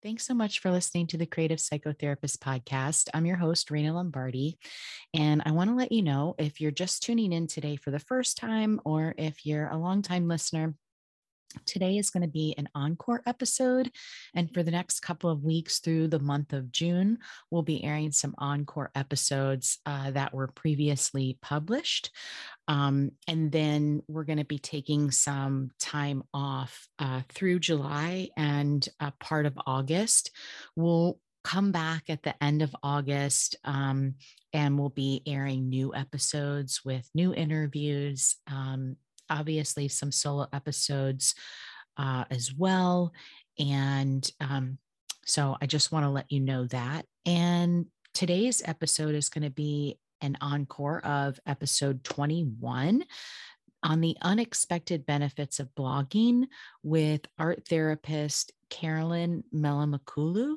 Thanks 0.00 0.24
so 0.24 0.34
much 0.34 0.60
for 0.60 0.70
listening 0.70 1.08
to 1.08 1.18
the 1.18 1.26
Creative 1.26 1.58
Psychotherapist 1.58 2.38
podcast. 2.38 3.08
I'm 3.12 3.26
your 3.26 3.36
host, 3.36 3.68
Reina 3.68 3.92
Lombardi. 3.92 4.56
And 5.12 5.42
I 5.44 5.50
want 5.50 5.70
to 5.70 5.76
let 5.76 5.90
you 5.90 6.02
know 6.02 6.36
if 6.38 6.60
you're 6.60 6.70
just 6.70 7.02
tuning 7.02 7.32
in 7.32 7.48
today 7.48 7.74
for 7.74 7.90
the 7.90 7.98
first 7.98 8.36
time 8.36 8.80
or 8.84 9.12
if 9.18 9.44
you're 9.44 9.66
a 9.66 9.76
longtime 9.76 10.28
listener, 10.28 10.74
Today 11.64 11.98
is 11.98 12.10
going 12.10 12.22
to 12.22 12.28
be 12.28 12.54
an 12.58 12.68
encore 12.74 13.22
episode. 13.26 13.90
And 14.34 14.52
for 14.52 14.62
the 14.62 14.70
next 14.70 15.00
couple 15.00 15.30
of 15.30 15.44
weeks 15.44 15.78
through 15.80 16.08
the 16.08 16.18
month 16.18 16.52
of 16.52 16.72
June, 16.72 17.18
we'll 17.50 17.62
be 17.62 17.84
airing 17.84 18.12
some 18.12 18.34
encore 18.38 18.90
episodes 18.94 19.78
uh, 19.86 20.10
that 20.12 20.34
were 20.34 20.48
previously 20.48 21.38
published. 21.42 22.10
Um, 22.66 23.12
and 23.26 23.50
then 23.50 24.02
we're 24.08 24.24
going 24.24 24.38
to 24.38 24.44
be 24.44 24.58
taking 24.58 25.10
some 25.10 25.70
time 25.78 26.22
off 26.34 26.88
uh, 26.98 27.22
through 27.30 27.60
July 27.60 28.28
and 28.36 28.86
a 29.00 29.12
part 29.20 29.46
of 29.46 29.58
August. 29.66 30.30
We'll 30.76 31.18
come 31.44 31.72
back 31.72 32.04
at 32.08 32.22
the 32.22 32.42
end 32.44 32.60
of 32.60 32.76
August 32.82 33.56
um, 33.64 34.14
and 34.52 34.78
we'll 34.78 34.90
be 34.90 35.22
airing 35.26 35.68
new 35.68 35.94
episodes 35.94 36.84
with 36.84 37.08
new 37.14 37.32
interviews 37.32 38.36
um, 38.46 38.96
obviously 39.30 39.88
some 39.88 40.12
solo 40.12 40.46
episodes 40.52 41.34
uh, 41.96 42.24
as 42.30 42.52
well. 42.54 43.12
And 43.58 44.28
um, 44.40 44.78
so 45.24 45.56
I 45.60 45.66
just 45.66 45.92
want 45.92 46.04
to 46.04 46.10
let 46.10 46.30
you 46.30 46.40
know 46.40 46.66
that. 46.66 47.06
And 47.26 47.86
today's 48.14 48.62
episode 48.64 49.14
is 49.14 49.28
going 49.28 49.44
to 49.44 49.50
be 49.50 49.98
an 50.20 50.36
encore 50.40 51.04
of 51.04 51.38
episode 51.46 52.02
21 52.04 53.04
on 53.82 54.00
the 54.00 54.16
unexpected 54.22 55.06
benefits 55.06 55.60
of 55.60 55.74
blogging 55.74 56.46
with 56.82 57.20
art 57.38 57.66
therapist 57.68 58.52
Carolyn 58.68 59.44
Mehlomakulu. 59.54 60.56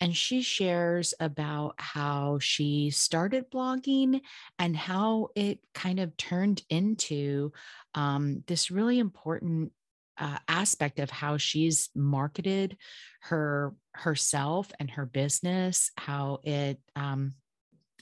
And 0.00 0.16
she 0.16 0.42
shares 0.42 1.14
about 1.18 1.74
how 1.78 2.38
she 2.38 2.90
started 2.90 3.50
blogging 3.50 4.20
and 4.58 4.76
how 4.76 5.28
it 5.34 5.58
kind 5.74 5.98
of 5.98 6.16
turned 6.16 6.62
into 6.70 7.52
um, 7.94 8.44
this 8.46 8.70
really 8.70 8.98
important 9.00 9.72
uh, 10.18 10.38
aspect 10.48 10.98
of 10.98 11.10
how 11.10 11.36
she's 11.36 11.90
marketed 11.94 12.76
her 13.22 13.74
herself 13.92 14.70
and 14.78 14.90
her 14.90 15.06
business, 15.06 15.90
how 15.96 16.40
it 16.42 16.80
um, 16.96 17.34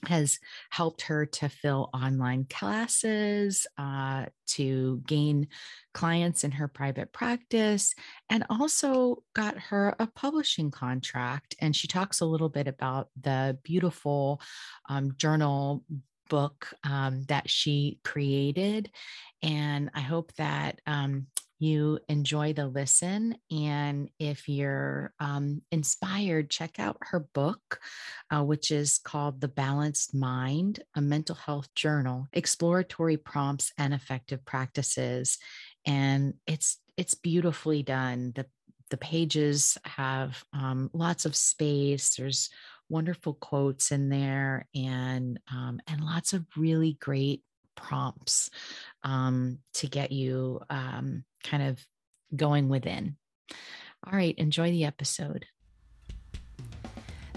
has 0.04 0.38
helped 0.70 1.02
her 1.02 1.26
to 1.26 1.48
fill 1.48 1.90
online 1.92 2.46
classes, 2.48 3.66
uh, 3.78 4.26
to 4.46 5.02
gain 5.06 5.48
clients 5.94 6.44
in 6.44 6.52
her 6.52 6.68
private 6.68 7.12
practice, 7.12 7.94
and 8.30 8.44
also 8.50 9.22
got 9.34 9.58
her 9.58 9.94
a 9.98 10.06
publishing 10.06 10.70
contract. 10.70 11.56
And 11.60 11.74
she 11.74 11.88
talks 11.88 12.20
a 12.20 12.26
little 12.26 12.48
bit 12.48 12.68
about 12.68 13.08
the 13.20 13.58
beautiful 13.62 14.40
um, 14.88 15.14
journal 15.16 15.82
book 16.28 16.72
um, 16.84 17.24
that 17.28 17.48
she 17.48 17.98
created. 18.04 18.90
And 19.42 19.90
I 19.94 20.00
hope 20.00 20.32
that 20.34 20.80
um, 20.86 21.26
you 21.58 21.98
enjoy 22.08 22.52
the 22.52 22.66
listen. 22.66 23.36
And 23.50 24.10
if 24.18 24.48
you're 24.48 25.12
um, 25.20 25.62
inspired, 25.70 26.50
check 26.50 26.78
out 26.78 26.98
her 27.00 27.20
book, 27.20 27.80
uh, 28.30 28.42
which 28.44 28.70
is 28.70 28.98
called 28.98 29.40
The 29.40 29.48
Balanced 29.48 30.14
Mind, 30.14 30.82
a 30.94 31.00
mental 31.00 31.34
health 31.34 31.68
journal, 31.74 32.26
exploratory 32.32 33.16
prompts 33.16 33.72
and 33.78 33.94
effective 33.94 34.44
practices. 34.44 35.38
And 35.86 36.34
it's 36.46 36.78
it's 36.96 37.14
beautifully 37.14 37.82
done. 37.82 38.32
The 38.34 38.46
the 38.90 38.96
pages 38.96 39.76
have 39.84 40.44
um, 40.52 40.90
lots 40.92 41.26
of 41.26 41.34
space. 41.34 42.14
There's 42.16 42.50
wonderful 42.88 43.34
quotes 43.34 43.90
in 43.90 44.08
there 44.08 44.68
and 44.74 45.40
um, 45.52 45.80
and 45.86 46.04
lots 46.04 46.32
of 46.32 46.46
really 46.56 46.94
great 47.00 47.42
prompts 47.76 48.50
um, 49.04 49.58
to 49.74 49.86
get 49.86 50.12
you 50.12 50.60
um, 50.70 51.24
kind 51.48 51.62
of 51.62 51.86
going 52.34 52.68
within. 52.68 53.16
All 54.06 54.12
right, 54.12 54.34
enjoy 54.36 54.70
the 54.70 54.84
episode. 54.84 55.46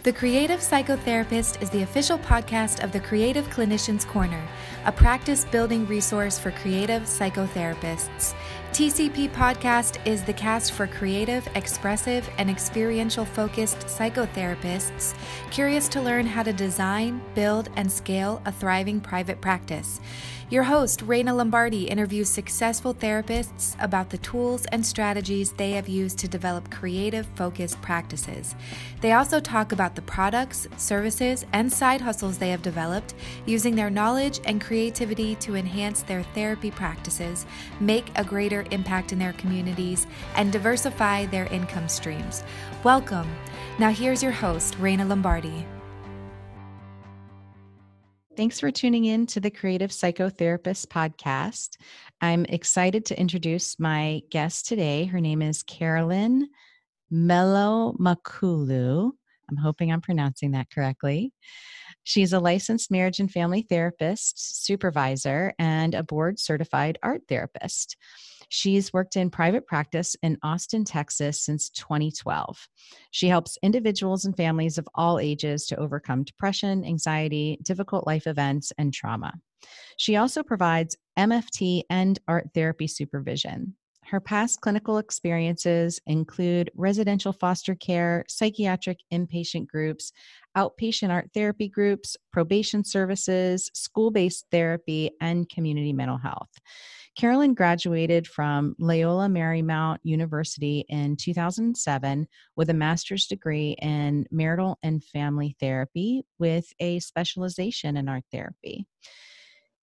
The 0.03 0.13
Creative 0.13 0.61
Psychotherapist 0.61 1.61
is 1.61 1.69
the 1.69 1.83
official 1.83 2.17
podcast 2.19 2.83
of 2.83 2.93
the 2.93 3.01
Creative 3.01 3.45
Clinicians 3.49 4.07
Corner, 4.07 4.41
a 4.85 4.93
practice 4.93 5.43
building 5.43 5.85
resource 5.87 6.39
for 6.39 6.51
creative 6.51 7.03
psychotherapists. 7.03 8.33
TCP 8.73 9.29
Podcast 9.31 9.97
is 10.05 10.23
the 10.23 10.31
cast 10.31 10.71
for 10.71 10.87
creative, 10.87 11.45
expressive, 11.55 12.29
and 12.37 12.49
experiential 12.49 13.25
focused 13.25 13.79
psychotherapists 13.79 15.15
curious 15.51 15.89
to 15.89 16.01
learn 16.01 16.25
how 16.25 16.43
to 16.43 16.53
design, 16.53 17.21
build, 17.35 17.69
and 17.75 17.91
scale 17.91 18.41
a 18.45 18.51
thriving 18.51 19.01
private 19.01 19.41
practice. 19.41 19.99
Your 20.51 20.63
host, 20.63 21.03
Reina 21.03 21.35
Lombardi, 21.35 21.83
interviews 21.83 22.27
successful 22.27 22.95
therapists 22.95 23.75
about 23.79 24.09
the 24.09 24.17
tools 24.17 24.65
and 24.71 24.83
strategies 24.83 25.51
they 25.51 25.73
have 25.73 25.87
used 25.87 26.17
to 26.19 26.27
develop 26.27 26.71
creative, 26.71 27.27
focused 27.35 27.79
practices. 27.83 28.55
They 29.01 29.11
also 29.11 29.39
talk 29.39 29.73
about 29.73 29.93
the 29.93 30.01
products, 30.01 30.67
services, 30.75 31.45
and 31.53 31.71
side 31.71 32.01
hustles 32.01 32.39
they 32.39 32.49
have 32.49 32.63
developed 32.63 33.13
using 33.45 33.75
their 33.75 33.91
knowledge 33.91 34.39
and 34.45 34.59
creativity 34.59 35.35
to 35.35 35.53
enhance 35.55 36.01
their 36.01 36.23
therapy 36.23 36.71
practices, 36.71 37.45
make 37.79 38.09
a 38.15 38.23
greater 38.23 38.58
impact 38.71 39.11
in 39.11 39.19
their 39.19 39.33
communities, 39.33 40.07
and 40.35 40.51
diversify 40.51 41.25
their 41.25 41.45
income 41.47 41.87
streams. 41.87 42.43
Welcome. 42.83 43.29
Now, 43.77 43.91
here's 43.91 44.21
your 44.21 44.31
host, 44.31 44.77
Reina 44.79 45.05
Lombardi. 45.05 45.65
Thanks 48.37 48.59
for 48.59 48.71
tuning 48.71 49.05
in 49.05 49.25
to 49.27 49.41
the 49.41 49.51
Creative 49.51 49.89
Psychotherapist 49.89 50.87
podcast. 50.87 51.77
I'm 52.21 52.45
excited 52.45 53.05
to 53.07 53.19
introduce 53.19 53.77
my 53.79 54.21
guest 54.31 54.65
today. 54.65 55.05
Her 55.05 55.19
name 55.19 55.41
is 55.41 55.61
Carolyn 55.63 56.47
Mehlomakulu. 57.11 59.11
I'm 59.49 59.57
hoping 59.57 59.91
I'm 59.91 59.99
pronouncing 59.99 60.51
that 60.51 60.69
correctly. 60.73 61.33
She's 62.03 62.31
a 62.31 62.39
licensed 62.39 62.91
marriage 62.91 63.19
and 63.19 63.29
family 63.29 63.65
therapist, 63.69 64.63
supervisor, 64.63 65.53
and 65.59 65.93
a 65.93 66.03
board 66.03 66.39
certified 66.39 66.97
art 67.03 67.23
therapist. 67.27 67.97
She's 68.49 68.91
worked 68.91 69.15
in 69.15 69.29
private 69.29 69.67
practice 69.67 70.15
in 70.21 70.37
Austin, 70.43 70.83
Texas 70.83 71.41
since 71.41 71.69
2012. 71.69 72.67
She 73.11 73.27
helps 73.27 73.57
individuals 73.61 74.25
and 74.25 74.35
families 74.35 74.77
of 74.77 74.87
all 74.95 75.19
ages 75.19 75.65
to 75.67 75.77
overcome 75.77 76.23
depression, 76.23 76.83
anxiety, 76.83 77.59
difficult 77.63 78.07
life 78.07 78.27
events, 78.27 78.73
and 78.77 78.93
trauma. 78.93 79.33
She 79.97 80.15
also 80.15 80.43
provides 80.43 80.97
MFT 81.17 81.83
and 81.89 82.19
art 82.27 82.49
therapy 82.53 82.87
supervision. 82.87 83.75
Her 84.09 84.19
past 84.19 84.61
clinical 84.61 84.97
experiences 84.97 86.01
include 86.07 86.71
residential 86.73 87.31
foster 87.31 87.75
care, 87.75 88.25
psychiatric 88.27 89.01
inpatient 89.13 89.67
groups, 89.67 90.11
outpatient 90.57 91.11
art 91.11 91.29
therapy 91.31 91.69
groups, 91.69 92.17
probation 92.31 92.83
services, 92.83 93.69
school 93.75 94.09
based 94.09 94.47
therapy, 94.49 95.11
and 95.21 95.47
community 95.47 95.93
mental 95.93 96.17
health. 96.17 96.49
Carolyn 97.19 97.53
graduated 97.53 98.25
from 98.25 98.77
Loyola 98.79 99.27
Marymount 99.27 99.97
University 100.03 100.85
in 100.87 101.17
2007 101.17 102.25
with 102.55 102.69
a 102.69 102.73
master's 102.73 103.27
degree 103.27 103.75
in 103.81 104.25
marital 104.31 104.79
and 104.83 105.03
family 105.03 105.53
therapy 105.59 106.23
with 106.37 106.71
a 106.79 106.97
specialization 106.99 107.97
in 107.97 108.07
art 108.07 108.23
therapy. 108.31 108.87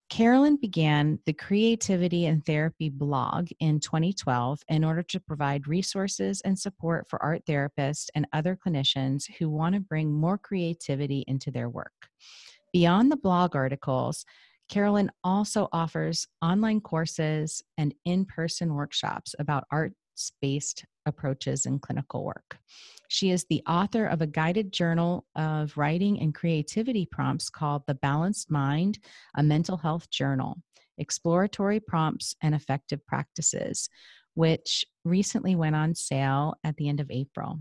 Carolyn 0.08 0.56
began 0.56 1.18
the 1.26 1.34
Creativity 1.34 2.24
in 2.24 2.40
Therapy 2.40 2.88
blog 2.88 3.50
in 3.60 3.80
2012 3.80 4.62
in 4.70 4.82
order 4.82 5.02
to 5.02 5.20
provide 5.20 5.68
resources 5.68 6.40
and 6.40 6.58
support 6.58 7.06
for 7.06 7.22
art 7.22 7.42
therapists 7.44 8.06
and 8.14 8.26
other 8.32 8.56
clinicians 8.56 9.24
who 9.38 9.50
want 9.50 9.74
to 9.74 9.80
bring 9.82 10.10
more 10.10 10.38
creativity 10.38 11.22
into 11.28 11.50
their 11.50 11.68
work. 11.68 12.08
Beyond 12.72 13.12
the 13.12 13.16
blog 13.16 13.54
articles, 13.54 14.24
Carolyn 14.68 15.10
also 15.22 15.68
offers 15.72 16.26
online 16.42 16.80
courses 16.80 17.62
and 17.78 17.94
in 18.04 18.24
person 18.24 18.74
workshops 18.74 19.34
about 19.38 19.64
arts 19.70 19.94
based 20.40 20.84
approaches 21.06 21.66
in 21.66 21.78
clinical 21.78 22.24
work. 22.24 22.58
She 23.08 23.30
is 23.30 23.46
the 23.48 23.62
author 23.68 24.06
of 24.06 24.22
a 24.22 24.26
guided 24.26 24.72
journal 24.72 25.24
of 25.36 25.76
writing 25.76 26.20
and 26.20 26.34
creativity 26.34 27.06
prompts 27.06 27.48
called 27.48 27.82
The 27.86 27.94
Balanced 27.94 28.50
Mind, 28.50 28.98
a 29.36 29.42
mental 29.42 29.76
health 29.76 30.10
journal, 30.10 30.56
exploratory 30.98 31.78
prompts 31.78 32.34
and 32.42 32.54
effective 32.54 33.06
practices, 33.06 33.88
which 34.34 34.84
recently 35.04 35.54
went 35.54 35.76
on 35.76 35.94
sale 35.94 36.54
at 36.64 36.76
the 36.76 36.88
end 36.88 37.00
of 37.00 37.10
April. 37.10 37.60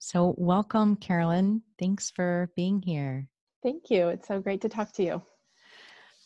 So, 0.00 0.34
welcome, 0.38 0.96
Carolyn. 0.96 1.62
Thanks 1.78 2.10
for 2.10 2.50
being 2.56 2.82
here. 2.82 3.28
Thank 3.62 3.90
you. 3.90 4.08
It's 4.08 4.26
so 4.26 4.40
great 4.40 4.62
to 4.62 4.68
talk 4.68 4.92
to 4.92 5.04
you. 5.04 5.22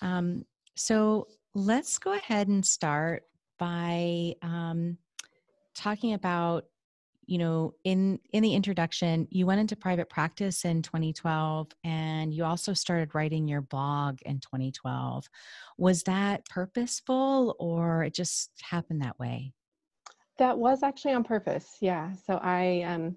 Um, 0.03 0.45
so 0.75 1.29
let's 1.55 1.99
go 1.99 2.13
ahead 2.13 2.49
and 2.49 2.65
start 2.65 3.25
by 3.59 4.35
um, 4.43 4.99
talking 5.75 6.15
about 6.15 6.65
you 7.27 7.39
know 7.39 7.73
in 7.85 8.19
in 8.33 8.43
the 8.43 8.55
introduction 8.55 9.27
you 9.31 9.47
went 9.47 9.61
into 9.61 9.77
private 9.77 10.11
practice 10.11 10.65
in 10.65 10.83
2012 10.83 11.69
and 11.83 12.35
you 12.35 12.45
also 12.45 12.75
started 12.75 13.15
writing 13.15 13.49
your 13.49 13.63
blog 13.63 14.19
in 14.27 14.41
2012 14.41 15.27
was 15.79 16.03
that 16.03 16.47
purposeful 16.49 17.57
or 17.59 18.05
it 18.05 18.15
just 18.15 18.51
happened 18.63 19.01
that 19.03 19.19
way? 19.19 19.53
That 20.39 20.59
was 20.59 20.83
actually 20.83 21.15
on 21.15 21.25
purpose 21.25 21.79
yeah. 21.81 22.13
So 22.27 22.39
i 22.43 22.83
um, 22.83 23.17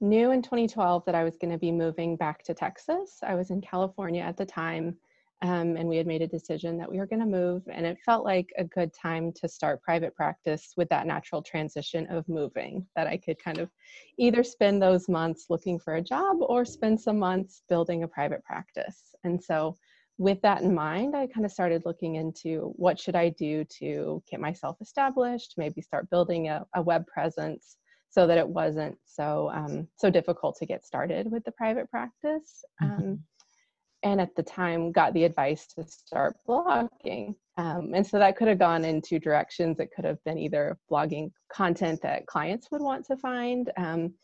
knew 0.00 0.30
in 0.30 0.40
2012 0.40 1.04
that 1.04 1.14
i 1.14 1.24
was 1.24 1.36
going 1.36 1.52
to 1.52 1.58
be 1.58 1.72
moving 1.72 2.16
back 2.16 2.42
to 2.44 2.54
texas. 2.54 3.18
I 3.22 3.34
was 3.34 3.50
in 3.50 3.60
california 3.60 4.22
at 4.22 4.36
the 4.36 4.46
time 4.46 4.96
um, 5.42 5.76
and 5.76 5.88
we 5.88 5.96
had 5.96 6.06
made 6.06 6.22
a 6.22 6.26
decision 6.26 6.78
that 6.78 6.90
we 6.90 6.98
were 6.98 7.06
going 7.06 7.20
to 7.20 7.26
move 7.26 7.62
and 7.70 7.84
it 7.84 7.98
felt 8.04 8.24
like 8.24 8.50
a 8.56 8.64
good 8.64 8.92
time 8.94 9.32
to 9.32 9.48
start 9.48 9.82
private 9.82 10.14
practice 10.14 10.72
with 10.76 10.88
that 10.88 11.06
natural 11.06 11.42
transition 11.42 12.06
of 12.06 12.28
moving 12.28 12.86
that 12.96 13.06
i 13.06 13.16
could 13.16 13.42
kind 13.42 13.58
of 13.58 13.68
either 14.18 14.42
spend 14.42 14.80
those 14.80 15.08
months 15.08 15.46
looking 15.50 15.78
for 15.78 15.96
a 15.96 16.02
job 16.02 16.36
or 16.40 16.64
spend 16.64 17.00
some 17.00 17.18
months 17.18 17.62
building 17.68 18.04
a 18.04 18.08
private 18.08 18.42
practice 18.44 19.14
and 19.24 19.42
so 19.42 19.76
with 20.18 20.40
that 20.42 20.62
in 20.62 20.74
mind 20.74 21.16
i 21.16 21.26
kind 21.26 21.44
of 21.44 21.52
started 21.52 21.82
looking 21.84 22.14
into 22.14 22.72
what 22.76 22.98
should 22.98 23.16
i 23.16 23.28
do 23.30 23.64
to 23.64 24.22
get 24.30 24.40
myself 24.40 24.76
established 24.80 25.54
maybe 25.56 25.80
start 25.80 26.08
building 26.10 26.48
a, 26.48 26.64
a 26.74 26.82
web 26.82 27.06
presence 27.06 27.76
so 28.10 28.26
that 28.26 28.36
it 28.36 28.46
wasn't 28.46 28.96
so 29.06 29.50
um, 29.54 29.88
so 29.96 30.10
difficult 30.10 30.54
to 30.58 30.66
get 30.66 30.84
started 30.84 31.30
with 31.30 31.42
the 31.44 31.52
private 31.52 31.90
practice 31.90 32.62
mm-hmm. 32.82 33.02
um, 33.02 33.24
and 34.02 34.20
at 34.20 34.34
the 34.34 34.42
time 34.42 34.92
got 34.92 35.12
the 35.14 35.24
advice 35.24 35.66
to 35.66 35.84
start 35.84 36.36
blogging. 36.48 37.34
Um, 37.56 37.92
and 37.94 38.06
so 38.06 38.18
that 38.18 38.36
could 38.36 38.48
have 38.48 38.58
gone 38.58 38.84
in 38.84 39.00
two 39.02 39.18
directions. 39.18 39.78
It 39.78 39.90
could 39.94 40.04
have 40.04 40.22
been 40.24 40.38
either 40.38 40.78
blogging 40.90 41.30
content 41.52 42.00
that 42.02 42.26
clients 42.26 42.68
would 42.70 42.80
want 42.80 43.04
to 43.06 43.16
find 43.16 43.70
um, 43.76 44.14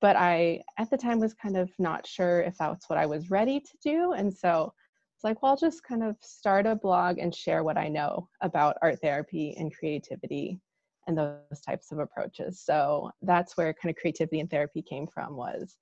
but 0.00 0.16
i 0.16 0.60
at 0.78 0.90
the 0.90 0.96
time 0.96 1.18
was 1.18 1.34
kind 1.34 1.56
of 1.56 1.70
not 1.78 2.06
sure 2.06 2.42
if 2.42 2.56
that's 2.58 2.88
what 2.88 2.98
i 2.98 3.06
was 3.06 3.30
ready 3.30 3.60
to 3.60 3.72
do. 3.82 4.12
And 4.12 4.32
so 4.32 4.72
it's 5.14 5.24
like 5.24 5.42
well 5.42 5.52
i'll 5.52 5.56
just 5.56 5.82
kind 5.82 6.02
of 6.02 6.16
start 6.20 6.66
a 6.66 6.74
blog 6.74 7.18
and 7.18 7.34
share 7.34 7.64
what 7.64 7.78
i 7.78 7.88
know 7.88 8.28
about 8.42 8.76
art 8.82 9.00
therapy 9.00 9.54
and 9.58 9.74
creativity 9.74 10.60
and 11.06 11.16
those 11.16 11.60
types 11.64 11.92
of 11.92 12.00
approaches. 12.00 12.60
So 12.60 13.10
that's 13.22 13.56
where 13.56 13.72
kind 13.74 13.90
of 13.90 14.00
creativity 14.00 14.40
in 14.40 14.48
therapy 14.48 14.82
came 14.82 15.06
from 15.06 15.36
was 15.36 15.76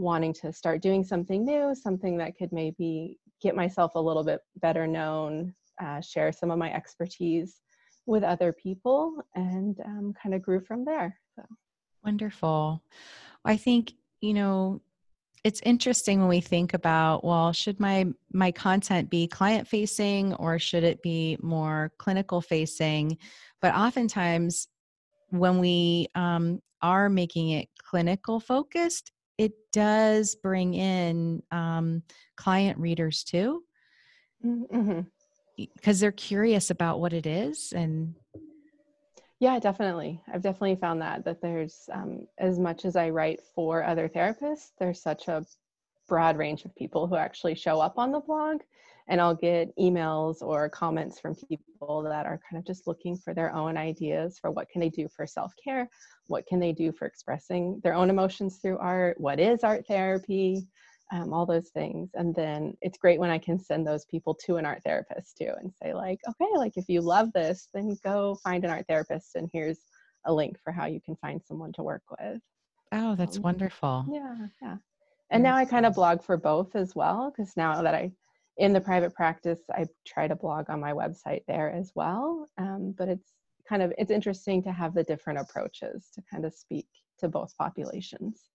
wanting 0.00 0.32
to 0.32 0.52
start 0.52 0.82
doing 0.82 1.04
something 1.04 1.44
new, 1.44 1.74
something 1.74 2.16
that 2.18 2.36
could 2.36 2.52
maybe 2.52 3.18
get 3.40 3.54
myself 3.54 3.92
a 3.94 4.00
little 4.00 4.24
bit 4.24 4.40
better 4.56 4.86
known, 4.86 5.54
uh, 5.82 6.00
share 6.00 6.32
some 6.32 6.50
of 6.50 6.58
my 6.58 6.72
expertise 6.72 7.60
with 8.06 8.24
other 8.24 8.52
people, 8.52 9.14
and 9.34 9.78
um, 9.84 10.14
kind 10.20 10.34
of 10.34 10.42
grew 10.42 10.60
from 10.60 10.84
there. 10.84 11.16
So. 11.36 11.42
Wonderful. 12.02 12.82
I 13.44 13.56
think, 13.56 13.92
you 14.20 14.34
know, 14.34 14.80
it's 15.44 15.60
interesting 15.64 16.20
when 16.20 16.28
we 16.28 16.40
think 16.40 16.74
about 16.74 17.24
well 17.24 17.50
should 17.50 17.80
my 17.80 18.06
my 18.30 18.52
content 18.52 19.08
be 19.08 19.26
client 19.26 19.66
facing 19.66 20.34
or 20.34 20.58
should 20.58 20.84
it 20.84 21.02
be 21.02 21.38
more 21.40 21.90
clinical 21.96 22.42
facing 22.42 23.16
but 23.62 23.74
oftentimes 23.74 24.68
when 25.30 25.58
we 25.58 26.06
um, 26.14 26.60
are 26.82 27.08
making 27.08 27.50
it 27.50 27.70
clinical 27.78 28.38
focused 28.38 29.12
it 29.40 29.52
does 29.72 30.34
bring 30.34 30.74
in 30.74 31.42
um, 31.50 32.02
client 32.36 32.78
readers 32.78 33.24
too. 33.24 33.62
Mm-hmm. 34.44 35.00
because 35.76 36.00
they're 36.00 36.12
curious 36.12 36.70
about 36.70 36.98
what 36.98 37.12
it 37.12 37.26
is 37.26 37.74
and 37.76 38.14
yeah 39.38 39.58
definitely. 39.58 40.18
I've 40.32 40.40
definitely 40.40 40.76
found 40.76 41.02
that 41.02 41.26
that 41.26 41.42
there's 41.42 41.90
um, 41.92 42.26
as 42.38 42.58
much 42.58 42.86
as 42.86 42.96
i 42.96 43.10
write 43.10 43.40
for 43.54 43.84
other 43.84 44.08
therapists 44.08 44.70
there's 44.78 45.02
such 45.02 45.28
a 45.28 45.44
broad 46.08 46.38
range 46.38 46.64
of 46.64 46.74
people 46.74 47.06
who 47.06 47.16
actually 47.16 47.54
show 47.54 47.80
up 47.80 47.98
on 47.98 48.12
the 48.12 48.20
blog 48.20 48.62
and 49.08 49.20
I'll 49.20 49.34
get 49.34 49.76
emails 49.78 50.42
or 50.42 50.68
comments 50.68 51.18
from 51.20 51.34
people 51.34 52.02
that 52.02 52.26
are 52.26 52.40
kind 52.48 52.58
of 52.60 52.66
just 52.66 52.86
looking 52.86 53.16
for 53.16 53.34
their 53.34 53.52
own 53.54 53.76
ideas 53.76 54.38
for 54.40 54.50
what 54.50 54.68
can 54.68 54.80
they 54.80 54.90
do 54.90 55.08
for 55.14 55.26
self-care, 55.26 55.88
what 56.26 56.46
can 56.46 56.60
they 56.60 56.72
do 56.72 56.92
for 56.92 57.06
expressing 57.06 57.80
their 57.82 57.94
own 57.94 58.10
emotions 58.10 58.58
through 58.60 58.78
art, 58.78 59.20
what 59.20 59.40
is 59.40 59.64
art 59.64 59.86
therapy, 59.86 60.66
um, 61.12 61.32
all 61.32 61.46
those 61.46 61.70
things. 61.70 62.10
And 62.14 62.34
then 62.34 62.74
it's 62.82 62.98
great 62.98 63.18
when 63.18 63.30
I 63.30 63.38
can 63.38 63.58
send 63.58 63.86
those 63.86 64.04
people 64.04 64.34
to 64.46 64.56
an 64.56 64.66
art 64.66 64.82
therapist 64.84 65.36
too 65.38 65.52
and 65.60 65.72
say 65.82 65.92
like, 65.92 66.20
okay, 66.28 66.50
like 66.56 66.76
if 66.76 66.88
you 66.88 67.00
love 67.00 67.32
this, 67.32 67.68
then 67.74 67.96
go 68.04 68.36
find 68.44 68.64
an 68.64 68.70
art 68.70 68.86
therapist 68.88 69.34
and 69.34 69.50
here's 69.52 69.78
a 70.26 70.32
link 70.32 70.56
for 70.62 70.72
how 70.72 70.86
you 70.86 71.00
can 71.00 71.16
find 71.16 71.40
someone 71.42 71.72
to 71.72 71.82
work 71.82 72.02
with. 72.10 72.40
Oh, 72.92 73.14
that's 73.14 73.38
um, 73.38 73.42
wonderful. 73.42 74.04
Yeah, 74.10 74.36
yeah. 74.62 74.76
And 75.30 75.42
now 75.42 75.56
I 75.56 75.64
kind 75.64 75.86
of 75.86 75.94
blog 75.94 76.22
for 76.22 76.36
both 76.36 76.74
as 76.74 76.94
well 76.94 77.32
because 77.34 77.56
now 77.56 77.82
that 77.82 77.94
I 77.94 78.10
in 78.56 78.72
the 78.72 78.80
private 78.80 79.14
practice, 79.14 79.60
I 79.72 79.86
try 80.06 80.28
to 80.28 80.36
blog 80.36 80.68
on 80.68 80.80
my 80.80 80.92
website 80.92 81.42
there 81.46 81.72
as 81.72 81.92
well. 81.94 82.46
Um, 82.58 82.94
but 82.96 83.08
it's 83.08 83.32
kind 83.68 83.82
of 83.82 83.92
it's 83.98 84.10
interesting 84.10 84.62
to 84.64 84.72
have 84.72 84.94
the 84.94 85.04
different 85.04 85.38
approaches 85.38 86.08
to 86.14 86.22
kind 86.30 86.44
of 86.44 86.52
speak 86.52 86.86
to 87.20 87.28
both 87.28 87.56
populations 87.56 88.50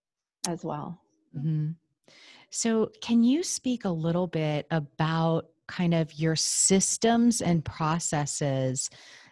as 0.48 0.64
well. 0.64 1.00
Mm-hmm. 1.36 1.72
So, 2.50 2.92
can 3.02 3.24
you 3.24 3.44
speak 3.44 3.86
a 3.86 3.90
little 3.90 4.28
bit 4.28 4.68
about 4.72 5.48
kind 5.68 5.94
of 5.94 6.14
your 6.14 6.36
systems 6.36 7.42
and 7.42 7.66
processes 7.66 8.90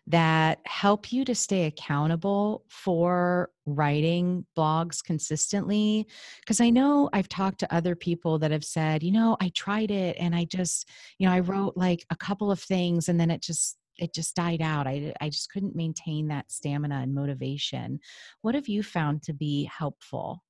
that 0.07 0.59
help 0.65 1.13
you 1.13 1.23
to 1.23 1.33
stay 1.33 1.65
accountable 1.65 2.65
for 2.69 3.49
writing 3.65 4.45
blogs 4.57 5.01
consistently 5.01 6.05
because 6.41 6.59
i 6.59 6.69
know 6.69 7.09
i've 7.13 7.29
talked 7.29 7.59
to 7.59 7.73
other 7.73 7.95
people 7.95 8.37
that 8.37 8.51
have 8.51 8.65
said 8.65 9.01
you 9.01 9.11
know 9.13 9.37
i 9.39 9.49
tried 9.55 9.91
it 9.91 10.17
and 10.19 10.35
i 10.35 10.43
just 10.43 10.89
you 11.19 11.25
know 11.25 11.33
i 11.33 11.39
wrote 11.39 11.77
like 11.77 12.05
a 12.09 12.17
couple 12.17 12.51
of 12.51 12.59
things 12.59 13.07
and 13.07 13.17
then 13.17 13.31
it 13.31 13.41
just 13.41 13.77
it 13.97 14.13
just 14.13 14.35
died 14.35 14.61
out. 14.61 14.87
I 14.87 15.13
i 15.21 15.29
just 15.29 15.51
couldn't 15.51 15.75
maintain 15.75 16.27
that 16.27 16.51
stamina 16.51 17.01
and 17.01 17.13
motivation. 17.13 17.99
What 18.41 18.55
have 18.55 18.67
you 18.67 18.83
found 18.83 19.23
to 19.23 19.33
be 19.33 19.65
helpful? 19.65 20.43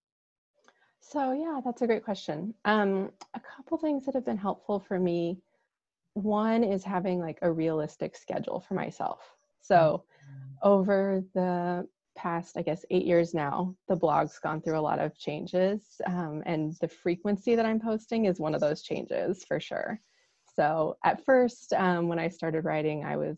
So 0.99 1.33
yeah 1.33 1.59
that's 1.63 1.81
a 1.81 1.87
great 1.87 2.03
question. 2.03 2.53
Um, 2.65 3.11
a 3.33 3.39
couple 3.39 3.77
things 3.77 4.05
that 4.05 4.15
have 4.15 4.25
been 4.25 4.37
helpful 4.37 4.79
for 4.79 4.99
me. 4.99 5.39
One 6.13 6.63
is 6.63 6.83
having 6.83 7.19
like 7.19 7.39
a 7.41 7.51
realistic 7.51 8.15
schedule 8.15 8.59
for 8.59 8.75
myself 8.75 9.19
so 9.63 10.03
over 10.61 11.23
the 11.33 11.87
past, 12.15 12.57
I 12.57 12.61
guess, 12.61 12.85
eight 12.91 13.05
years 13.05 13.33
now, 13.33 13.75
the 13.87 13.95
blog's 13.95 14.37
gone 14.39 14.61
through 14.61 14.77
a 14.77 14.81
lot 14.81 14.99
of 14.99 15.17
changes. 15.17 15.99
Um, 16.05 16.43
and 16.45 16.75
the 16.79 16.87
frequency 16.87 17.55
that 17.55 17.65
I'm 17.65 17.79
posting 17.79 18.25
is 18.25 18.39
one 18.39 18.53
of 18.53 18.61
those 18.61 18.83
changes 18.83 19.43
for 19.45 19.59
sure. 19.59 19.99
So 20.55 20.97
at 21.03 21.25
first, 21.25 21.73
um, 21.73 22.07
when 22.07 22.19
I 22.19 22.27
started 22.27 22.65
writing, 22.65 23.03
I 23.03 23.17
was 23.17 23.37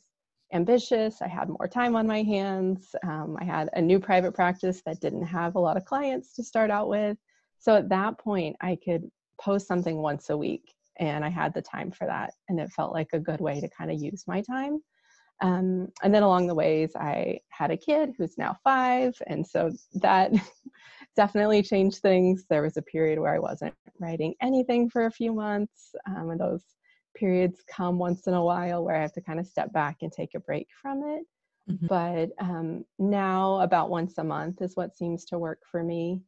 ambitious. 0.54 1.22
I 1.22 1.28
had 1.28 1.50
more 1.50 1.68
time 1.68 1.96
on 1.96 2.06
my 2.06 2.24
hands. 2.24 2.94
Um, 3.04 3.38
I 3.40 3.46
had 3.46 3.70
a 3.74 3.82
new 3.82 4.00
private 4.00 4.34
practice 4.34 4.82
that 4.86 5.00
didn't 5.00 5.26
have 5.26 5.56
a 5.56 5.60
lot 5.60 5.78
of 5.78 5.86
clients 5.86 6.34
to 6.34 6.44
start 6.44 6.70
out 6.70 6.90
with. 6.90 7.18
So 7.60 7.76
at 7.78 7.90
that 7.90 8.20
point, 8.20 8.56
I 8.62 8.78
could 8.84 9.10
post 9.40 9.68
something 9.68 9.98
once 9.98 10.30
a 10.30 10.38
week 10.38 10.74
and 10.98 11.26
I 11.26 11.30
had 11.30 11.54
the 11.54 11.62
time 11.62 11.92
for 11.92 12.06
that. 12.08 12.34
And 12.48 12.60
it 12.60 12.70
felt 12.72 12.94
like 12.94 13.10
a 13.14 13.20
good 13.20 13.42
way 13.42 13.60
to 13.60 13.70
kind 13.70 13.92
of 13.92 14.02
use 14.02 14.26
my 14.28 14.42
time. 14.42 14.82
Um, 15.42 15.90
and 16.02 16.14
then 16.14 16.24
along 16.24 16.48
the 16.48 16.56
ways, 16.56 16.92
I 16.96 17.40
had 17.50 17.72
a 17.72 17.78
kid 17.78 18.14
who's 18.18 18.38
now 18.38 18.58
five. 18.64 19.16
And 19.28 19.46
so 19.46 19.72
that 19.96 20.32
definitely 21.16 21.62
changed 21.62 22.00
things. 22.00 22.46
There 22.50 22.62
was 22.62 22.78
a 22.78 22.82
period 22.82 23.20
where 23.20 23.36
I 23.36 23.40
wasn't 23.40 23.74
writing 24.00 24.34
anything 24.42 24.90
for 24.90 25.06
a 25.06 25.12
few 25.12 25.34
months. 25.34 25.94
Um, 26.08 26.30
and 26.32 26.40
those 26.40 26.64
periods 27.16 27.64
come 27.70 27.98
once 27.98 28.28
in 28.28 28.34
a 28.34 28.44
while 28.44 28.84
where 28.84 28.96
I 28.96 29.02
have 29.02 29.14
to 29.14 29.22
kind 29.22 29.40
of 29.40 29.48
step 29.48 29.72
back 29.74 29.98
and 30.02 30.12
take 30.12 30.36
a 30.36 30.40
break 30.40 30.68
from 30.82 31.04
it. 31.04 31.24
Mm-hmm. 31.70 31.88
But 31.88 32.30
um, 32.40 32.86
now, 33.00 33.60
about 33.62 33.90
once 33.90 34.18
a 34.18 34.24
month 34.24 34.62
is 34.62 34.76
what 34.76 34.96
seems 34.96 35.26
to 35.26 35.40
work 35.40 35.60
for 35.70 35.84
me. 35.84 36.22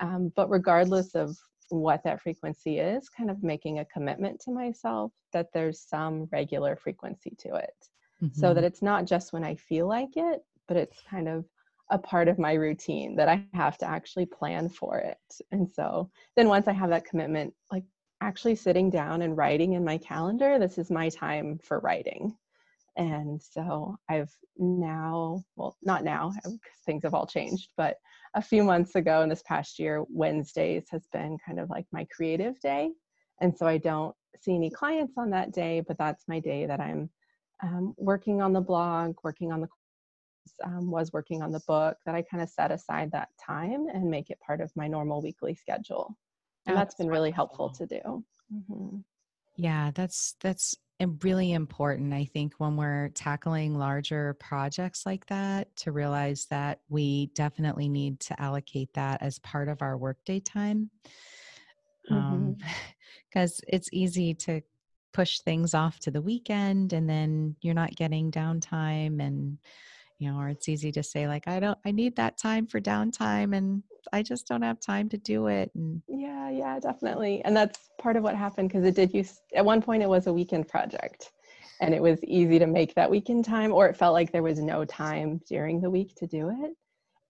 Um, 0.00 0.32
but 0.36 0.50
regardless 0.50 1.14
of 1.14 1.36
what 1.70 2.02
that 2.04 2.22
frequency 2.22 2.78
is, 2.78 3.08
kind 3.08 3.30
of 3.30 3.42
making 3.42 3.78
a 3.78 3.84
commitment 3.86 4.40
to 4.40 4.52
myself 4.52 5.12
that 5.32 5.48
there's 5.52 5.80
some 5.80 6.28
regular 6.30 6.76
frequency 6.76 7.34
to 7.40 7.54
it 7.56 7.74
mm-hmm. 8.22 8.38
so 8.38 8.54
that 8.54 8.60
mm-hmm. 8.60 8.66
it's 8.66 8.82
not 8.82 9.06
just 9.06 9.32
when 9.32 9.44
I 9.44 9.54
feel 9.56 9.88
like 9.88 10.16
it, 10.16 10.40
but 10.68 10.76
it's 10.76 11.00
kind 11.08 11.28
of 11.28 11.44
a 11.90 11.98
part 11.98 12.28
of 12.28 12.38
my 12.38 12.54
routine 12.54 13.14
that 13.16 13.28
I 13.28 13.44
have 13.52 13.76
to 13.78 13.88
actually 13.88 14.26
plan 14.26 14.68
for 14.68 14.98
it. 14.98 15.18
And 15.52 15.70
so 15.70 16.10
then 16.36 16.48
once 16.48 16.66
I 16.66 16.72
have 16.72 16.90
that 16.90 17.04
commitment, 17.04 17.52
like 17.70 17.84
actually 18.20 18.56
sitting 18.56 18.88
down 18.90 19.22
and 19.22 19.36
writing 19.36 19.74
in 19.74 19.84
my 19.84 19.98
calendar, 19.98 20.58
this 20.58 20.78
is 20.78 20.90
my 20.90 21.10
time 21.10 21.58
for 21.62 21.80
writing. 21.80 22.36
And 22.96 23.42
so 23.42 23.96
I've 24.08 24.32
now, 24.56 25.42
well, 25.56 25.76
not 25.82 26.04
now, 26.04 26.32
things 26.86 27.02
have 27.02 27.12
all 27.12 27.26
changed, 27.26 27.70
but 27.76 27.96
a 28.34 28.42
few 28.42 28.62
months 28.62 28.94
ago 28.94 29.22
in 29.22 29.28
this 29.28 29.42
past 29.42 29.78
year, 29.78 30.04
Wednesdays 30.08 30.86
has 30.90 31.06
been 31.12 31.36
kind 31.44 31.58
of 31.60 31.70
like 31.70 31.86
my 31.92 32.06
creative 32.14 32.58
day. 32.60 32.90
And 33.40 33.56
so 33.56 33.66
I 33.66 33.78
don't 33.78 34.14
see 34.40 34.54
any 34.54 34.70
clients 34.70 35.14
on 35.18 35.30
that 35.30 35.52
day, 35.52 35.82
but 35.86 35.98
that's 35.98 36.24
my 36.28 36.40
day 36.40 36.66
that 36.66 36.80
I'm 36.80 37.10
um, 37.64 37.94
working 37.96 38.42
on 38.42 38.52
the 38.52 38.60
blog, 38.60 39.16
working 39.24 39.52
on 39.52 39.62
the 39.62 39.68
um, 40.62 40.90
was 40.90 41.12
working 41.12 41.42
on 41.42 41.50
the 41.50 41.62
book 41.66 41.96
that 42.04 42.14
I 42.14 42.22
kind 42.22 42.42
of 42.42 42.50
set 42.50 42.70
aside 42.70 43.10
that 43.12 43.28
time 43.44 43.86
and 43.92 44.10
make 44.10 44.28
it 44.28 44.38
part 44.46 44.60
of 44.60 44.70
my 44.76 44.86
normal 44.86 45.22
weekly 45.22 45.54
schedule. 45.54 46.16
And 46.66 46.76
oh, 46.76 46.78
that's, 46.78 46.94
that's 46.94 46.94
been 46.96 47.08
really 47.08 47.30
helpful 47.30 47.70
to 47.70 47.86
do. 47.86 48.24
Mm-hmm. 48.52 48.98
Yeah, 49.56 49.90
that's 49.94 50.34
that's 50.40 50.74
really 51.22 51.52
important. 51.52 52.12
I 52.12 52.24
think 52.24 52.54
when 52.58 52.76
we're 52.76 53.08
tackling 53.10 53.78
larger 53.78 54.34
projects 54.34 55.06
like 55.06 55.26
that, 55.26 55.74
to 55.76 55.92
realize 55.92 56.46
that 56.50 56.80
we 56.88 57.30
definitely 57.34 57.88
need 57.88 58.20
to 58.20 58.40
allocate 58.40 58.92
that 58.94 59.22
as 59.22 59.38
part 59.40 59.68
of 59.68 59.80
our 59.80 59.96
workday 59.96 60.40
time. 60.40 60.90
Because 62.02 62.20
um, 62.20 62.56
mm-hmm. 62.60 63.64
it's 63.68 63.88
easy 63.92 64.34
to 64.34 64.60
push 65.14 65.40
things 65.40 65.72
off 65.72 65.98
to 66.00 66.10
the 66.10 66.20
weekend 66.20 66.92
and 66.92 67.08
then 67.08 67.56
you're 67.62 67.72
not 67.72 67.94
getting 67.96 68.30
downtime 68.30 69.24
and 69.24 69.56
you 70.18 70.30
know 70.30 70.38
or 70.38 70.48
it's 70.48 70.68
easy 70.68 70.92
to 70.92 71.02
say 71.02 71.26
like 71.26 71.48
i 71.48 71.58
don't 71.58 71.78
i 71.86 71.90
need 71.90 72.14
that 72.16 72.36
time 72.36 72.66
for 72.66 72.80
downtime 72.80 73.56
and 73.56 73.82
i 74.12 74.22
just 74.22 74.46
don't 74.46 74.62
have 74.62 74.78
time 74.80 75.08
to 75.08 75.16
do 75.16 75.46
it 75.46 75.70
and 75.74 76.02
yeah 76.08 76.50
yeah 76.50 76.78
definitely 76.80 77.40
and 77.44 77.56
that's 77.56 77.90
part 77.98 78.16
of 78.16 78.22
what 78.22 78.36
happened 78.36 78.68
because 78.68 78.84
it 78.84 78.96
did 78.96 79.14
use 79.14 79.40
at 79.54 79.64
one 79.64 79.80
point 79.80 80.02
it 80.02 80.08
was 80.08 80.26
a 80.26 80.32
weekend 80.32 80.68
project 80.68 81.30
and 81.80 81.94
it 81.94 82.02
was 82.02 82.22
easy 82.24 82.58
to 82.58 82.66
make 82.66 82.94
that 82.94 83.10
weekend 83.10 83.44
time 83.44 83.72
or 83.72 83.86
it 83.86 83.96
felt 83.96 84.12
like 84.12 84.32
there 84.32 84.42
was 84.42 84.58
no 84.58 84.84
time 84.84 85.40
during 85.48 85.80
the 85.80 85.90
week 85.90 86.14
to 86.16 86.26
do 86.26 86.50
it 86.50 86.72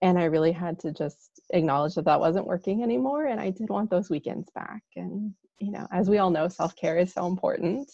and 0.02 0.18
i 0.18 0.24
really 0.24 0.52
had 0.52 0.78
to 0.78 0.92
just 0.92 1.40
acknowledge 1.50 1.94
that 1.94 2.04
that 2.04 2.20
wasn't 2.20 2.46
working 2.46 2.82
anymore 2.82 3.26
and 3.26 3.40
i 3.40 3.50
did 3.50 3.68
want 3.68 3.90
those 3.90 4.10
weekends 4.10 4.50
back 4.54 4.82
and 4.96 5.32
you 5.60 5.70
know 5.70 5.86
as 5.92 6.08
we 6.08 6.18
all 6.18 6.30
know 6.30 6.48
self-care 6.48 6.98
is 6.98 7.12
so 7.12 7.26
important 7.26 7.90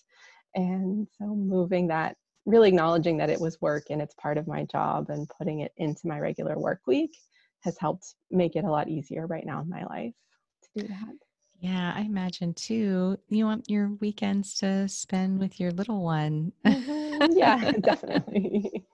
and 0.54 1.07
so 1.19 1.26
moving 1.26 1.87
that 1.87 2.16
really 2.47 2.69
acknowledging 2.69 3.16
that 3.16 3.30
it 3.30 3.40
was 3.40 3.61
work 3.61 3.85
and 3.90 4.00
it's 4.00 4.14
part 4.14 4.38
of 4.38 4.49
my 4.49 4.64
job 4.64 5.11
and 5.11 5.30
putting 5.38 5.61
it 5.61 5.73
into 5.76 6.07
my 6.07 6.19
regular 6.19 6.59
work 6.59 6.80
week 6.87 7.16
has 7.61 7.76
helped 7.78 8.14
make 8.30 8.57
it 8.57 8.64
a 8.64 8.71
lot 8.71 8.88
easier 8.88 9.26
right 9.26 9.45
now 9.45 9.61
in 9.61 9.69
my 9.69 9.85
life 9.85 10.14
to 10.62 10.83
do 10.83 10.88
that. 10.88 11.14
Yeah, 11.59 11.92
I 11.95 12.00
imagine 12.00 12.54
too. 12.54 13.19
You 13.28 13.45
want 13.45 13.69
your 13.69 13.90
weekends 14.00 14.54
to 14.57 14.88
spend 14.88 15.38
with 15.38 15.61
your 15.61 15.71
little 15.73 16.02
one. 16.02 16.52
Mm-hmm. 16.64 17.37
Yeah, 17.37 17.71
definitely. 17.80 18.87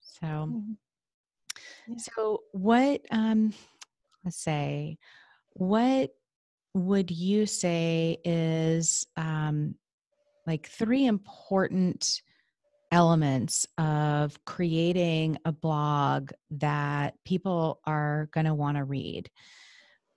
So, 0.00 0.26
mm-hmm. 0.26 0.72
So 1.96 2.42
what? 2.52 3.00
Um, 3.10 3.54
let's 4.24 4.42
say, 4.42 4.98
what 5.52 6.10
would 6.74 7.10
you 7.10 7.46
say 7.46 8.18
is 8.24 9.06
um, 9.16 9.74
like 10.46 10.68
three 10.68 11.06
important 11.06 12.22
elements 12.90 13.66
of 13.76 14.42
creating 14.44 15.38
a 15.44 15.52
blog 15.52 16.30
that 16.50 17.14
people 17.24 17.80
are 17.84 18.28
going 18.32 18.46
to 18.46 18.54
want 18.54 18.76
to 18.76 18.84
read? 18.84 19.30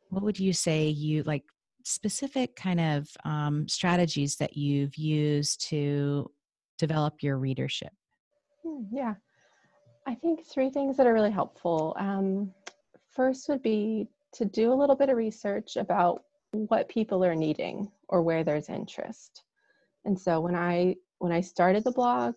What 0.10 0.24
would 0.24 0.40
you 0.40 0.54
say 0.54 0.90
you 0.90 1.24
like 1.24 1.44
specific 1.84 2.56
kind 2.56 2.80
of 2.80 3.10
um, 3.24 3.68
strategies 3.68 4.36
that 4.38 4.58
you've 4.58 4.96
used 4.96 5.68
to 5.70 6.30
develop 6.78 7.24
your 7.24 7.38
readership? 7.38 7.94
Hmm, 8.64 8.84
yeah 8.92 9.16
i 10.08 10.16
think 10.16 10.46
three 10.46 10.70
things 10.70 10.98
that 10.98 11.08
are 11.08 11.14
really 11.14 11.32
helpful 11.32 11.96
um, 12.00 12.52
first 13.12 13.50
would 13.50 13.62
be 13.62 14.08
to 14.34 14.46
do 14.46 14.72
a 14.72 14.76
little 14.76 14.96
bit 14.96 15.10
of 15.10 15.18
research 15.18 15.76
about 15.76 16.24
what 16.52 16.90
people 16.90 17.24
are 17.24 17.36
needing 17.36 17.90
or 18.10 18.22
where 18.22 18.44
there's 18.44 18.70
interest 18.70 19.44
and 20.06 20.20
so 20.20 20.40
when 20.40 20.56
i 20.56 20.96
when 21.20 21.32
i 21.32 21.42
started 21.42 21.84
the 21.84 21.92
blog 21.92 22.36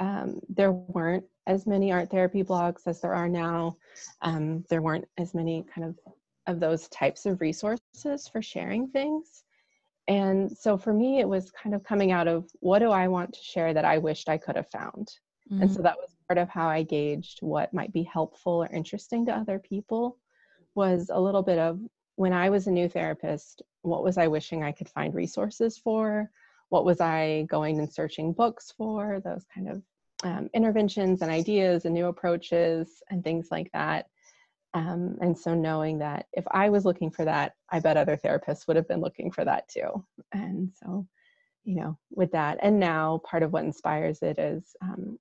um, 0.00 0.40
there 0.48 0.72
weren't 0.72 1.24
as 1.46 1.66
many 1.66 1.92
art 1.92 2.10
therapy 2.10 2.42
blogs 2.42 2.86
as 2.86 3.00
there 3.00 3.14
are 3.14 3.28
now. 3.28 3.76
Um, 4.22 4.64
there 4.70 4.82
weren't 4.82 5.06
as 5.18 5.34
many 5.34 5.64
kind 5.74 5.86
of 5.86 5.98
of 6.46 6.60
those 6.60 6.88
types 6.88 7.24
of 7.24 7.40
resources 7.40 8.28
for 8.30 8.42
sharing 8.42 8.88
things. 8.88 9.44
And 10.08 10.54
so 10.54 10.76
for 10.76 10.92
me, 10.92 11.20
it 11.20 11.28
was 11.28 11.50
kind 11.50 11.74
of 11.74 11.82
coming 11.82 12.12
out 12.12 12.28
of 12.28 12.50
what 12.60 12.80
do 12.80 12.90
I 12.90 13.08
want 13.08 13.32
to 13.32 13.40
share 13.42 13.72
that 13.72 13.86
I 13.86 13.96
wished 13.96 14.28
I 14.28 14.36
could 14.36 14.56
have 14.56 14.70
found. 14.70 15.08
Mm-hmm. 15.50 15.62
And 15.62 15.70
so 15.70 15.76
mm-hmm. 15.76 15.84
that 15.84 15.96
was 15.96 16.13
part 16.28 16.38
of 16.38 16.48
how 16.48 16.68
I 16.68 16.82
gauged 16.82 17.40
what 17.40 17.74
might 17.74 17.92
be 17.92 18.02
helpful 18.02 18.64
or 18.64 18.72
interesting 18.72 19.26
to 19.26 19.36
other 19.36 19.58
people 19.58 20.18
was 20.74 21.10
a 21.12 21.20
little 21.20 21.42
bit 21.42 21.58
of 21.58 21.80
when 22.16 22.32
I 22.32 22.50
was 22.50 22.66
a 22.66 22.72
new 22.72 22.88
therapist, 22.88 23.62
what 23.82 24.04
was 24.04 24.18
I 24.18 24.28
wishing 24.28 24.62
I 24.62 24.72
could 24.72 24.88
find 24.88 25.14
resources 25.14 25.78
for? 25.78 26.30
what 26.74 26.84
was 26.84 27.00
I 27.00 27.42
going 27.48 27.78
and 27.78 27.92
searching 27.92 28.32
books 28.32 28.74
for, 28.76 29.20
those 29.20 29.44
kind 29.54 29.68
of 29.68 29.82
um, 30.24 30.50
interventions 30.54 31.22
and 31.22 31.30
ideas 31.30 31.84
and 31.84 31.94
new 31.94 32.06
approaches 32.06 33.02
and 33.10 33.22
things 33.22 33.48
like 33.52 33.70
that. 33.72 34.08
Um, 34.74 35.16
and 35.20 35.38
so 35.38 35.54
knowing 35.54 35.98
that 35.98 36.26
if 36.32 36.44
I 36.50 36.70
was 36.70 36.84
looking 36.84 37.12
for 37.12 37.24
that, 37.26 37.54
I 37.70 37.78
bet 37.78 37.96
other 37.96 38.16
therapists 38.16 38.66
would 38.66 38.74
have 38.74 38.88
been 38.88 39.00
looking 39.00 39.30
for 39.30 39.44
that 39.44 39.68
too. 39.68 40.04
And 40.32 40.72
so, 40.82 41.06
you 41.62 41.76
know, 41.76 41.96
with 42.10 42.32
that, 42.32 42.58
and 42.60 42.80
now 42.80 43.20
part 43.24 43.44
of 43.44 43.52
what 43.52 43.62
inspires 43.64 44.20
it 44.22 44.40
is 44.40 44.74
um, 44.82 45.16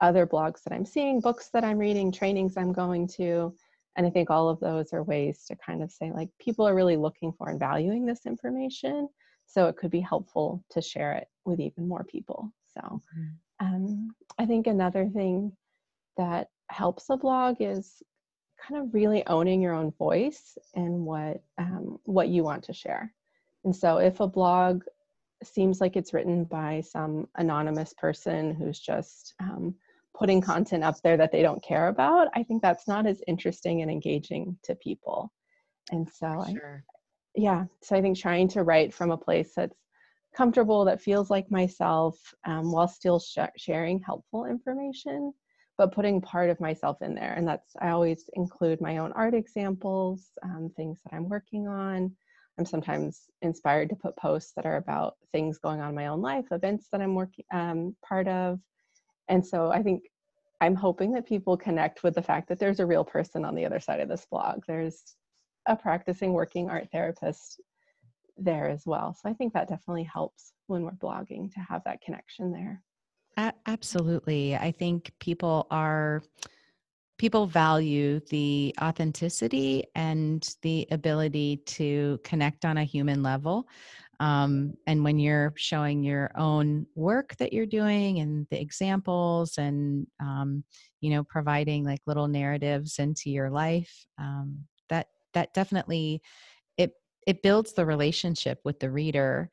other 0.00 0.26
blogs 0.26 0.62
that 0.64 0.72
I'm 0.72 0.86
seeing, 0.86 1.20
books 1.20 1.50
that 1.52 1.64
I'm 1.64 1.78
reading, 1.78 2.10
trainings 2.10 2.56
I'm 2.56 2.72
going 2.72 3.06
to. 3.18 3.54
And 3.96 4.06
I 4.06 4.10
think 4.10 4.30
all 4.30 4.48
of 4.48 4.60
those 4.60 4.92
are 4.92 5.02
ways 5.02 5.44
to 5.46 5.56
kind 5.56 5.82
of 5.82 5.90
say, 5.90 6.12
like, 6.12 6.30
people 6.40 6.66
are 6.66 6.74
really 6.74 6.96
looking 6.96 7.32
for 7.32 7.50
and 7.50 7.58
valuing 7.58 8.06
this 8.06 8.24
information. 8.26 9.08
So 9.46 9.66
it 9.66 9.76
could 9.76 9.90
be 9.90 10.00
helpful 10.00 10.64
to 10.70 10.80
share 10.80 11.12
it 11.14 11.26
with 11.44 11.60
even 11.60 11.88
more 11.88 12.04
people. 12.04 12.52
So 12.72 12.80
mm-hmm. 12.80 13.66
um, 13.66 14.10
I 14.38 14.46
think 14.46 14.66
another 14.66 15.08
thing 15.08 15.52
that 16.16 16.48
helps 16.70 17.10
a 17.10 17.16
blog 17.16 17.56
is 17.60 18.02
kind 18.66 18.82
of 18.82 18.94
really 18.94 19.26
owning 19.26 19.60
your 19.60 19.74
own 19.74 19.90
voice 19.92 20.56
and 20.74 21.04
what 21.04 21.42
um, 21.58 21.98
what 22.04 22.28
you 22.28 22.44
want 22.44 22.62
to 22.64 22.72
share. 22.72 23.12
And 23.64 23.74
so 23.74 23.98
if 23.98 24.20
a 24.20 24.26
blog 24.26 24.84
seems 25.42 25.80
like 25.80 25.96
it's 25.96 26.12
written 26.12 26.44
by 26.44 26.82
some 26.82 27.26
anonymous 27.36 27.94
person 27.94 28.54
who's 28.54 28.78
just 28.78 29.34
um, 29.40 29.74
putting 30.16 30.40
content 30.40 30.84
up 30.84 30.96
there 31.02 31.16
that 31.16 31.32
they 31.32 31.42
don't 31.42 31.62
care 31.62 31.88
about, 31.88 32.28
I 32.34 32.42
think 32.42 32.62
that's 32.62 32.86
not 32.88 33.06
as 33.06 33.22
interesting 33.26 33.82
and 33.82 33.90
engaging 33.90 34.56
to 34.64 34.74
people. 34.76 35.32
And 35.90 36.08
so 36.08 36.44
sure. 36.52 36.84
Yeah 37.34 37.64
so 37.82 37.96
i 37.96 38.00
think 38.00 38.18
trying 38.18 38.48
to 38.48 38.62
write 38.62 38.92
from 38.92 39.10
a 39.10 39.16
place 39.16 39.52
that's 39.56 39.76
comfortable 40.34 40.84
that 40.84 41.00
feels 41.00 41.30
like 41.30 41.50
myself 41.50 42.16
um, 42.46 42.70
while 42.70 42.88
still 42.88 43.18
sh- 43.18 43.38
sharing 43.56 44.00
helpful 44.00 44.46
information 44.46 45.32
but 45.78 45.92
putting 45.92 46.20
part 46.20 46.50
of 46.50 46.60
myself 46.60 46.98
in 47.00 47.14
there. 47.14 47.32
And 47.34 47.48
that's 47.48 47.74
i 47.80 47.88
always 47.88 48.28
include 48.34 48.80
my 48.80 48.98
own 48.98 49.12
art 49.12 49.34
examples 49.34 50.30
um, 50.42 50.70
things 50.76 51.00
that 51.04 51.14
i'm 51.14 51.28
working 51.28 51.68
on. 51.68 52.14
I'm 52.58 52.66
sometimes 52.66 53.22
inspired 53.40 53.88
to 53.88 53.96
put 53.96 54.16
posts 54.16 54.52
that 54.56 54.66
are 54.66 54.76
about 54.76 55.14
things 55.32 55.58
going 55.58 55.80
on 55.80 55.90
in 55.90 55.94
my 55.94 56.08
own 56.08 56.20
life 56.20 56.46
events 56.50 56.88
that 56.92 57.00
i'm 57.00 57.14
working 57.14 57.44
um, 57.52 57.96
part 58.06 58.28
of 58.28 58.60
and 59.28 59.44
so 59.44 59.70
i 59.70 59.82
think 59.82 60.04
i'm 60.60 60.74
hoping 60.74 61.12
that 61.12 61.26
people 61.26 61.56
connect 61.56 62.02
with 62.02 62.14
the 62.14 62.22
fact 62.22 62.48
that 62.48 62.58
there's 62.58 62.80
a 62.80 62.86
real 62.86 63.04
person 63.04 63.44
on 63.44 63.54
the 63.54 63.64
other 63.64 63.80
side 63.80 64.00
of 64.00 64.08
this 64.08 64.26
blog 64.30 64.62
there's 64.66 65.16
a 65.66 65.76
practicing 65.76 66.32
working 66.32 66.68
art 66.70 66.88
therapist 66.90 67.60
there 68.36 68.68
as 68.68 68.82
well. 68.86 69.14
So 69.14 69.28
I 69.28 69.34
think 69.34 69.52
that 69.52 69.68
definitely 69.68 70.04
helps 70.04 70.52
when 70.66 70.82
we're 70.82 70.90
blogging 70.92 71.52
to 71.54 71.60
have 71.60 71.82
that 71.84 72.00
connection 72.00 72.52
there. 72.52 72.82
absolutely. 73.66 74.56
I 74.56 74.72
think 74.72 75.12
people 75.18 75.66
are 75.70 76.22
people 77.18 77.46
value 77.46 78.20
the 78.30 78.74
authenticity 78.80 79.84
and 79.94 80.56
the 80.62 80.86
ability 80.90 81.58
to 81.66 82.18
connect 82.24 82.64
on 82.64 82.78
a 82.78 82.84
human 82.84 83.22
level. 83.22 83.68
Um, 84.20 84.74
and 84.86 85.02
when 85.02 85.18
you're 85.18 85.54
showing 85.56 86.04
your 86.04 86.30
own 86.36 86.86
work 86.94 87.34
that 87.38 87.54
you're 87.54 87.64
doing 87.64 88.18
and 88.18 88.46
the 88.50 88.60
examples 88.60 89.56
and 89.56 90.06
um, 90.20 90.62
you 91.00 91.10
know 91.10 91.24
providing 91.24 91.84
like 91.84 92.00
little 92.06 92.28
narratives 92.28 92.98
into 92.98 93.30
your 93.30 93.50
life 93.50 94.06
um, 94.18 94.58
that 94.90 95.06
that 95.32 95.54
definitely 95.54 96.20
it 96.76 96.92
it 97.26 97.42
builds 97.42 97.72
the 97.72 97.86
relationship 97.86 98.60
with 98.62 98.78
the 98.78 98.90
reader 98.90 99.48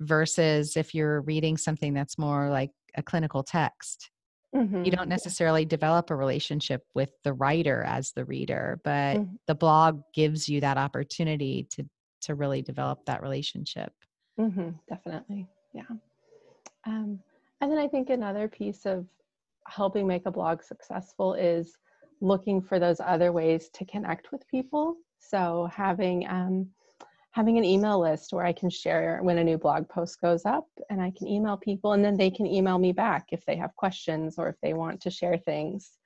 versus 0.00 0.76
if 0.78 0.94
you're 0.94 1.20
reading 1.20 1.58
something 1.58 1.92
that's 1.92 2.18
more 2.18 2.48
like 2.48 2.70
a 2.96 3.02
clinical 3.02 3.42
text 3.42 4.10
mm-hmm. 4.56 4.82
you 4.82 4.90
don't 4.90 5.08
necessarily 5.08 5.66
develop 5.66 6.10
a 6.10 6.16
relationship 6.16 6.82
with 6.94 7.10
the 7.22 7.34
writer 7.34 7.84
as 7.84 8.12
the 8.12 8.24
reader 8.24 8.80
but 8.82 9.18
mm-hmm. 9.18 9.34
the 9.46 9.54
blog 9.54 10.00
gives 10.14 10.48
you 10.48 10.60
that 10.60 10.78
opportunity 10.78 11.66
to 11.70 11.84
to 12.24 12.34
really 12.34 12.62
develop 12.62 13.04
that 13.06 13.22
relationship 13.22 13.92
mm-hmm. 14.38 14.70
definitely 14.88 15.46
yeah 15.72 15.82
um, 16.86 17.18
and 17.60 17.70
then 17.70 17.78
i 17.78 17.88
think 17.88 18.10
another 18.10 18.48
piece 18.48 18.86
of 18.86 19.06
helping 19.68 20.06
make 20.06 20.26
a 20.26 20.30
blog 20.30 20.62
successful 20.62 21.34
is 21.34 21.76
looking 22.20 22.60
for 22.60 22.78
those 22.78 23.00
other 23.00 23.32
ways 23.32 23.68
to 23.70 23.84
connect 23.84 24.32
with 24.32 24.46
people. 24.48 24.96
So 25.18 25.68
having 25.72 26.26
um, 26.28 26.68
having 27.32 27.58
an 27.58 27.64
email 27.64 28.00
list 28.00 28.32
where 28.32 28.44
I 28.44 28.52
can 28.52 28.70
share 28.70 29.18
when 29.22 29.38
a 29.38 29.44
new 29.44 29.58
blog 29.58 29.88
post 29.88 30.20
goes 30.20 30.44
up 30.46 30.68
and 30.88 31.02
I 31.02 31.12
can 31.16 31.26
email 31.26 31.56
people 31.56 31.92
and 31.92 32.04
then 32.04 32.16
they 32.16 32.30
can 32.30 32.46
email 32.46 32.78
me 32.78 32.92
back 32.92 33.26
if 33.32 33.44
they 33.44 33.56
have 33.56 33.74
questions 33.74 34.36
or 34.38 34.48
if 34.48 34.54
they 34.62 34.72
want 34.72 35.00
to 35.02 35.10
share 35.10 35.36
things. 35.38 35.98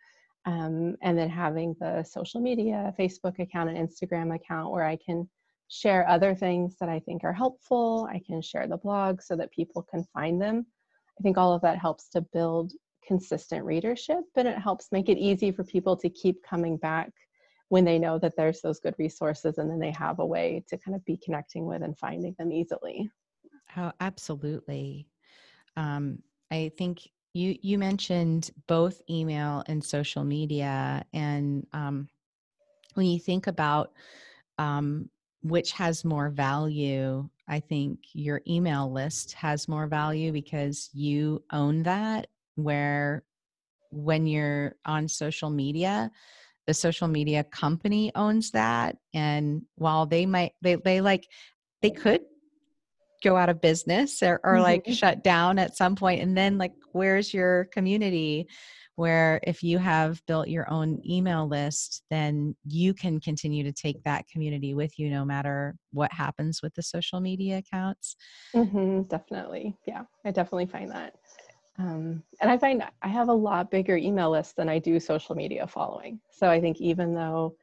Um, 0.47 0.97
and 1.03 1.19
then 1.19 1.29
having 1.29 1.75
the 1.81 2.03
social 2.03 2.41
media, 2.41 2.95
Facebook 2.99 3.39
account, 3.39 3.69
and 3.69 3.77
Instagram 3.77 4.35
account 4.35 4.73
where 4.73 4.85
I 4.85 4.97
can 4.97 5.29
share 5.69 6.09
other 6.09 6.35
things 6.35 6.77
that 6.81 6.89
I 6.89 6.99
think 7.01 7.25
are 7.25 7.33
helpful. 7.33 8.09
I 8.11 8.21
can 8.27 8.41
share 8.43 8.67
the 8.67 8.79
blog 8.79 9.23
so 9.23 9.37
that 9.37 9.53
people 9.53 9.83
can 9.83 10.05
find 10.13 10.41
them. 10.41 10.67
I 11.19 11.23
think 11.23 11.37
all 11.37 11.53
of 11.53 11.63
that 11.63 11.79
helps 11.79 12.09
to 12.11 12.21
build 12.21 12.73
consistent 13.07 13.65
readership 13.65 14.25
and 14.37 14.47
it 14.47 14.59
helps 14.59 14.93
make 14.93 15.09
it 15.09 15.19
easy 15.19 15.51
for 15.51 15.65
people 15.65 15.97
to 15.97 16.11
keep 16.11 16.43
coming 16.43 16.77
back 16.77 17.11
when 17.71 17.85
they 17.85 17.99
know 17.99 18.19
that 18.19 18.35
there's 18.37 18.61
those 18.61 18.81
good 18.81 18.95
resources 18.99 19.59
and 19.59 19.71
then 19.71 19.79
they 19.79 19.93
have 19.93 20.19
a 20.19 20.27
way 20.27 20.65
to 20.69 20.79
kind 20.79 20.95
of 20.95 21.05
be 21.05 21.19
connecting 21.23 21.67
with 21.67 21.83
and 21.83 21.99
finding 21.99 22.35
them 22.39 22.53
easily. 22.53 23.11
Oh, 23.77 23.93
absolutely. 24.01 25.07
Um, 25.77 26.23
I 26.51 26.73
think 26.77 27.09
you 27.35 27.57
you 27.61 27.79
mentioned 27.79 28.51
both 28.67 29.03
email 29.09 29.63
and 29.67 29.85
social 29.85 30.25
media, 30.25 31.05
and 31.13 31.67
um, 31.73 32.09
when 32.95 33.07
you 33.07 33.19
think 33.19 33.47
about 33.47 33.93
um, 34.59 35.11
which 35.43 35.73
has 35.73 36.05
more 36.05 36.31
value, 36.31 37.29
I 37.49 37.61
think 37.61 38.01
your 38.13 38.43
email 38.47 38.93
list 38.93 39.33
has 39.35 39.69
more 39.69 39.87
value 39.87 40.33
because 40.33 40.91
you 40.93 41.43
own 41.53 41.85
that. 41.85 42.29
Where 42.57 43.23
when 43.91 44.27
you're 44.27 44.75
on 44.85 45.07
social 45.07 45.49
media, 45.49 46.11
the 46.67 46.75
social 46.75 47.09
media 47.09 47.45
company 47.45 48.11
owns 48.15 48.51
that, 48.51 48.97
and 49.15 49.63
while 49.77 50.07
they 50.07 50.27
might 50.27 50.53
they 50.61 50.75
they 50.75 51.01
like 51.01 51.27
they 51.83 51.91
could 51.91 52.23
go 53.23 53.37
out 53.37 53.49
of 53.49 53.61
business 53.61 54.23
or, 54.23 54.41
or 54.45 54.55
mm-hmm. 54.55 54.63
like 54.63 54.87
shut 54.89 55.25
down 55.25 55.59
at 55.59 55.77
some 55.77 55.97
point 55.97 56.23
and 56.23 56.37
then 56.37 56.57
like 56.57 56.73
where's 56.93 57.35
your 57.35 57.65
community 57.73 58.47
where 58.99 59.39
if 59.45 59.63
you 59.63 59.79
have 59.79 60.21
built 60.27 60.49
your 60.49 60.69
own 60.69 61.01
email 61.09 61.47
list 61.47 62.03
then 62.11 62.55
you 62.65 62.93
can 62.93 63.21
continue 63.21 63.63
to 63.63 63.73
take 63.73 64.03
that 64.03 64.27
community 64.27 64.75
with 64.75 64.99
you 64.99 65.09
no 65.09 65.25
matter 65.25 65.77
what 65.93 66.13
happens 66.13 66.63
with 66.63 66.75
the 66.75 66.83
social 66.83 67.21
media 67.21 67.59
accounts 67.59 68.17
mm-hmm, 68.55 69.03
definitely 69.03 69.77
yeah 69.87 70.03
i 70.25 70.33
definitely 70.33 70.67
find 70.67 70.91
that 70.91 71.15
um, 71.79 72.21
and 72.41 72.51
i 72.51 72.59
find 72.59 72.83
i 73.03 73.09
have 73.09 73.29
a 73.29 73.33
lot 73.33 73.71
bigger 73.71 73.97
email 73.97 74.31
list 74.31 74.57
than 74.57 74.69
i 74.69 74.81
do 74.81 74.99
social 74.99 75.37
media 75.37 75.65
following 75.65 76.21
so 76.33 76.51
i 76.51 76.61
think 76.61 76.81
even 76.81 77.15
though 77.15 77.55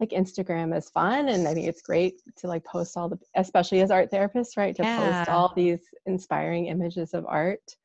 like 0.00 0.10
Instagram 0.10 0.74
is 0.74 0.88
fun 0.88 1.28
and 1.28 1.46
I 1.46 1.52
think 1.52 1.66
it's 1.66 1.82
great 1.82 2.22
to 2.38 2.46
like 2.46 2.64
post 2.64 2.96
all 2.96 3.10
the 3.10 3.18
especially 3.36 3.82
as 3.82 3.90
art 3.90 4.10
therapists, 4.10 4.56
right? 4.56 4.74
To 4.76 4.82
yeah. 4.82 5.24
post 5.24 5.30
all 5.30 5.52
these 5.54 5.80
inspiring 6.06 6.66
images 6.66 7.12
of 7.12 7.26
art. 7.26 7.76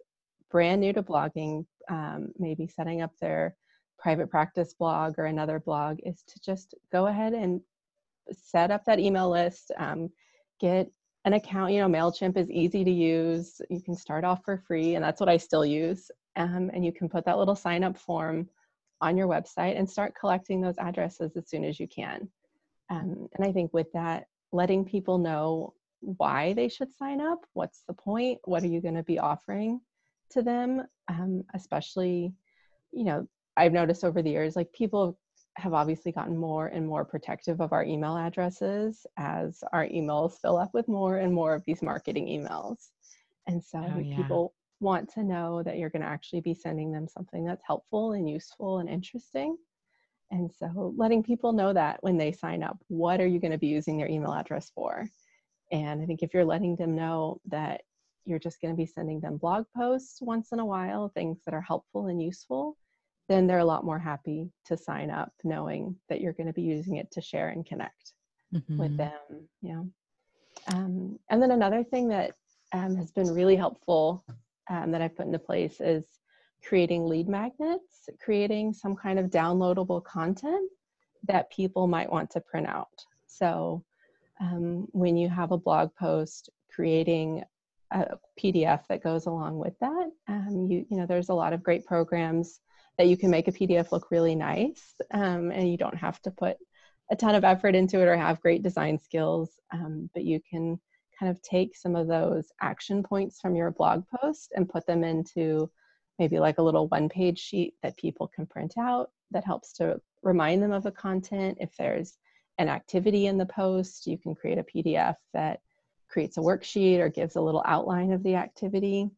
brand 0.50 0.80
new 0.80 0.94
to 0.94 1.02
blogging, 1.02 1.66
um, 1.90 2.32
maybe 2.38 2.66
setting 2.66 3.02
up 3.02 3.10
their 3.20 3.54
private 3.98 4.30
practice 4.30 4.72
blog 4.72 5.18
or 5.18 5.26
another 5.26 5.60
blog, 5.60 5.98
is 6.02 6.22
to 6.26 6.40
just 6.40 6.74
go 6.90 7.08
ahead 7.08 7.34
and 7.34 7.60
set 8.32 8.70
up 8.70 8.86
that 8.86 8.98
email 8.98 9.28
list. 9.28 9.72
Um, 9.76 10.08
get 10.58 10.90
an 11.26 11.34
account. 11.34 11.72
You 11.72 11.82
know, 11.82 11.88
Mailchimp 11.88 12.38
is 12.38 12.50
easy 12.50 12.82
to 12.82 12.90
use. 12.90 13.60
You 13.68 13.82
can 13.82 13.94
start 13.94 14.24
off 14.24 14.42
for 14.42 14.56
free, 14.56 14.94
and 14.94 15.04
that's 15.04 15.20
what 15.20 15.28
I 15.28 15.36
still 15.36 15.66
use 15.66 16.10
um, 16.36 16.70
and 16.72 16.84
you 16.84 16.92
can 16.92 17.08
put 17.08 17.24
that 17.24 17.38
little 17.38 17.56
sign 17.56 17.84
up 17.84 17.96
form 17.96 18.48
on 19.00 19.16
your 19.16 19.28
website 19.28 19.78
and 19.78 19.88
start 19.88 20.14
collecting 20.18 20.60
those 20.60 20.78
addresses 20.78 21.36
as 21.36 21.48
soon 21.48 21.64
as 21.64 21.78
you 21.78 21.88
can. 21.88 22.28
Um, 22.90 23.28
and 23.34 23.46
I 23.46 23.52
think 23.52 23.72
with 23.72 23.90
that, 23.92 24.26
letting 24.52 24.84
people 24.84 25.18
know 25.18 25.74
why 26.00 26.52
they 26.52 26.68
should 26.68 26.92
sign 26.92 27.20
up, 27.20 27.40
what's 27.54 27.82
the 27.86 27.94
point, 27.94 28.38
what 28.44 28.62
are 28.62 28.68
you 28.68 28.80
going 28.80 28.94
to 28.94 29.02
be 29.02 29.18
offering 29.18 29.80
to 30.30 30.42
them, 30.42 30.84
um, 31.08 31.42
especially, 31.54 32.32
you 32.92 33.04
know, 33.04 33.26
I've 33.56 33.72
noticed 33.72 34.04
over 34.04 34.22
the 34.22 34.30
years, 34.30 34.56
like 34.56 34.72
people 34.72 35.18
have 35.56 35.72
obviously 35.72 36.12
gotten 36.12 36.36
more 36.36 36.66
and 36.66 36.86
more 36.86 37.04
protective 37.04 37.60
of 37.60 37.72
our 37.72 37.84
email 37.84 38.16
addresses 38.16 39.06
as 39.16 39.62
our 39.72 39.86
emails 39.86 40.40
fill 40.40 40.58
up 40.58 40.74
with 40.74 40.88
more 40.88 41.18
and 41.18 41.32
more 41.32 41.54
of 41.54 41.64
these 41.64 41.82
marketing 41.82 42.26
emails. 42.26 42.88
And 43.46 43.62
so 43.62 43.78
oh, 43.78 43.98
yeah. 43.98 44.16
people 44.16 44.54
want 44.80 45.08
to 45.14 45.24
know 45.24 45.62
that 45.62 45.78
you're 45.78 45.90
going 45.90 46.02
to 46.02 46.08
actually 46.08 46.40
be 46.40 46.54
sending 46.54 46.92
them 46.92 47.08
something 47.08 47.44
that's 47.44 47.64
helpful 47.66 48.12
and 48.12 48.28
useful 48.28 48.78
and 48.78 48.88
interesting. 48.88 49.56
And 50.30 50.50
so 50.50 50.94
letting 50.96 51.22
people 51.22 51.52
know 51.52 51.72
that 51.72 52.02
when 52.02 52.16
they 52.16 52.32
sign 52.32 52.62
up, 52.62 52.78
what 52.88 53.20
are 53.20 53.26
you 53.26 53.38
going 53.38 53.52
to 53.52 53.58
be 53.58 53.68
using 53.68 53.96
their 53.96 54.08
email 54.08 54.32
address 54.32 54.70
for? 54.74 55.08
And 55.70 56.02
I 56.02 56.06
think 56.06 56.22
if 56.22 56.34
you're 56.34 56.44
letting 56.44 56.76
them 56.76 56.94
know 56.94 57.40
that 57.46 57.82
you're 58.24 58.38
just 58.38 58.60
going 58.60 58.72
to 58.72 58.76
be 58.76 58.86
sending 58.86 59.20
them 59.20 59.36
blog 59.36 59.66
posts 59.76 60.18
once 60.20 60.52
in 60.52 60.58
a 60.58 60.64
while, 60.66 61.08
things 61.08 61.40
that 61.44 61.54
are 61.54 61.60
helpful 61.60 62.06
and 62.06 62.22
useful, 62.22 62.76
then 63.28 63.46
they're 63.46 63.58
a 63.58 63.64
lot 63.64 63.84
more 63.84 63.98
happy 63.98 64.50
to 64.66 64.76
sign 64.76 65.10
up 65.10 65.32
knowing 65.44 65.96
that 66.08 66.20
you're 66.20 66.32
going 66.32 66.46
to 66.46 66.52
be 66.52 66.62
using 66.62 66.96
it 66.96 67.10
to 67.12 67.20
share 67.20 67.48
and 67.48 67.66
connect 67.66 68.12
mm-hmm. 68.52 68.78
with 68.78 68.96
them. 68.96 69.48
Yeah. 69.62 69.82
Um, 70.72 71.18
and 71.30 71.42
then 71.42 71.50
another 71.50 71.84
thing 71.84 72.08
that 72.08 72.32
um, 72.72 72.96
has 72.96 73.10
been 73.12 73.32
really 73.32 73.56
helpful 73.56 74.24
um, 74.68 74.90
that 74.92 75.02
I've 75.02 75.16
put 75.16 75.26
into 75.26 75.38
place 75.38 75.80
is 75.80 76.04
creating 76.66 77.06
lead 77.06 77.28
magnets, 77.28 78.08
creating 78.20 78.72
some 78.72 78.96
kind 78.96 79.18
of 79.18 79.30
downloadable 79.30 80.02
content 80.02 80.70
that 81.24 81.50
people 81.50 81.86
might 81.86 82.10
want 82.10 82.30
to 82.30 82.40
print 82.40 82.66
out. 82.66 83.04
So 83.26 83.84
um, 84.40 84.86
when 84.92 85.16
you 85.16 85.28
have 85.28 85.52
a 85.52 85.58
blog 85.58 85.90
post, 85.94 86.50
creating 86.70 87.44
a 87.90 88.18
PDF 88.38 88.86
that 88.88 89.02
goes 89.02 89.26
along 89.26 89.58
with 89.58 89.78
that. 89.80 90.10
Um, 90.28 90.66
you, 90.68 90.84
you 90.90 90.96
know, 90.96 91.06
there's 91.06 91.28
a 91.28 91.34
lot 91.34 91.52
of 91.52 91.62
great 91.62 91.86
programs 91.86 92.60
that 92.98 93.08
you 93.08 93.16
can 93.16 93.30
make 93.30 93.48
a 93.48 93.52
PDF 93.52 93.92
look 93.92 94.10
really 94.10 94.34
nice, 94.34 94.94
um, 95.12 95.50
and 95.50 95.70
you 95.70 95.76
don't 95.76 95.96
have 95.96 96.20
to 96.22 96.30
put 96.30 96.56
a 97.10 97.16
ton 97.16 97.34
of 97.34 97.44
effort 97.44 97.74
into 97.74 98.00
it 98.00 98.08
or 98.08 98.16
have 98.16 98.40
great 98.40 98.62
design 98.62 98.98
skills, 98.98 99.60
um, 99.72 100.08
but 100.14 100.24
you 100.24 100.40
can 100.48 100.80
kind 101.18 101.30
of 101.30 101.40
take 101.42 101.76
some 101.76 101.96
of 101.96 102.06
those 102.06 102.52
action 102.60 103.02
points 103.02 103.40
from 103.40 103.54
your 103.54 103.70
blog 103.70 104.04
post 104.20 104.52
and 104.56 104.68
put 104.68 104.86
them 104.86 105.04
into 105.04 105.70
maybe 106.18 106.38
like 106.38 106.58
a 106.58 106.62
little 106.62 106.88
one 106.88 107.08
page 107.08 107.38
sheet 107.38 107.74
that 107.82 107.96
people 107.96 108.30
can 108.34 108.46
print 108.46 108.74
out 108.78 109.10
that 109.30 109.44
helps 109.44 109.72
to 109.74 110.00
remind 110.22 110.62
them 110.62 110.72
of 110.72 110.82
the 110.82 110.90
content. 110.90 111.58
If 111.60 111.76
there's 111.76 112.18
an 112.58 112.68
activity 112.68 113.26
in 113.26 113.36
the 113.36 113.46
post, 113.46 114.06
you 114.06 114.16
can 114.16 114.34
create 114.34 114.58
a 114.58 114.64
PDF 114.64 115.16
that 115.32 115.60
creates 116.08 116.36
a 116.36 116.40
worksheet 116.40 117.00
or 117.00 117.08
gives 117.08 117.36
a 117.36 117.40
little 117.40 117.62
outline 117.66 118.12
of 118.12 118.22
the 118.22 118.36
activity. 118.36 119.10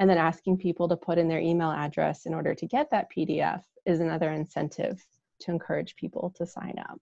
And 0.00 0.10
then 0.10 0.18
asking 0.18 0.58
people 0.58 0.88
to 0.88 0.96
put 0.96 1.18
in 1.18 1.28
their 1.28 1.40
email 1.40 1.70
address 1.70 2.26
in 2.26 2.34
order 2.34 2.54
to 2.54 2.66
get 2.66 2.90
that 2.90 3.10
PDF 3.16 3.62
is 3.86 4.00
another 4.00 4.32
incentive 4.32 5.04
to 5.40 5.50
encourage 5.50 5.94
people 5.96 6.32
to 6.36 6.46
sign 6.46 6.74
up. 6.88 7.00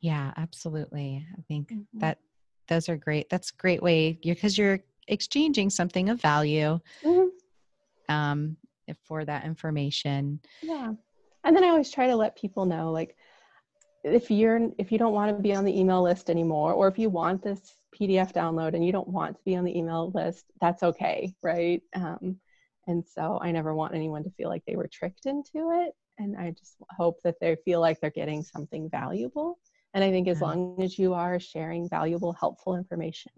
Yeah, 0.00 0.32
absolutely. 0.36 1.26
I 1.36 1.42
think 1.48 1.70
mm-hmm. 1.70 1.98
that 1.98 2.18
those 2.68 2.88
are 2.88 2.96
great. 2.96 3.28
That's 3.30 3.50
a 3.50 3.56
great 3.56 3.82
way 3.82 4.18
because 4.22 4.56
you're, 4.58 4.80
exchanging 5.08 5.70
something 5.70 6.08
of 6.08 6.20
value 6.20 6.78
mm-hmm. 7.02 8.14
um, 8.14 8.56
for 9.02 9.24
that 9.24 9.44
information. 9.44 10.40
Yeah. 10.62 10.92
And 11.44 11.56
then 11.56 11.64
I 11.64 11.68
always 11.68 11.90
try 11.90 12.08
to 12.08 12.16
let 12.16 12.36
people 12.36 12.66
know 12.66 12.90
like 12.90 13.16
if 14.04 14.30
you're 14.30 14.70
if 14.78 14.92
you 14.92 14.98
don't 14.98 15.12
want 15.12 15.36
to 15.36 15.42
be 15.42 15.54
on 15.54 15.64
the 15.64 15.78
email 15.78 16.02
list 16.02 16.30
anymore 16.30 16.72
or 16.72 16.88
if 16.88 16.98
you 16.98 17.08
want 17.08 17.42
this 17.42 17.74
PDF 17.94 18.32
download 18.32 18.74
and 18.74 18.84
you 18.84 18.92
don't 18.92 19.08
want 19.08 19.36
to 19.36 19.42
be 19.44 19.56
on 19.56 19.64
the 19.64 19.76
email 19.76 20.10
list, 20.14 20.44
that's 20.60 20.82
okay, 20.82 21.34
right? 21.42 21.82
Um, 21.94 22.36
and 22.86 23.04
so 23.04 23.38
I 23.42 23.50
never 23.50 23.74
want 23.74 23.94
anyone 23.94 24.22
to 24.24 24.30
feel 24.30 24.48
like 24.48 24.62
they 24.66 24.76
were 24.76 24.88
tricked 24.88 25.26
into 25.26 25.70
it. 25.72 25.92
And 26.18 26.36
I 26.36 26.50
just 26.50 26.76
hope 26.96 27.20
that 27.24 27.36
they 27.40 27.56
feel 27.64 27.80
like 27.80 28.00
they're 28.00 28.10
getting 28.10 28.42
something 28.42 28.88
valuable. 28.88 29.58
And 29.94 30.04
I 30.04 30.10
think 30.10 30.28
as 30.28 30.40
long 30.40 30.76
as 30.82 30.98
you 30.98 31.14
are 31.14 31.40
sharing 31.40 31.88
valuable, 31.88 32.32
helpful 32.32 32.76
information 32.76 33.32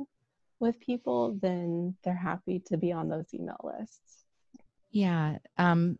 with 0.58 0.80
people, 0.80 1.38
then 1.40 1.94
they're 2.02 2.14
happy 2.14 2.60
to 2.66 2.76
be 2.76 2.90
on 2.90 3.08
those 3.08 3.32
email 3.32 3.60
lists. 3.62 4.24
Yeah. 4.90 5.38
Um, 5.56 5.98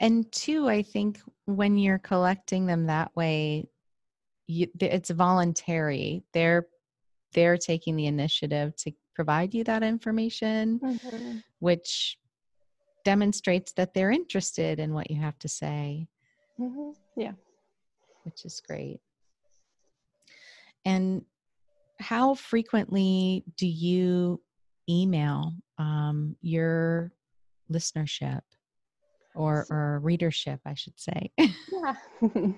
and 0.00 0.32
two, 0.32 0.66
I 0.68 0.82
think 0.82 1.20
when 1.44 1.76
you're 1.76 1.98
collecting 1.98 2.66
them 2.66 2.86
that 2.86 3.14
way, 3.14 3.68
you, 4.46 4.66
it's 4.80 5.10
voluntary. 5.10 6.24
They're 6.32 6.66
they're 7.32 7.58
taking 7.58 7.94
the 7.94 8.06
initiative 8.06 8.74
to 8.76 8.92
provide 9.14 9.54
you 9.54 9.62
that 9.64 9.84
information, 9.84 10.80
mm-hmm. 10.80 11.36
which 11.60 12.18
demonstrates 13.04 13.72
that 13.74 13.94
they're 13.94 14.10
interested 14.10 14.80
in 14.80 14.92
what 14.92 15.10
you 15.10 15.20
have 15.20 15.38
to 15.38 15.48
say. 15.48 16.08
Mm-hmm. 16.58 16.90
Yeah, 17.16 17.32
which 18.24 18.44
is 18.44 18.60
great. 18.66 19.00
And 20.84 21.24
how 21.98 22.34
frequently 22.34 23.44
do 23.56 23.66
you 23.66 24.40
email 24.88 25.54
um, 25.78 26.36
your 26.40 27.12
listenership 27.70 28.40
or, 29.34 29.66
or 29.70 30.00
readership, 30.00 30.60
I 30.66 30.74
should 30.74 30.98
say? 30.98 31.30
yeah. 31.38 31.94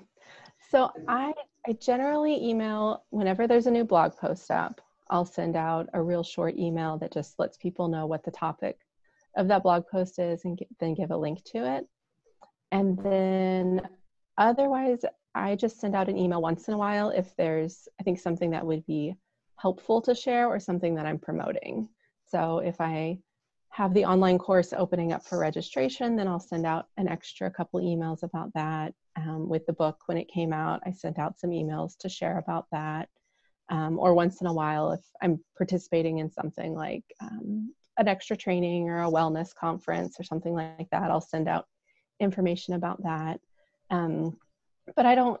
so 0.69 0.91
I, 1.07 1.33
I 1.67 1.73
generally 1.73 2.43
email 2.43 3.03
whenever 3.09 3.47
there's 3.47 3.67
a 3.67 3.71
new 3.71 3.83
blog 3.83 4.15
post 4.17 4.49
up. 4.49 4.81
I'll 5.09 5.25
send 5.25 5.55
out 5.55 5.89
a 5.93 6.01
real 6.01 6.23
short 6.23 6.57
email 6.57 6.97
that 6.97 7.13
just 7.13 7.37
lets 7.37 7.57
people 7.57 7.87
know 7.87 8.05
what 8.05 8.23
the 8.23 8.31
topic 8.31 8.79
of 9.35 9.47
that 9.47 9.63
blog 9.63 9.83
post 9.91 10.19
is 10.19 10.45
and 10.45 10.59
then 10.79 10.93
give 10.93 11.11
a 11.11 11.17
link 11.17 11.43
to 11.45 11.75
it. 11.75 11.87
And 12.71 12.97
then 13.03 13.81
otherwise, 14.37 14.99
I 15.35 15.55
just 15.55 15.79
send 15.79 15.95
out 15.95 16.09
an 16.09 16.17
email 16.17 16.41
once 16.41 16.67
in 16.67 16.73
a 16.73 16.77
while 16.77 17.09
if 17.09 17.35
there's, 17.35 17.87
I 17.99 18.03
think, 18.03 18.19
something 18.19 18.51
that 18.51 18.65
would 18.65 18.85
be 18.85 19.15
helpful 19.57 20.01
to 20.01 20.15
share 20.15 20.47
or 20.47 20.59
something 20.59 20.95
that 20.95 21.05
I'm 21.05 21.19
promoting. 21.19 21.89
So 22.27 22.59
if 22.59 22.79
I 22.79 23.19
have 23.69 23.93
the 23.93 24.05
online 24.05 24.37
course 24.37 24.73
opening 24.73 25.13
up 25.13 25.25
for 25.25 25.39
registration, 25.39 26.15
then 26.15 26.27
I'll 26.27 26.39
send 26.39 26.65
out 26.65 26.87
an 26.97 27.07
extra 27.07 27.49
couple 27.49 27.79
emails 27.81 28.21
about 28.21 28.53
that. 28.53 28.93
Um, 29.15 29.49
with 29.49 29.65
the 29.65 29.73
book, 29.73 30.01
when 30.05 30.17
it 30.17 30.27
came 30.27 30.53
out, 30.53 30.81
I 30.85 30.91
sent 30.91 31.17
out 31.17 31.39
some 31.39 31.49
emails 31.49 31.97
to 31.99 32.09
share 32.09 32.37
about 32.37 32.67
that. 32.71 33.09
Um, 33.69 33.97
or 33.97 34.13
once 34.13 34.41
in 34.41 34.47
a 34.47 34.53
while, 34.53 34.91
if 34.91 35.01
I'm 35.21 35.39
participating 35.57 36.19
in 36.19 36.29
something 36.29 36.75
like 36.75 37.03
um, 37.19 37.73
an 37.97 38.07
extra 38.07 38.37
training 38.37 38.89
or 38.89 39.03
a 39.03 39.09
wellness 39.09 39.55
conference 39.55 40.19
or 40.19 40.23
something 40.23 40.53
like 40.53 40.89
that, 40.91 41.09
I'll 41.09 41.21
send 41.21 41.47
out 41.47 41.65
information 42.19 42.75
about 42.75 43.01
that. 43.03 43.39
Um, 43.89 44.37
but 44.95 45.05
I 45.05 45.15
don't, 45.15 45.39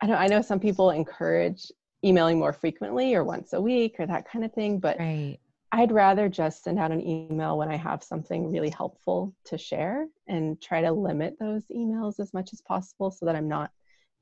I 0.00 0.06
don't, 0.06 0.16
I 0.16 0.26
know 0.26 0.42
some 0.42 0.60
people 0.60 0.90
encourage 0.90 1.70
emailing 2.04 2.38
more 2.38 2.52
frequently 2.52 3.14
or 3.14 3.24
once 3.24 3.52
a 3.52 3.60
week 3.60 3.96
or 3.98 4.06
that 4.06 4.28
kind 4.30 4.44
of 4.44 4.52
thing, 4.52 4.78
but 4.78 4.98
right. 4.98 5.38
I'd 5.72 5.92
rather 5.92 6.28
just 6.28 6.64
send 6.64 6.78
out 6.78 6.90
an 6.90 7.06
email 7.06 7.56
when 7.56 7.70
I 7.70 7.76
have 7.76 8.02
something 8.02 8.50
really 8.50 8.70
helpful 8.70 9.34
to 9.44 9.56
share 9.56 10.06
and 10.26 10.60
try 10.60 10.80
to 10.80 10.90
limit 10.90 11.36
those 11.38 11.64
emails 11.68 12.18
as 12.18 12.34
much 12.34 12.52
as 12.52 12.60
possible 12.60 13.10
so 13.10 13.26
that 13.26 13.36
I'm 13.36 13.48
not 13.48 13.70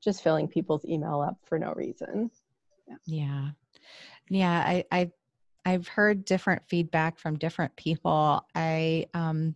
just 0.03 0.21
filling 0.21 0.47
people's 0.47 0.85
email 0.85 1.21
up 1.21 1.37
for 1.45 1.57
no 1.57 1.73
reason. 1.73 2.29
Yeah. 2.87 2.95
Yeah. 3.05 3.49
yeah 4.29 4.63
I, 4.65 4.83
I 4.91 5.11
I've 5.65 5.87
heard 5.87 6.25
different 6.25 6.63
feedback 6.67 7.19
from 7.19 7.37
different 7.37 7.75
people. 7.75 8.45
I 8.55 9.07
um 9.13 9.55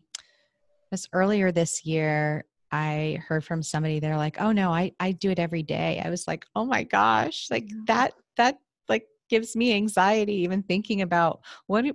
just 0.91 1.09
earlier 1.13 1.51
this 1.51 1.85
year 1.85 2.45
I 2.73 3.23
heard 3.27 3.45
from 3.45 3.61
somebody 3.61 3.99
they're 3.99 4.17
like, 4.17 4.41
"Oh 4.41 4.51
no, 4.51 4.71
I 4.73 4.93
I 4.99 5.11
do 5.11 5.29
it 5.29 5.37
every 5.37 5.61
day." 5.61 6.01
I 6.03 6.09
was 6.09 6.27
like, 6.27 6.43
"Oh 6.55 6.65
my 6.65 6.83
gosh, 6.83 7.47
like 7.51 7.69
that 7.85 8.15
that 8.37 8.57
like 8.89 9.05
gives 9.29 9.55
me 9.55 9.75
anxiety 9.75 10.33
even 10.37 10.63
thinking 10.63 11.03
about 11.03 11.41
what 11.67 11.85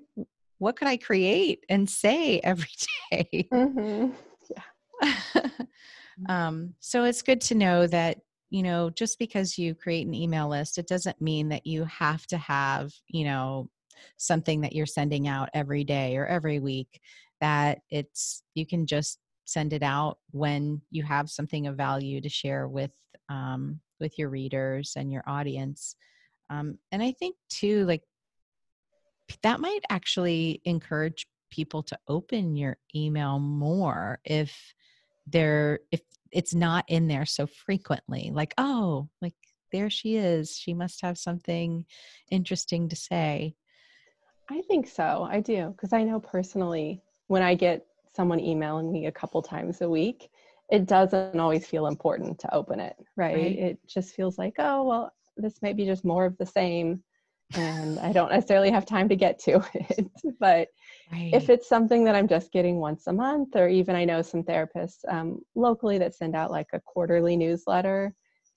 what 0.59 0.77
could 0.77 0.87
I 0.87 0.97
create 0.97 1.64
and 1.69 1.91
say 1.91 2.38
every 2.38 2.71
day?" 3.11 3.49
Mm-hmm. 3.53 4.12
Yeah. 5.03 5.43
um 6.29 6.75
so 6.79 7.03
it's 7.03 7.23
good 7.23 7.41
to 7.41 7.57
know 7.57 7.88
that 7.88 8.19
you 8.51 8.62
know 8.62 8.88
just 8.91 9.19
because 9.19 9.59
you 9.59 9.75
create 9.75 10.07
an 10.07 10.14
email 10.14 10.49
list 10.49 10.79
it 10.79 10.87
doesn't 10.87 11.21
mean 11.21 11.49
that 11.49 11.67
you 11.67 11.85
have 11.85 12.25
to 12.27 12.38
have 12.38 12.93
you 13.09 13.25
know 13.25 13.69
something 14.17 14.61
that 14.61 14.75
you're 14.75 14.87
sending 14.87 15.27
out 15.27 15.49
every 15.55 15.83
day 15.83 16.17
or 16.17 16.27
every 16.27 16.61
week 16.61 17.01
that 17.41 17.81
it's 17.91 18.43
you 18.55 18.64
can 18.64 18.87
just 18.87 19.19
send 19.48 19.72
it 19.72 19.82
out 19.82 20.18
when 20.30 20.80
you 20.90 21.02
have 21.02 21.30
something 21.30 21.66
of 21.66 21.76
value 21.76 22.20
to 22.20 22.28
share 22.28 22.68
with 22.68 22.90
um, 23.28 23.80
with 24.00 24.18
your 24.18 24.28
readers 24.28 24.92
and 24.96 25.12
your 25.12 25.24
audience. 25.26 25.96
Um, 26.50 26.78
and 26.92 27.02
i 27.02 27.12
think 27.12 27.37
too 27.50 27.84
like 27.84 28.02
that 29.42 29.61
might 29.61 29.82
actually 29.90 30.62
encourage 30.64 31.26
people 31.50 31.82
to 31.82 31.98
open 32.08 32.56
your 32.56 32.78
email 32.94 33.38
more 33.38 34.18
if 34.24 34.74
they're 35.26 35.80
if 35.92 36.00
it's 36.32 36.54
not 36.54 36.87
in 36.88 37.06
there 37.06 37.26
so 37.26 37.46
frequently 37.46 38.30
like 38.32 38.54
oh 38.56 39.08
like 39.20 39.34
there 39.72 39.90
she 39.90 40.16
is. 40.16 40.56
She 40.56 40.74
must 40.74 41.02
have 41.02 41.18
something 41.18 41.84
interesting 42.30 42.88
to 42.88 42.96
say. 42.96 43.54
I 44.50 44.62
think 44.62 44.87
so. 44.87 45.28
I 45.30 45.40
do 45.40 45.70
because 45.70 45.92
i 45.92 46.02
know 46.04 46.20
personally 46.20 47.02
when 47.26 47.42
i 47.42 47.54
get 47.54 47.87
someone 48.18 48.40
emailing 48.40 48.90
me 48.90 49.07
a 49.07 49.12
couple 49.12 49.40
times 49.40 49.81
a 49.81 49.88
week, 49.88 50.28
it 50.72 50.87
doesn't 50.87 51.38
always 51.38 51.64
feel 51.64 51.87
important 51.87 52.37
to 52.40 52.52
open 52.52 52.81
it, 52.81 52.96
right? 53.16 53.37
right? 53.37 53.59
It 53.59 53.78
just 53.87 54.16
feels 54.16 54.38
like, 54.38 54.54
oh, 54.59 54.83
well, 54.83 55.12
this 55.37 55.62
may 55.62 55.72
be 55.72 55.87
just 55.87 56.04
more 56.04 56.24
of 56.24 56.37
the 56.37 56.44
same. 56.44 57.00
And 57.54 57.96
I 58.00 58.12
don't 58.12 58.33
necessarily 58.33 58.72
have 58.72 58.85
time 58.85 59.09
to 59.09 59.14
get 59.14 59.38
to 59.44 59.64
it. 59.74 60.11
but 60.40 60.66
right. 61.12 61.31
if 61.33 61.48
it's 61.48 61.68
something 61.68 62.02
that 62.04 62.16
I'm 62.16 62.26
just 62.26 62.50
getting 62.50 62.78
once 62.81 63.07
a 63.07 63.12
month, 63.12 63.54
or 63.54 63.68
even 63.68 63.94
I 63.94 64.04
know 64.04 64.20
some 64.20 64.42
therapists 64.42 64.98
um, 65.09 65.40
locally 65.54 65.96
that 65.98 66.16
send 66.16 66.35
out 66.35 66.50
like 66.50 66.66
a 66.72 66.81
quarterly 66.81 67.37
newsletter 67.37 68.12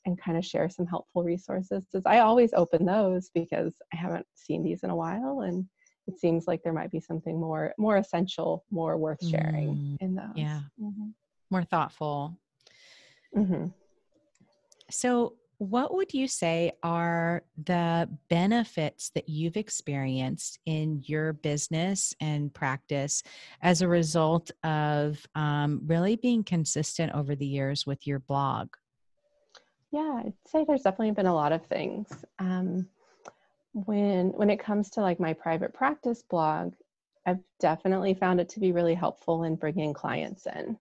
and 0.05 0.19
kind 0.19 0.39
of 0.39 0.43
share 0.43 0.69
some 0.69 0.87
helpful 0.87 1.23
resources, 1.23 1.85
I 2.07 2.19
always 2.19 2.49
open 2.53 2.83
those 2.83 3.29
because 3.35 3.75
I 3.93 3.97
haven't 3.97 4.25
seen 4.33 4.63
these 4.63 4.81
in 4.81 4.89
a 4.89 4.95
while. 4.95 5.41
And 5.41 5.67
it 6.11 6.19
seems 6.19 6.47
like 6.47 6.63
there 6.63 6.73
might 6.73 6.91
be 6.91 6.99
something 6.99 7.39
more 7.39 7.73
more 7.77 7.97
essential 7.97 8.65
more 8.71 8.97
worth 8.97 9.25
sharing 9.25 9.75
mm, 9.75 9.97
in 10.01 10.15
those 10.15 10.25
yeah 10.35 10.61
mm-hmm. 10.81 11.09
more 11.49 11.63
thoughtful 11.63 12.37
mm-hmm. 13.35 13.67
so 14.89 15.33
what 15.61 15.93
would 15.93 16.11
you 16.11 16.27
say 16.27 16.71
are 16.81 17.43
the 17.65 18.09
benefits 18.29 19.11
that 19.11 19.29
you've 19.29 19.57
experienced 19.57 20.57
in 20.65 21.03
your 21.05 21.33
business 21.33 22.15
and 22.19 22.51
practice 22.51 23.21
as 23.61 23.83
a 23.83 23.87
result 23.87 24.49
of 24.63 25.23
um, 25.35 25.79
really 25.85 26.15
being 26.15 26.43
consistent 26.43 27.13
over 27.13 27.35
the 27.35 27.45
years 27.45 27.85
with 27.85 28.07
your 28.07 28.17
blog? 28.17 28.69
Yeah, 29.91 30.23
I'd 30.25 30.33
say 30.47 30.65
there's 30.67 30.81
definitely 30.81 31.11
been 31.11 31.27
a 31.27 31.35
lot 31.35 31.51
of 31.51 31.63
things. 31.67 32.07
Um, 32.39 32.87
when 33.73 34.27
when 34.29 34.49
it 34.49 34.59
comes 34.59 34.89
to 34.89 35.01
like 35.01 35.19
my 35.19 35.33
private 35.33 35.73
practice 35.73 36.23
blog 36.29 36.73
i've 37.25 37.39
definitely 37.59 38.13
found 38.13 38.39
it 38.39 38.49
to 38.49 38.59
be 38.59 38.71
really 38.71 38.95
helpful 38.95 39.43
in 39.43 39.55
bringing 39.55 39.93
clients 39.93 40.47
in. 40.47 40.77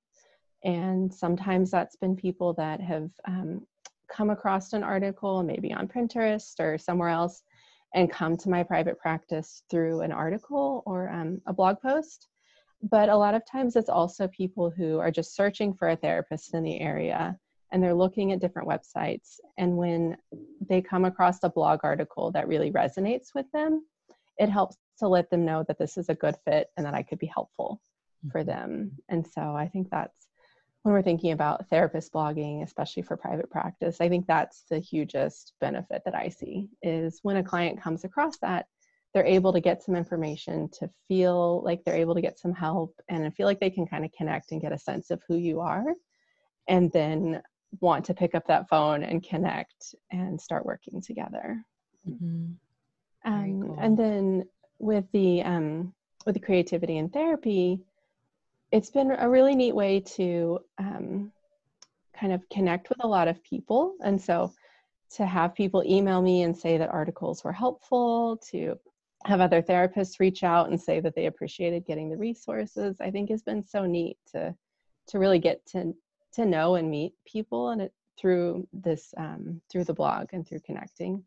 And 0.64 1.12
sometimes 1.12 1.70
that's 1.70 1.96
been 1.96 2.16
people 2.16 2.54
that 2.54 2.80
have 2.80 3.10
um, 3.26 3.66
come 4.14 4.30
across 4.30 4.72
an 4.72 4.82
article 4.82 5.42
maybe 5.42 5.72
on 5.72 5.88
pinterest 5.88 6.60
or 6.60 6.78
somewhere 6.78 7.08
else 7.08 7.42
and 7.94 8.10
come 8.10 8.36
to 8.36 8.50
my 8.50 8.62
private 8.62 8.98
practice 8.98 9.62
through 9.70 10.00
an 10.00 10.12
article 10.12 10.82
or 10.86 11.08
um, 11.08 11.40
a 11.46 11.52
blog 11.52 11.80
post. 11.80 12.28
But 12.82 13.08
a 13.08 13.16
lot 13.16 13.34
of 13.34 13.42
times 13.50 13.76
it's 13.76 13.90
also 13.90 14.28
people 14.28 14.70
who 14.70 14.98
are 14.98 15.10
just 15.10 15.34
searching 15.34 15.74
for 15.74 15.88
a 15.88 15.96
therapist 15.96 16.54
in 16.54 16.62
the 16.62 16.80
area 16.80 17.36
and 17.72 17.82
they're 17.82 17.94
looking 17.94 18.32
at 18.32 18.40
different 18.40 18.68
websites. 18.68 19.38
And 19.58 19.76
when 19.76 20.16
they 20.68 20.80
come 20.80 21.04
across 21.04 21.42
a 21.42 21.48
blog 21.48 21.80
article 21.82 22.30
that 22.32 22.48
really 22.48 22.72
resonates 22.72 23.28
with 23.34 23.50
them, 23.52 23.84
it 24.38 24.48
helps 24.48 24.76
to 24.98 25.08
let 25.08 25.30
them 25.30 25.44
know 25.44 25.64
that 25.68 25.78
this 25.78 25.96
is 25.96 26.08
a 26.08 26.14
good 26.14 26.36
fit 26.44 26.68
and 26.76 26.84
that 26.86 26.94
I 26.94 27.02
could 27.02 27.18
be 27.18 27.26
helpful 27.26 27.80
for 28.30 28.40
mm-hmm. 28.40 28.50
them. 28.50 28.92
And 29.08 29.26
so 29.26 29.54
I 29.54 29.68
think 29.68 29.88
that's 29.90 30.28
when 30.82 30.94
we're 30.94 31.02
thinking 31.02 31.32
about 31.32 31.68
therapist 31.68 32.12
blogging, 32.12 32.62
especially 32.62 33.02
for 33.02 33.16
private 33.16 33.50
practice, 33.50 34.00
I 34.00 34.08
think 34.08 34.26
that's 34.26 34.64
the 34.70 34.78
hugest 34.78 35.52
benefit 35.60 36.02
that 36.06 36.14
I 36.14 36.28
see 36.28 36.70
is 36.82 37.20
when 37.22 37.36
a 37.36 37.44
client 37.44 37.80
comes 37.80 38.04
across 38.04 38.38
that, 38.38 38.66
they're 39.12 39.26
able 39.26 39.52
to 39.52 39.60
get 39.60 39.82
some 39.82 39.94
information 39.94 40.70
to 40.78 40.88
feel 41.06 41.62
like 41.64 41.84
they're 41.84 41.96
able 41.96 42.14
to 42.14 42.22
get 42.22 42.38
some 42.38 42.54
help 42.54 42.94
and 43.08 43.34
feel 43.34 43.46
like 43.46 43.60
they 43.60 43.68
can 43.68 43.86
kind 43.86 44.04
of 44.04 44.12
connect 44.12 44.52
and 44.52 44.60
get 44.62 44.72
a 44.72 44.78
sense 44.78 45.10
of 45.10 45.20
who 45.28 45.36
you 45.36 45.60
are 45.60 45.84
and 46.70 46.90
then 46.92 47.42
want 47.80 48.04
to 48.04 48.14
pick 48.14 48.34
up 48.34 48.46
that 48.46 48.68
phone 48.68 49.02
and 49.02 49.22
connect 49.22 49.94
and 50.10 50.40
start 50.40 50.66
working 50.66 51.00
together 51.00 51.64
mm-hmm. 52.08 52.46
um, 53.24 53.62
cool. 53.62 53.78
and 53.80 53.96
then 53.96 54.44
with 54.78 55.04
the 55.12 55.42
um, 55.42 55.92
with 56.26 56.34
the 56.34 56.40
creativity 56.40 56.98
in 56.98 57.08
therapy 57.08 57.80
it's 58.72 58.90
been 58.90 59.10
a 59.10 59.28
really 59.28 59.54
neat 59.54 59.74
way 59.74 60.00
to 60.00 60.58
um, 60.78 61.32
kind 62.14 62.32
of 62.32 62.48
connect 62.50 62.88
with 62.88 63.02
a 63.04 63.08
lot 63.08 63.28
of 63.28 63.42
people 63.42 63.94
and 64.04 64.20
so 64.20 64.52
to 65.10 65.26
have 65.26 65.54
people 65.54 65.82
email 65.86 66.22
me 66.22 66.42
and 66.42 66.56
say 66.56 66.78
that 66.78 66.90
articles 66.90 67.42
were 67.42 67.52
helpful 67.52 68.36
to 68.36 68.78
have 69.26 69.40
other 69.40 69.60
therapists 69.60 70.20
reach 70.20 70.42
out 70.42 70.70
and 70.70 70.80
say 70.80 70.98
that 71.00 71.14
they 71.14 71.26
appreciated 71.26 71.84
getting 71.86 72.08
the 72.08 72.16
resources 72.16 72.96
i 73.00 73.10
think 73.10 73.28
has 73.30 73.42
been 73.42 73.64
so 73.64 73.86
neat 73.86 74.16
to 74.30 74.54
to 75.06 75.18
really 75.18 75.38
get 75.38 75.64
to 75.66 75.92
to 76.32 76.46
know 76.46 76.76
and 76.76 76.90
meet 76.90 77.14
people 77.24 77.70
and 77.70 77.82
it 77.82 77.92
through 78.18 78.66
this 78.72 79.14
um, 79.16 79.60
through 79.70 79.84
the 79.84 79.94
blog 79.94 80.28
and 80.32 80.46
through 80.46 80.60
connecting 80.60 81.22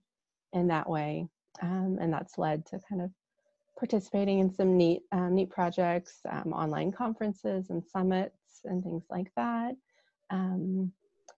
in 0.54 0.68
that 0.68 0.90
way 0.90 1.28
um, 1.62 1.98
and 2.00 2.14
that's 2.14 2.38
led 2.38 2.66
to 2.66 2.80
kind 2.88 3.02
of 3.02 3.10
participating 3.78 4.40
in 4.40 4.54
some 4.54 4.78
neat 4.78 5.02
um, 5.12 5.34
neat 5.34 5.50
projects 5.50 6.20
um, 6.30 6.54
online 6.54 6.92
conferences 6.92 7.70
and 7.70 7.84
summits 7.84 8.62
and 8.66 8.84
things 8.84 9.04
like 9.10 9.32
that 9.36 9.76
um, 10.30 10.92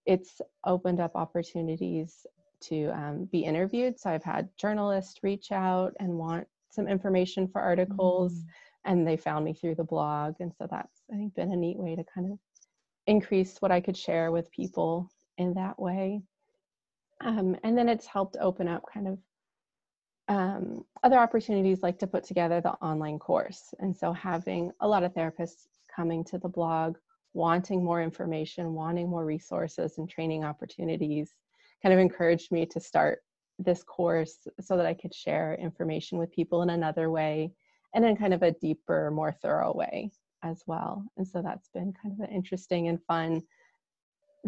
it's 0.06 0.42
opened 0.66 1.00
up 1.00 1.16
opportunities 1.16 2.26
to 2.62 2.88
um, 2.90 3.26
be 3.32 3.44
interviewed 3.44 4.00
so 4.00 4.10
i've 4.10 4.24
had 4.24 4.50
journalists 4.58 5.20
reach 5.24 5.52
out 5.52 5.94
and 6.00 6.10
want 6.10 6.46
some 6.70 6.88
information 6.88 7.48
for 7.48 7.62
articles 7.62 8.34
mm. 8.34 8.44
and 8.84 9.08
they 9.08 9.16
found 9.16 9.46
me 9.46 9.54
through 9.54 9.76
the 9.76 9.84
blog 9.84 10.36
and 10.40 10.52
so 10.58 10.68
that's 10.70 11.04
i 11.14 11.16
think 11.16 11.34
been 11.34 11.54
a 11.54 11.56
neat 11.56 11.78
way 11.78 11.96
to 11.96 12.04
kind 12.04 12.32
of 12.32 12.38
increase 13.08 13.58
what 13.60 13.72
I 13.72 13.82
could 13.82 13.98
share 13.98 14.32
with 14.32 14.52
people 14.52 15.10
in 15.38 15.54
that 15.56 15.80
way. 15.80 16.22
Um, 17.22 17.56
and 17.64 17.78
then 17.78 17.88
it's 17.90 18.06
helped 18.06 18.38
open 18.40 18.68
up 18.68 18.84
kind 18.92 19.08
of 19.08 19.20
um, 20.28 20.86
other 21.04 21.18
opportunities 21.18 21.84
like 21.84 22.00
to 22.00 22.08
put 22.08 22.24
together 22.24 22.60
the 22.60 22.74
online 22.74 23.20
course. 23.20 23.74
And 23.80 23.96
so 23.96 24.12
having 24.12 24.72
a 24.80 24.88
lot 24.88 25.04
of 25.04 25.14
therapists 25.14 25.68
coming 25.94 26.24
to 26.26 26.38
the 26.38 26.50
blog, 26.50 26.98
wanting 27.34 27.84
more 27.84 28.02
information, 28.02 28.74
wanting 28.74 29.10
more 29.10 29.26
resources 29.26 29.98
and 29.98 30.10
training 30.10 30.44
opportunities 30.44 31.36
kind 31.82 31.94
of 31.94 32.00
encouraged 32.00 32.52
me 32.52 32.66
to 32.66 32.80
start 32.80 33.20
this 33.60 33.84
course 33.84 34.48
so 34.60 34.76
that 34.76 34.86
I 34.86 34.94
could 34.94 35.14
share 35.14 35.54
information 35.56 36.18
with 36.18 36.32
people 36.32 36.64
in 36.64 36.72
another 36.72 37.10
way 37.10 37.52
and 37.94 38.04
in 38.04 38.18
kind 38.18 38.34
of 38.34 38.42
a 38.42 38.52
deeper, 38.52 39.12
more 39.12 39.32
thorough 39.32 39.74
way 39.74 40.12
as 40.46 40.64
well. 40.68 41.04
And 41.18 41.28
so 41.28 41.42
that's 41.42 41.70
been 41.70 41.94
kind 42.02 42.14
of 42.14 42.20
an 42.28 42.34
interesting 42.34 42.88
and 42.88 43.02
fun 43.04 43.42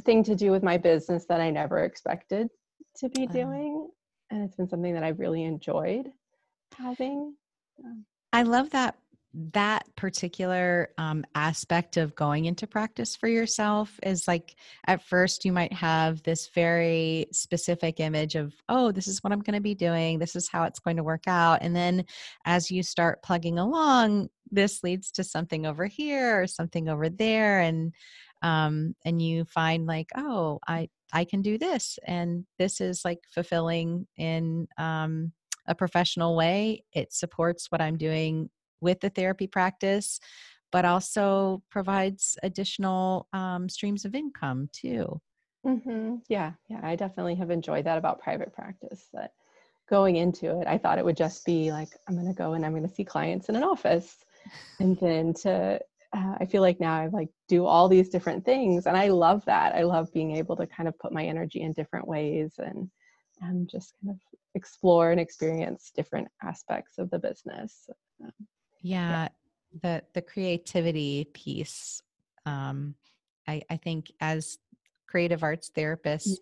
thing 0.03 0.23
to 0.23 0.35
do 0.35 0.51
with 0.51 0.63
my 0.63 0.77
business 0.77 1.25
that 1.27 1.41
I 1.41 1.49
never 1.49 1.83
expected 1.83 2.49
to 2.97 3.09
be 3.09 3.23
uh-huh. 3.23 3.33
doing. 3.33 3.89
And 4.29 4.43
it's 4.43 4.55
been 4.55 4.69
something 4.69 4.93
that 4.93 5.03
I've 5.03 5.19
really 5.19 5.43
enjoyed 5.43 6.11
having. 6.77 7.33
Um, 7.83 8.05
I 8.33 8.43
love 8.43 8.69
that 8.71 8.95
that 9.53 9.83
particular 9.95 10.89
um, 10.97 11.23
aspect 11.35 11.97
of 11.97 12.15
going 12.15 12.45
into 12.45 12.65
practice 12.65 13.15
for 13.15 13.27
yourself 13.27 13.99
is 14.01 14.27
like 14.27 14.55
at 14.87 15.03
first 15.03 15.45
you 15.45 15.51
might 15.51 15.73
have 15.73 16.23
this 16.23 16.49
very 16.55 17.27
specific 17.31 17.99
image 17.99 18.33
of 18.33 18.53
oh 18.67 18.91
this 18.91 19.07
is 19.07 19.23
what 19.23 19.31
i'm 19.31 19.41
going 19.41 19.53
to 19.53 19.61
be 19.61 19.75
doing. 19.75 20.17
This 20.17 20.35
is 20.35 20.49
how 20.49 20.63
it's 20.63 20.79
going 20.79 20.97
to 20.97 21.03
work 21.03 21.27
out. 21.27 21.59
And 21.61 21.75
then 21.75 22.05
as 22.45 22.71
you 22.71 22.81
start 22.81 23.21
plugging 23.21 23.59
along 23.59 24.29
this 24.49 24.83
leads 24.83 25.11
to 25.11 25.23
something 25.23 25.65
over 25.65 25.85
here 25.85 26.41
or 26.41 26.47
something 26.47 26.89
over 26.89 27.09
there 27.09 27.59
and 27.59 27.93
um 28.41 28.95
and 29.05 29.21
you 29.21 29.45
find 29.45 29.85
like 29.85 30.07
oh 30.15 30.59
i 30.67 30.89
i 31.13 31.25
can 31.25 31.43
do 31.43 31.59
this. 31.59 31.99
And 32.07 32.45
this 32.57 32.81
is 32.81 33.05
like 33.05 33.19
fulfilling 33.29 34.07
in 34.17 34.67
um 34.79 35.31
a 35.69 35.75
professional 35.75 36.35
way. 36.35 36.83
It 36.93 37.13
supports 37.13 37.67
what 37.69 37.81
i'm 37.81 37.97
doing 37.97 38.49
with 38.81 38.99
the 38.99 39.09
therapy 39.09 39.47
practice, 39.47 40.19
but 40.71 40.85
also 40.85 41.63
provides 41.69 42.37
additional 42.43 43.27
um, 43.33 43.69
streams 43.69 44.05
of 44.05 44.15
income 44.15 44.69
too. 44.73 45.19
Mm-hmm. 45.65 46.15
Yeah, 46.29 46.53
yeah, 46.69 46.79
I 46.83 46.95
definitely 46.95 47.35
have 47.35 47.51
enjoyed 47.51 47.85
that 47.85 47.97
about 47.97 48.21
private 48.21 48.53
practice. 48.53 49.07
That 49.13 49.31
going 49.89 50.15
into 50.15 50.59
it, 50.59 50.67
I 50.67 50.77
thought 50.77 50.99
it 50.99 51.05
would 51.05 51.17
just 51.17 51.45
be 51.45 51.71
like 51.71 51.89
I'm 52.07 52.15
going 52.15 52.27
to 52.27 52.33
go 52.33 52.53
and 52.53 52.65
I'm 52.65 52.71
going 52.71 52.87
to 52.87 52.93
see 52.93 53.03
clients 53.03 53.49
in 53.49 53.55
an 53.55 53.63
office, 53.63 54.17
and 54.79 54.97
then 54.99 55.33
to 55.41 55.79
uh, 56.15 56.35
I 56.39 56.45
feel 56.45 56.61
like 56.61 56.79
now 56.79 56.95
I 56.95 57.07
like 57.07 57.29
do 57.49 57.65
all 57.65 57.89
these 57.89 58.09
different 58.09 58.45
things, 58.45 58.85
and 58.85 58.95
I 58.95 59.09
love 59.09 59.43
that. 59.45 59.75
I 59.75 59.83
love 59.83 60.13
being 60.13 60.35
able 60.35 60.55
to 60.55 60.67
kind 60.67 60.87
of 60.87 60.97
put 60.99 61.11
my 61.11 61.25
energy 61.25 61.61
in 61.61 61.73
different 61.73 62.07
ways 62.07 62.53
and 62.59 62.89
and 63.41 63.69
just 63.69 63.93
kind 64.01 64.15
of 64.15 64.19
explore 64.55 65.11
and 65.11 65.19
experience 65.19 65.91
different 65.95 66.27
aspects 66.43 66.97
of 66.97 67.09
the 67.09 67.19
business. 67.19 67.89
Um, 68.23 68.31
yeah, 68.87 69.27
the 69.81 70.01
the 70.13 70.21
creativity 70.21 71.25
piece 71.33 72.01
um 72.45 72.95
i 73.47 73.61
i 73.69 73.77
think 73.77 74.11
as 74.19 74.57
creative 75.07 75.43
arts 75.43 75.69
mm. 75.69 75.81
therapists 75.81 76.37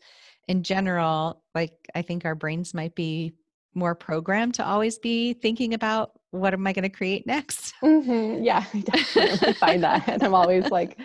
in 0.48 0.64
general 0.64 1.42
like 1.54 1.74
i 1.96 2.02
think 2.02 2.26
our 2.26 2.36
brains 2.36 2.74
might 2.74 2.96
be 2.96 3.34
more 3.74 3.96
programmed 3.96 4.54
to 4.54 4.66
always 4.66 4.98
be 4.98 5.34
thinking 5.34 5.74
about 5.74 6.12
what 6.32 6.54
am 6.54 6.66
i 6.66 6.74
going 6.74 6.84
to 6.84 6.90
create 6.90 7.26
next 7.28 7.74
mm-hmm. 7.84 8.44
yeah 8.44 8.64
i 8.74 8.80
definitely 8.82 9.54
find 9.54 9.84
that 9.84 10.08
and 10.08 10.24
i'm 10.24 10.34
always 10.34 10.70
like 10.70 10.98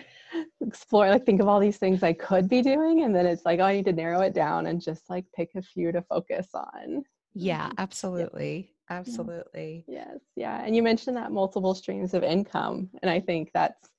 explore 0.61 1.09
like 1.09 1.25
think 1.25 1.41
of 1.41 1.47
all 1.47 1.59
these 1.59 1.77
things 1.77 2.03
i 2.03 2.13
could 2.13 2.47
be 2.47 2.61
doing 2.61 3.03
and 3.03 3.13
then 3.13 3.25
it's 3.25 3.45
like 3.45 3.59
oh 3.59 3.63
i 3.63 3.75
need 3.75 3.85
to 3.85 3.91
narrow 3.91 4.21
it 4.21 4.33
down 4.33 4.67
and 4.67 4.81
just 4.81 5.09
like 5.09 5.25
pick 5.35 5.49
a 5.55 5.61
few 5.61 5.91
to 5.91 6.01
focus 6.03 6.47
on 6.53 7.03
yeah 7.33 7.67
mm-hmm. 7.67 7.79
absolutely 7.79 8.70
absolutely. 8.91 9.85
Yes. 9.87 10.19
Yeah. 10.35 10.63
And 10.63 10.75
you 10.75 10.83
mentioned 10.83 11.17
that 11.17 11.31
multiple 11.31 11.73
streams 11.73 12.13
of 12.13 12.23
income 12.23 12.89
and 13.01 13.09
i 13.09 13.19
think 13.19 13.51
that's 13.53 13.89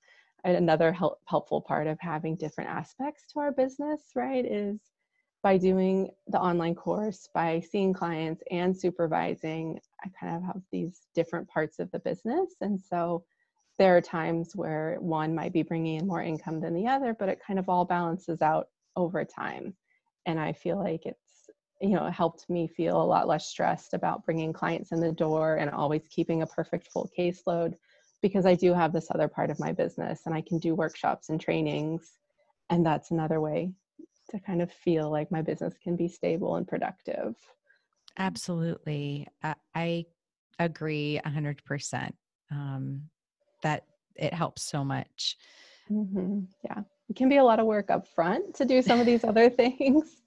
another 0.45 0.93
help, 0.93 1.21
helpful 1.27 1.61
part 1.61 1.87
of 1.87 1.99
having 2.01 2.35
different 2.37 2.69
aspects 2.69 3.25
to 3.33 3.39
our 3.39 3.53
business 3.53 4.01
right 4.17 4.45
is 4.45 4.81
by 5.43 5.57
doing 5.57 6.11
the 6.29 6.39
online 6.39 6.75
course 6.75 7.29
by 7.35 7.61
seeing 7.61 7.93
clients 7.93 8.43
and 8.51 8.77
supervising 8.77 9.79
i 10.05 10.09
kind 10.19 10.37
of 10.37 10.43
have 10.43 10.63
these 10.71 11.03
different 11.15 11.49
parts 11.49 11.79
of 11.79 11.91
the 11.93 11.99
business. 12.01 12.57
And 12.61 12.81
so 12.81 13.25
there 13.79 13.97
are 13.97 14.01
times 14.01 14.55
where 14.55 14.97
one 15.01 15.35
might 15.35 15.53
be 15.53 15.63
bringing 15.63 15.97
in 16.01 16.07
more 16.07 16.23
income 16.23 16.61
than 16.61 16.75
the 16.75 16.87
other 16.87 17.15
but 17.19 17.29
it 17.29 17.41
kind 17.45 17.59
of 17.59 17.69
all 17.69 17.85
balances 17.85 18.43
out 18.43 18.69
over 18.97 19.25
time. 19.25 19.75
And 20.27 20.39
i 20.39 20.53
feel 20.53 20.79
like 20.79 21.07
it's 21.07 21.22
you 21.83 21.91
know 21.91 22.09
helped 22.11 22.49
me 22.49 22.69
feel 22.69 23.03
a 23.03 23.05
lot 23.05 23.27
less 23.27 23.49
stressed 23.49 23.93
about 23.93 24.25
bringing 24.25 24.53
clients 24.53 24.93
in 24.93 25.01
the 25.01 25.13
door 25.13 25.57
and 25.57 25.69
always 25.69 26.03
keeping 26.09 26.43
a 26.43 26.47
perfect 26.47 26.89
full 26.89 27.11
caseload 27.19 27.75
because 28.23 28.47
I 28.47 28.55
do 28.55 28.73
have 28.73 28.93
this 28.93 29.09
other 29.11 29.27
part 29.27 29.51
of 29.51 29.59
my 29.59 29.73
business 29.73 30.21
and 30.25 30.35
I 30.35 30.43
can 30.43 30.59
do 30.59 30.77
workshops 30.77 31.29
and 31.29 31.41
trainings 31.41 32.19
and 32.71 32.87
that's 32.87 33.11
another 33.11 33.41
way 33.41 33.73
to 34.31 34.39
kind 34.39 34.63
of 34.63 34.73
feel 34.73 35.11
like 35.11 35.33
my 35.33 35.43
business 35.43 35.75
can 35.83 35.97
be 35.97 36.09
stable 36.09 36.55
and 36.57 36.67
productive. 36.67 37.35
Absolutely. 38.17 39.27
I, 39.43 39.55
I 39.75 40.07
agree 40.61 41.21
100% 41.27 42.13
um, 42.51 43.03
that 43.63 43.85
it 44.15 44.33
helps 44.33 44.63
so 44.63 44.85
much. 44.85 45.37
Mm-hmm. 45.91 46.41
Yeah. 46.65 46.83
It 47.11 47.17
can 47.17 47.29
be 47.29 47.39
a 47.39 47.45
lot 47.45 47.59
of 47.59 47.67
work 47.67 47.91
up 47.91 48.07
front 48.07 48.55
to 48.55 48.65
do 48.65 48.81
some 48.81 49.01
of 49.01 49.07
these 49.07 49.25
other 49.25 49.51
things 49.51 50.22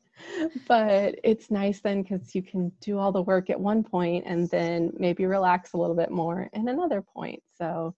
but 0.67 1.15
it's 1.23 1.51
nice 1.51 1.81
then 1.81 2.01
because 2.01 2.33
you 2.35 2.41
can 2.41 2.71
do 2.81 2.97
all 2.97 3.11
the 3.11 3.21
work 3.21 3.49
at 3.49 3.59
one 3.59 3.83
point 3.83 4.23
and 4.27 4.49
then 4.49 4.91
maybe 4.97 5.25
relax 5.25 5.73
a 5.73 5.77
little 5.77 5.95
bit 5.95 6.11
more 6.11 6.49
in 6.53 6.67
another 6.67 7.01
point. 7.01 7.41
So 7.57 7.95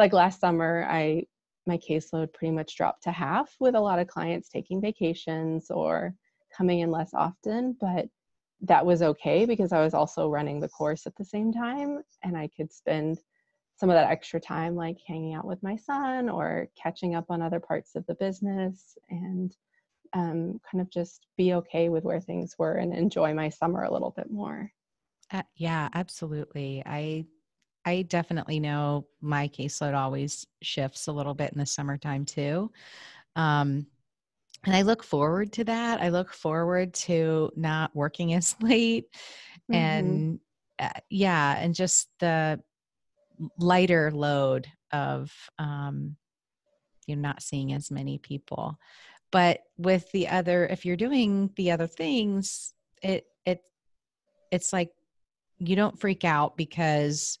like 0.00 0.14
last 0.14 0.40
summer 0.40 0.86
i 0.88 1.22
my 1.66 1.76
caseload 1.76 2.32
pretty 2.32 2.50
much 2.50 2.74
dropped 2.74 3.02
to 3.02 3.12
half 3.12 3.54
with 3.60 3.74
a 3.74 3.80
lot 3.80 3.98
of 3.98 4.08
clients 4.08 4.48
taking 4.48 4.80
vacations 4.80 5.70
or 5.70 6.14
coming 6.56 6.80
in 6.80 6.90
less 6.90 7.12
often 7.12 7.76
but 7.78 8.06
that 8.62 8.84
was 8.84 9.02
okay 9.02 9.44
because 9.44 9.72
i 9.72 9.84
was 9.84 9.92
also 9.92 10.28
running 10.28 10.58
the 10.58 10.68
course 10.70 11.06
at 11.06 11.14
the 11.16 11.24
same 11.24 11.52
time 11.52 12.02
and 12.24 12.34
i 12.34 12.48
could 12.56 12.72
spend 12.72 13.20
some 13.76 13.90
of 13.90 13.94
that 13.94 14.10
extra 14.10 14.40
time 14.40 14.74
like 14.74 14.96
hanging 15.06 15.34
out 15.34 15.46
with 15.46 15.62
my 15.62 15.76
son 15.76 16.30
or 16.30 16.66
catching 16.82 17.14
up 17.14 17.26
on 17.28 17.42
other 17.42 17.60
parts 17.60 17.94
of 17.94 18.04
the 18.06 18.14
business 18.14 18.96
and 19.10 19.54
um, 20.12 20.60
kind 20.70 20.80
of 20.80 20.90
just 20.90 21.26
be 21.36 21.54
okay 21.54 21.88
with 21.88 22.04
where 22.04 22.20
things 22.20 22.56
were 22.58 22.74
and 22.74 22.92
enjoy 22.92 23.32
my 23.34 23.48
summer 23.48 23.84
a 23.84 23.92
little 23.92 24.12
bit 24.16 24.30
more. 24.30 24.70
Uh, 25.32 25.42
yeah, 25.56 25.88
absolutely. 25.94 26.82
I 26.84 27.24
I 27.86 28.02
definitely 28.02 28.60
know 28.60 29.06
my 29.22 29.48
caseload 29.48 29.94
always 29.94 30.46
shifts 30.62 31.06
a 31.06 31.12
little 31.12 31.34
bit 31.34 31.52
in 31.52 31.58
the 31.58 31.66
summertime 31.66 32.26
too. 32.26 32.70
Um, 33.36 33.86
and 34.66 34.76
I 34.76 34.82
look 34.82 35.02
forward 35.02 35.52
to 35.54 35.64
that. 35.64 36.00
I 36.00 36.10
look 36.10 36.34
forward 36.34 36.92
to 36.94 37.50
not 37.56 37.94
working 37.94 38.34
as 38.34 38.54
late 38.60 39.06
mm-hmm. 39.70 39.74
and 39.74 40.40
uh, 40.78 40.88
yeah, 41.10 41.56
and 41.58 41.74
just 41.74 42.08
the 42.20 42.60
lighter 43.58 44.10
load 44.10 44.66
of 44.92 45.32
um, 45.58 46.16
you're 47.06 47.18
not 47.18 47.42
seeing 47.42 47.72
as 47.72 47.90
many 47.90 48.18
people. 48.18 48.78
But 49.32 49.60
with 49.78 50.10
the 50.12 50.28
other, 50.28 50.66
if 50.66 50.84
you're 50.84 50.96
doing 50.96 51.50
the 51.56 51.70
other 51.70 51.86
things, 51.86 52.74
it 53.02 53.26
it 53.46 53.62
it's 54.50 54.72
like 54.72 54.90
you 55.58 55.76
don't 55.76 56.00
freak 56.00 56.24
out 56.24 56.56
because 56.56 57.38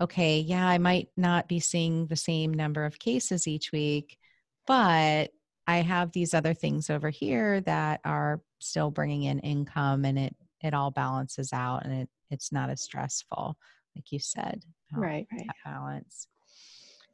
okay, 0.00 0.40
yeah, 0.40 0.66
I 0.66 0.78
might 0.78 1.08
not 1.16 1.48
be 1.48 1.60
seeing 1.60 2.06
the 2.06 2.16
same 2.16 2.52
number 2.52 2.84
of 2.84 2.98
cases 2.98 3.46
each 3.46 3.72
week, 3.72 4.18
but 4.66 5.30
I 5.66 5.76
have 5.76 6.12
these 6.12 6.34
other 6.34 6.54
things 6.54 6.90
over 6.90 7.10
here 7.10 7.60
that 7.62 8.00
are 8.04 8.40
still 8.58 8.90
bringing 8.90 9.24
in 9.24 9.38
income 9.40 10.04
and 10.04 10.18
it 10.18 10.36
it 10.62 10.74
all 10.74 10.90
balances 10.90 11.52
out 11.52 11.84
and 11.84 11.92
it 11.92 12.08
it's 12.30 12.52
not 12.52 12.70
as 12.70 12.80
stressful 12.80 13.56
like 13.96 14.12
you 14.12 14.18
said 14.18 14.62
right 14.94 15.26
right. 15.32 15.46
balance. 15.64 16.28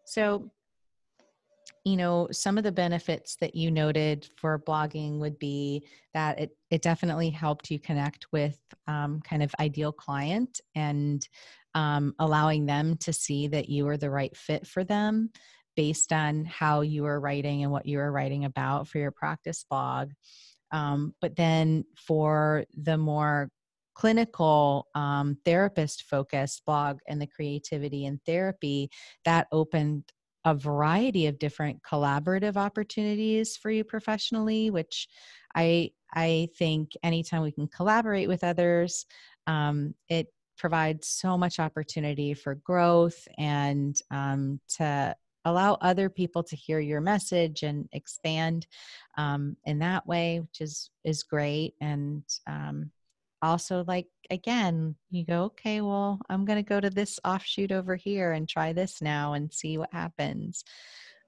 So 0.04 0.50
you 1.85 1.96
know 1.96 2.28
some 2.31 2.59
of 2.59 2.64
the 2.64 2.72
benefits 2.72 3.37
that 3.40 3.54
you 3.54 3.70
noted 3.70 4.28
for 4.37 4.59
blogging 4.59 5.18
would 5.18 5.38
be 5.38 5.87
that 6.14 6.38
it 6.38 6.50
it 6.70 6.83
definitely 6.83 7.31
helped 7.31 7.70
you 7.70 7.78
connect 7.78 8.26
with 8.33 8.59
um, 8.87 9.20
kind 9.20 9.42
of 9.42 9.54
ideal 9.61 9.92
client 9.92 10.61
and 10.74 11.26
um, 11.74 12.14
allowing 12.18 12.66
them 12.66 12.96
to 12.96 13.12
see 13.12 13.46
that 13.48 13.68
you 13.68 13.85
were 13.85 13.96
the 13.96 14.11
right 14.11 14.37
fit 14.37 14.66
for 14.66 14.85
them 14.85 15.31
based 15.76 16.12
on 16.12 16.44
how 16.44 16.81
you 16.81 17.04
were 17.04 17.20
writing 17.20 17.62
and 17.62 17.70
what 17.70 17.87
you 17.87 17.98
were 17.98 18.11
writing 18.11 18.44
about 18.44 18.88
for 18.88 18.98
your 18.98 19.12
practice 19.12 19.64
blog. 19.70 20.11
Um, 20.72 21.14
but 21.20 21.37
then 21.37 21.85
for 21.96 22.64
the 22.76 22.98
more 22.98 23.48
clinical 23.94 24.88
um, 24.96 25.38
therapist 25.44 26.02
focused 26.02 26.64
blog 26.66 26.98
and 27.09 27.22
the 27.22 27.28
creativity 27.28 28.07
in 28.07 28.20
therapy, 28.26 28.90
that 29.24 29.46
opened 29.52 30.04
a 30.48 30.54
variety 30.54 31.26
of 31.26 31.38
different 31.38 31.82
collaborative 31.82 32.56
opportunities 32.56 33.56
for 33.56 33.70
you 33.70 33.84
professionally, 33.84 34.70
which 34.70 35.08
I 35.54 35.90
I 36.12 36.48
think 36.58 36.92
anytime 37.02 37.42
we 37.42 37.52
can 37.52 37.68
collaborate 37.68 38.28
with 38.28 38.42
others, 38.42 39.04
um, 39.46 39.94
it 40.08 40.28
provides 40.56 41.06
so 41.06 41.37
much 41.37 41.61
opportunity 41.61 42.32
for 42.32 42.54
growth 42.54 43.28
and 43.37 43.94
um, 44.11 44.58
to 44.76 45.14
allow 45.44 45.74
other 45.74 46.08
people 46.08 46.42
to 46.42 46.56
hear 46.56 46.80
your 46.80 47.00
message 47.00 47.62
and 47.62 47.88
expand 47.92 48.66
um, 49.16 49.56
in 49.64 49.78
that 49.78 50.06
way 50.06 50.40
which 50.40 50.61
is 50.61 50.90
is 51.04 51.22
great. 51.22 51.74
And 51.80 52.22
um, 52.46 52.90
also 53.42 53.85
like 53.87 54.07
again 54.31 54.94
you 55.11 55.24
go 55.24 55.44
okay 55.44 55.81
well 55.81 56.20
i'm 56.29 56.44
going 56.44 56.62
to 56.62 56.68
go 56.68 56.81
to 56.81 56.90
this 56.90 57.18
offshoot 57.24 57.72
over 57.72 57.96
here 57.96 58.33
and 58.33 58.48
try 58.48 58.72
this 58.72 59.01
now 59.01 59.35
and 59.35 59.53
see 59.53 59.79
what 59.79 59.92
happens 59.92 60.64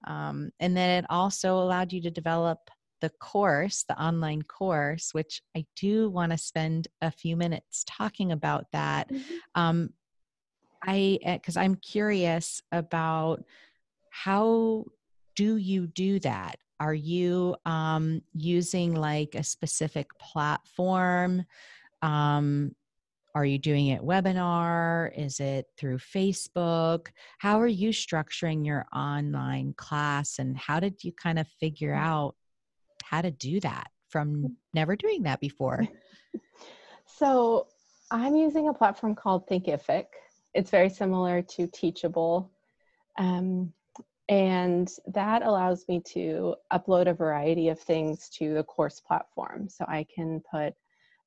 um, 0.06 0.50
and 0.60 0.74
then 0.76 1.04
it 1.04 1.06
also 1.10 1.58
allowed 1.58 1.92
you 1.92 2.00
to 2.00 2.10
develop 2.10 2.58
the 3.00 3.10
course 3.20 3.84
the 3.88 4.02
online 4.02 4.42
course 4.42 5.10
which 5.12 5.42
i 5.56 5.64
do 5.76 6.10
want 6.10 6.32
to 6.32 6.38
spend 6.38 6.88
a 7.00 7.10
few 7.10 7.36
minutes 7.36 7.84
talking 7.86 8.32
about 8.32 8.66
that 8.72 9.08
mm-hmm. 9.10 9.34
um, 9.54 9.90
i 10.84 11.18
because 11.24 11.56
eh, 11.56 11.62
i'm 11.62 11.76
curious 11.76 12.60
about 12.72 13.42
how 14.10 14.84
do 15.40 15.56
you 15.56 15.86
do 15.86 16.18
that? 16.20 16.56
Are 16.80 16.92
you 16.94 17.56
um, 17.64 18.20
using 18.34 18.94
like 18.94 19.34
a 19.34 19.42
specific 19.42 20.10
platform? 20.18 21.44
Um, 22.02 22.74
are 23.34 23.44
you 23.44 23.58
doing 23.58 23.88
it 23.88 24.02
webinar? 24.02 25.16
Is 25.16 25.38
it 25.38 25.66
through 25.76 25.98
Facebook? 25.98 27.08
How 27.38 27.60
are 27.60 27.66
you 27.66 27.90
structuring 27.90 28.66
your 28.66 28.86
online 28.94 29.74
class 29.76 30.38
and 30.38 30.56
how 30.56 30.80
did 30.80 31.04
you 31.04 31.12
kind 31.12 31.38
of 31.38 31.46
figure 31.60 31.94
out 31.94 32.34
how 33.04 33.22
to 33.22 33.30
do 33.30 33.60
that 33.60 33.88
from 34.08 34.56
never 34.74 34.96
doing 34.96 35.22
that 35.24 35.40
before? 35.40 35.86
So, 37.20 37.66
I'm 38.10 38.34
using 38.34 38.68
a 38.68 38.72
platform 38.72 39.14
called 39.14 39.46
Thinkific. 39.46 40.06
It's 40.54 40.70
very 40.70 40.88
similar 40.88 41.42
to 41.42 41.66
Teachable. 41.66 42.50
Um, 43.18 43.74
and 44.30 44.90
that 45.08 45.42
allows 45.42 45.84
me 45.86 46.00
to 46.12 46.54
upload 46.72 47.08
a 47.08 47.14
variety 47.14 47.68
of 47.68 47.78
things 47.78 48.30
to 48.38 48.54
the 48.54 48.64
course 48.64 49.00
platform. 49.00 49.68
So 49.68 49.84
I 49.86 50.06
can 50.14 50.40
put 50.50 50.72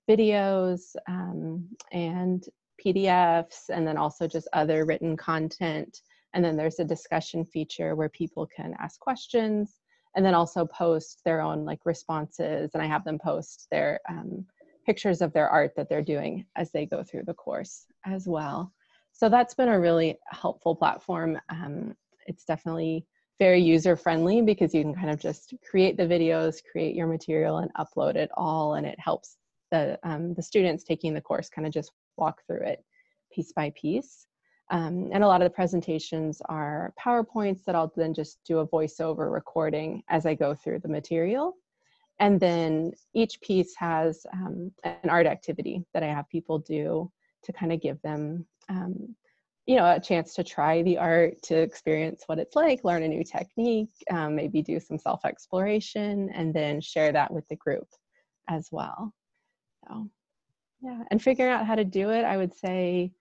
videos 0.09 0.95
um, 1.07 1.67
and 1.91 2.45
PDFs, 2.83 3.69
and 3.69 3.87
then 3.87 3.97
also 3.97 4.27
just 4.27 4.47
other 4.53 4.85
written 4.85 5.15
content. 5.15 6.01
And 6.33 6.43
then 6.43 6.57
there's 6.57 6.79
a 6.79 6.85
discussion 6.85 7.45
feature 7.45 7.95
where 7.95 8.09
people 8.09 8.47
can 8.47 8.75
ask 8.79 8.99
questions 8.99 9.79
and 10.15 10.25
then 10.25 10.33
also 10.33 10.65
post 10.65 11.21
their 11.23 11.41
own 11.41 11.65
like 11.65 11.85
responses. 11.85 12.71
And 12.73 12.83
I 12.83 12.87
have 12.87 13.03
them 13.03 13.19
post 13.19 13.67
their 13.71 13.99
um, 14.09 14.45
pictures 14.85 15.21
of 15.21 15.33
their 15.33 15.49
art 15.49 15.73
that 15.75 15.89
they're 15.89 16.01
doing 16.01 16.45
as 16.55 16.71
they 16.71 16.85
go 16.85 17.03
through 17.03 17.23
the 17.25 17.33
course 17.33 17.85
as 18.05 18.27
well. 18.27 18.73
So 19.11 19.29
that's 19.29 19.53
been 19.53 19.69
a 19.69 19.79
really 19.79 20.17
helpful 20.29 20.75
platform. 20.75 21.39
Um, 21.49 21.95
it's 22.25 22.45
definitely 22.45 23.05
very 23.39 23.61
user 23.61 23.95
friendly 23.95 24.41
because 24.41 24.73
you 24.73 24.81
can 24.81 24.93
kind 24.93 25.09
of 25.09 25.19
just 25.19 25.53
create 25.69 25.97
the 25.97 26.03
videos, 26.03 26.61
create 26.71 26.95
your 26.95 27.07
material, 27.07 27.57
and 27.59 27.73
upload 27.75 28.15
it 28.15 28.29
all, 28.35 28.75
and 28.75 28.85
it 28.85 28.99
helps 28.99 29.37
the 29.73 29.99
um, 30.03 30.33
the 30.35 30.43
students 30.43 30.83
taking 30.83 31.13
the 31.13 31.21
course 31.21 31.49
kind 31.49 31.65
of 31.67 31.73
just 31.73 31.91
walk 32.15 32.41
through 32.45 32.61
it 32.65 32.83
piece 33.33 33.51
by 33.51 33.73
piece. 33.75 34.27
Um, 34.71 35.09
and 35.11 35.23
a 35.23 35.27
lot 35.27 35.41
of 35.41 35.45
the 35.45 35.55
presentations 35.55 36.41
are 36.47 36.93
PowerPoints 37.03 37.63
that 37.65 37.75
I'll 37.75 37.91
then 37.95 38.13
just 38.13 38.39
do 38.45 38.59
a 38.59 38.67
voiceover 38.67 39.31
recording 39.31 40.03
as 40.09 40.25
I 40.25 40.35
go 40.35 40.55
through 40.55 40.79
the 40.79 40.87
material. 40.87 41.53
And 42.19 42.39
then 42.39 42.93
each 43.13 43.41
piece 43.41 43.73
has 43.77 44.25
um, 44.31 44.71
an 44.83 45.09
art 45.09 45.25
activity 45.25 45.83
that 45.93 46.03
I 46.03 46.07
have 46.07 46.29
people 46.29 46.59
do 46.59 47.11
to 47.43 47.51
kind 47.51 47.73
of 47.73 47.81
give 47.81 48.01
them 48.03 48.45
um, 48.69 49.15
you 49.65 49.75
know 49.75 49.85
a 49.85 49.99
chance 49.99 50.33
to 50.35 50.43
try 50.43 50.81
the 50.83 50.97
art 50.97 51.41
to 51.43 51.55
experience 51.55 52.23
what 52.27 52.39
it's 52.39 52.55
like 52.55 52.83
learn 52.83 53.03
a 53.03 53.07
new 53.07 53.23
technique 53.23 53.93
um, 54.11 54.35
maybe 54.35 54.61
do 54.61 54.79
some 54.79 54.97
self 54.97 55.23
exploration 55.25 56.29
and 56.33 56.53
then 56.53 56.81
share 56.81 57.11
that 57.13 57.31
with 57.31 57.47
the 57.47 57.55
group 57.55 57.87
as 58.49 58.67
well 58.71 59.13
so 59.87 60.09
yeah 60.81 61.03
and 61.11 61.21
figuring 61.21 61.51
out 61.51 61.65
how 61.65 61.75
to 61.75 61.85
do 61.85 62.09
it 62.09 62.23
i 62.23 62.37
would 62.37 62.53
say 62.53 63.11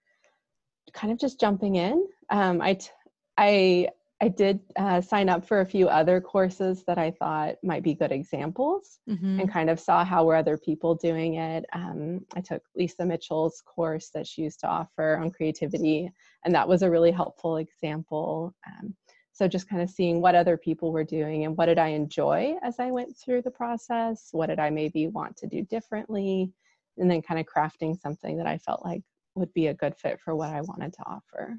kind 0.93 1.13
of 1.13 1.19
just 1.19 1.41
jumping 1.41 1.77
in 1.77 2.07
um, 2.31 2.61
I, 2.61 2.75
t- 2.75 2.91
I 3.37 3.89
I 4.23 4.29
did 4.29 4.61
uh, 4.77 5.01
sign 5.01 5.29
up 5.29 5.45
for 5.45 5.63
a 5.63 5.67
few 5.67 5.89
other 5.89 6.21
courses 6.21 6.85
that 6.87 6.97
I 6.97 7.11
thought 7.11 7.57
might 7.65 7.83
be 7.83 7.93
good 7.93 8.13
examples 8.13 9.01
mm-hmm. 9.11 9.41
and 9.41 9.51
kind 9.51 9.69
of 9.69 9.81
saw 9.81 10.05
how 10.05 10.25
were 10.25 10.37
other 10.37 10.57
people 10.57 10.95
doing 10.95 11.35
it. 11.35 11.65
Um, 11.73 12.21
I 12.37 12.41
took 12.41 12.63
Lisa 12.77 13.05
Mitchell's 13.05 13.61
course 13.67 14.11
that 14.15 14.29
she 14.29 14.43
used 14.43 14.61
to 14.61 14.69
offer 14.69 15.17
on 15.17 15.33
creativity, 15.33 16.09
and 16.45 16.55
that 16.55 16.69
was 16.69 16.83
a 16.83 16.91
really 16.91 17.11
helpful 17.11 17.57
example. 17.57 18.55
Um, 18.65 18.95
so 19.33 19.49
just 19.49 19.69
kind 19.69 19.81
of 19.81 19.91
seeing 19.91 20.21
what 20.21 20.35
other 20.35 20.57
people 20.57 20.93
were 20.93 21.05
doing 21.05 21.45
and 21.45 21.57
what 21.57 21.67
did 21.67 21.79
I 21.79 21.89
enjoy 21.89 22.55
as 22.63 22.79
I 22.79 22.91
went 22.91 23.17
through 23.17 23.43
the 23.43 23.51
process, 23.51 24.29
what 24.33 24.49
did 24.49 24.61
I 24.61 24.71
maybe 24.71 25.09
want 25.09 25.37
to 25.39 25.47
do 25.47 25.63
differently, 25.63 26.53
and 26.99 27.11
then 27.11 27.23
kind 27.23 27.41
of 27.41 27.47
crafting 27.47 27.99
something 27.99 28.37
that 28.37 28.47
I 28.47 28.59
felt 28.59 28.85
like 28.85 29.03
would 29.35 29.53
be 29.55 29.69
a 29.69 29.75
good 29.75 29.97
fit 29.97 30.21
for 30.21 30.37
what 30.37 30.51
I 30.51 30.61
wanted 30.61 30.93
to 30.95 31.03
offer. 31.07 31.59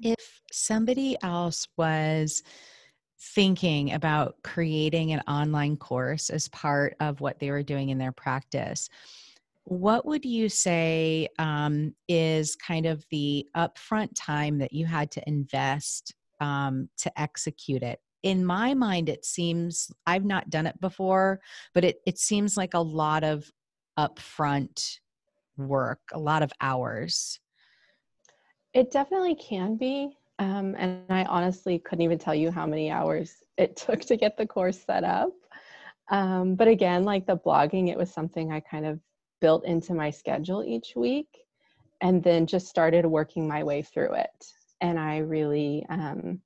If 0.00 0.40
somebody 0.50 1.16
else 1.22 1.68
was 1.76 2.42
thinking 3.20 3.92
about 3.92 4.36
creating 4.42 5.12
an 5.12 5.20
online 5.28 5.76
course 5.76 6.30
as 6.30 6.48
part 6.48 6.96
of 7.00 7.20
what 7.20 7.38
they 7.38 7.50
were 7.50 7.64
doing 7.64 7.90
in 7.90 7.98
their 7.98 8.12
practice, 8.12 8.88
what 9.64 10.06
would 10.06 10.24
you 10.24 10.48
say 10.48 11.28
um, 11.38 11.94
is 12.08 12.56
kind 12.56 12.86
of 12.86 13.04
the 13.10 13.46
upfront 13.54 14.10
time 14.14 14.56
that 14.58 14.72
you 14.72 14.86
had 14.86 15.10
to 15.10 15.28
invest 15.28 16.14
um, 16.40 16.88
to 16.98 17.20
execute 17.20 17.82
it? 17.82 18.00
In 18.22 18.44
my 18.44 18.74
mind, 18.74 19.08
it 19.08 19.24
seems 19.24 19.90
I've 20.06 20.24
not 20.24 20.50
done 20.50 20.66
it 20.66 20.80
before, 20.80 21.40
but 21.74 21.84
it, 21.84 22.00
it 22.06 22.18
seems 22.18 22.56
like 22.56 22.74
a 22.74 22.80
lot 22.80 23.24
of 23.24 23.50
upfront 23.98 24.98
work, 25.56 26.00
a 26.12 26.18
lot 26.18 26.42
of 26.42 26.52
hours. 26.60 27.40
It 28.74 28.90
definitely 28.90 29.34
can 29.34 29.76
be. 29.76 30.16
Um, 30.38 30.76
and 30.78 31.02
I 31.10 31.24
honestly 31.24 31.80
couldn't 31.80 32.04
even 32.04 32.18
tell 32.18 32.34
you 32.34 32.50
how 32.50 32.66
many 32.66 32.90
hours 32.90 33.42
it 33.56 33.76
took 33.86 34.00
to 34.02 34.16
get 34.16 34.36
the 34.36 34.46
course 34.46 34.80
set 34.84 35.04
up. 35.04 35.32
Um, 36.10 36.54
but 36.54 36.68
again, 36.68 37.04
like 37.04 37.26
the 37.26 37.36
blogging, 37.36 37.88
it 37.88 37.98
was 37.98 38.10
something 38.12 38.52
I 38.52 38.60
kind 38.60 38.86
of 38.86 39.00
built 39.40 39.64
into 39.64 39.94
my 39.94 40.10
schedule 40.10 40.64
each 40.64 40.94
week 40.96 41.28
and 42.00 42.22
then 42.22 42.46
just 42.46 42.68
started 42.68 43.04
working 43.04 43.46
my 43.46 43.62
way 43.62 43.82
through 43.82 44.14
it. 44.14 44.46
And 44.80 44.98
I 44.98 45.18
really, 45.18 45.84
um, 45.88 46.40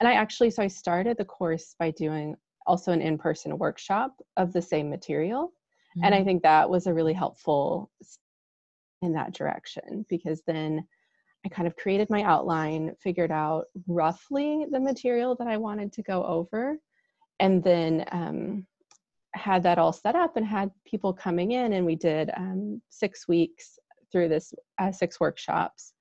and 0.00 0.08
I 0.08 0.14
actually, 0.14 0.50
so 0.50 0.62
I 0.62 0.68
started 0.68 1.16
the 1.16 1.24
course 1.24 1.74
by 1.78 1.90
doing 1.90 2.36
also 2.66 2.92
an 2.92 3.02
in-person 3.02 3.58
workshop 3.58 4.14
of 4.36 4.52
the 4.52 4.62
same 4.62 4.88
material 4.88 5.48
mm-hmm. 5.96 6.04
and 6.04 6.14
i 6.14 6.18
mm-hmm. 6.18 6.26
think 6.26 6.42
that 6.42 6.68
was 6.68 6.86
a 6.86 6.94
really 6.94 7.12
helpful 7.12 7.90
in 9.02 9.12
that 9.12 9.32
direction 9.32 10.04
because 10.08 10.42
then 10.46 10.84
i 11.44 11.48
kind 11.48 11.66
of 11.66 11.76
created 11.76 12.08
my 12.10 12.22
outline 12.22 12.94
figured 13.00 13.32
out 13.32 13.66
roughly 13.86 14.66
the 14.70 14.80
material 14.80 15.34
that 15.34 15.48
i 15.48 15.56
wanted 15.56 15.92
to 15.92 16.02
go 16.02 16.24
over 16.24 16.76
and 17.40 17.64
then 17.64 18.04
um, 18.12 18.64
had 19.34 19.62
that 19.64 19.78
all 19.78 19.92
set 19.92 20.14
up 20.14 20.36
and 20.36 20.46
had 20.46 20.70
people 20.86 21.12
coming 21.12 21.52
in 21.52 21.72
and 21.72 21.84
we 21.84 21.96
did 21.96 22.30
um, 22.36 22.80
six 22.88 23.26
weeks 23.26 23.78
through 24.12 24.28
this 24.28 24.54
uh, 24.78 24.92
six 24.92 25.18
workshops 25.18 25.93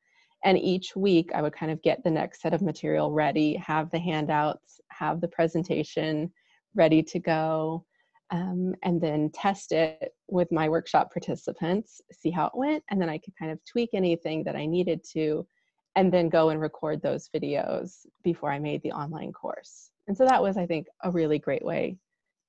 and 0.44 0.58
each 0.58 0.96
week 0.96 1.32
i 1.34 1.42
would 1.42 1.54
kind 1.54 1.72
of 1.72 1.82
get 1.82 2.04
the 2.04 2.12
next 2.12 2.42
set 2.42 2.54
of 2.54 2.62
material 2.62 3.12
ready 3.12 3.56
have 3.56 3.90
the 3.92 4.00
handouts 4.00 4.80
have 4.90 5.22
the 5.22 5.28
presentation 5.28 6.32
ready 6.76 7.02
to 7.04 7.20
go 7.20 7.86
um, 8.32 8.74
and 8.84 9.00
then 9.00 9.30
test 9.32 9.72
it 9.72 10.14
with 10.28 10.52
my 10.52 10.68
workshop 10.68 11.12
participants 11.12 12.02
see 12.12 12.32
how 12.32 12.46
it 12.48 12.56
went 12.56 12.84
and 12.90 13.02
then 13.02 13.10
i 13.10 13.18
could 13.18 13.34
kind 13.38 13.52
of 13.52 13.60
tweak 13.66 13.90
anything 13.94 14.44
that 14.44 14.56
i 14.56 14.66
needed 14.66 15.02
to 15.04 15.46
and 15.96 16.12
then 16.12 16.30
go 16.30 16.50
and 16.50 16.60
record 16.60 17.02
those 17.02 17.30
videos 17.36 18.06
before 18.24 18.52
i 18.52 18.60
made 18.60 18.82
the 18.82 18.92
online 18.92 19.32
course. 19.32 19.92
And 20.08 20.18
so 20.18 20.26
that 20.26 20.42
was 20.42 20.58
i 20.58 20.66
think 20.66 20.88
a 21.04 21.12
really 21.12 21.40
great 21.40 21.64
way 21.64 21.98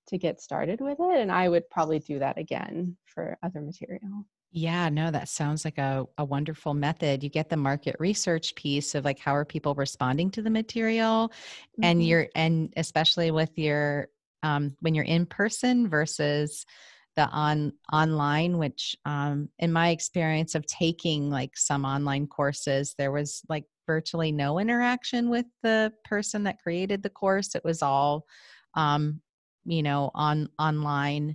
to 0.08 0.18
get 0.18 0.40
started 0.40 0.80
with 0.80 0.98
it 1.00 1.18
and 1.18 1.32
i 1.32 1.48
would 1.48 1.68
probably 1.70 1.98
do 1.98 2.18
that 2.18 2.38
again 2.38 2.96
for 3.06 3.38
other 3.42 3.60
material 3.60 4.26
yeah, 4.56 4.88
no, 4.88 5.10
that 5.10 5.28
sounds 5.28 5.64
like 5.64 5.78
a, 5.78 6.06
a 6.16 6.24
wonderful 6.24 6.74
method. 6.74 7.24
You 7.24 7.28
get 7.28 7.48
the 7.50 7.56
market 7.56 7.96
research 7.98 8.54
piece 8.54 8.94
of 8.94 9.04
like 9.04 9.18
how 9.18 9.34
are 9.34 9.44
people 9.44 9.74
responding 9.74 10.30
to 10.30 10.42
the 10.42 10.50
material 10.50 11.30
mm-hmm. 11.30 11.84
and 11.84 12.06
you're 12.06 12.28
and 12.36 12.72
especially 12.76 13.32
with 13.32 13.50
your 13.58 14.08
um, 14.44 14.76
when 14.78 14.94
you're 14.94 15.04
in 15.04 15.26
person 15.26 15.88
versus 15.88 16.66
the 17.16 17.26
on 17.26 17.72
online 17.92 18.56
which 18.58 18.94
um, 19.04 19.48
in 19.58 19.72
my 19.72 19.88
experience 19.88 20.54
of 20.54 20.64
taking 20.66 21.30
like 21.30 21.56
some 21.56 21.84
online 21.84 22.28
courses 22.28 22.94
there 22.96 23.10
was 23.10 23.42
like 23.48 23.64
virtually 23.88 24.30
no 24.30 24.60
interaction 24.60 25.30
with 25.30 25.46
the 25.64 25.92
person 26.04 26.44
that 26.44 26.60
created 26.62 27.02
the 27.02 27.10
course 27.10 27.56
it 27.56 27.64
was 27.64 27.82
all 27.82 28.24
um, 28.74 29.20
you 29.64 29.82
know 29.82 30.12
on 30.14 30.48
online 30.60 31.34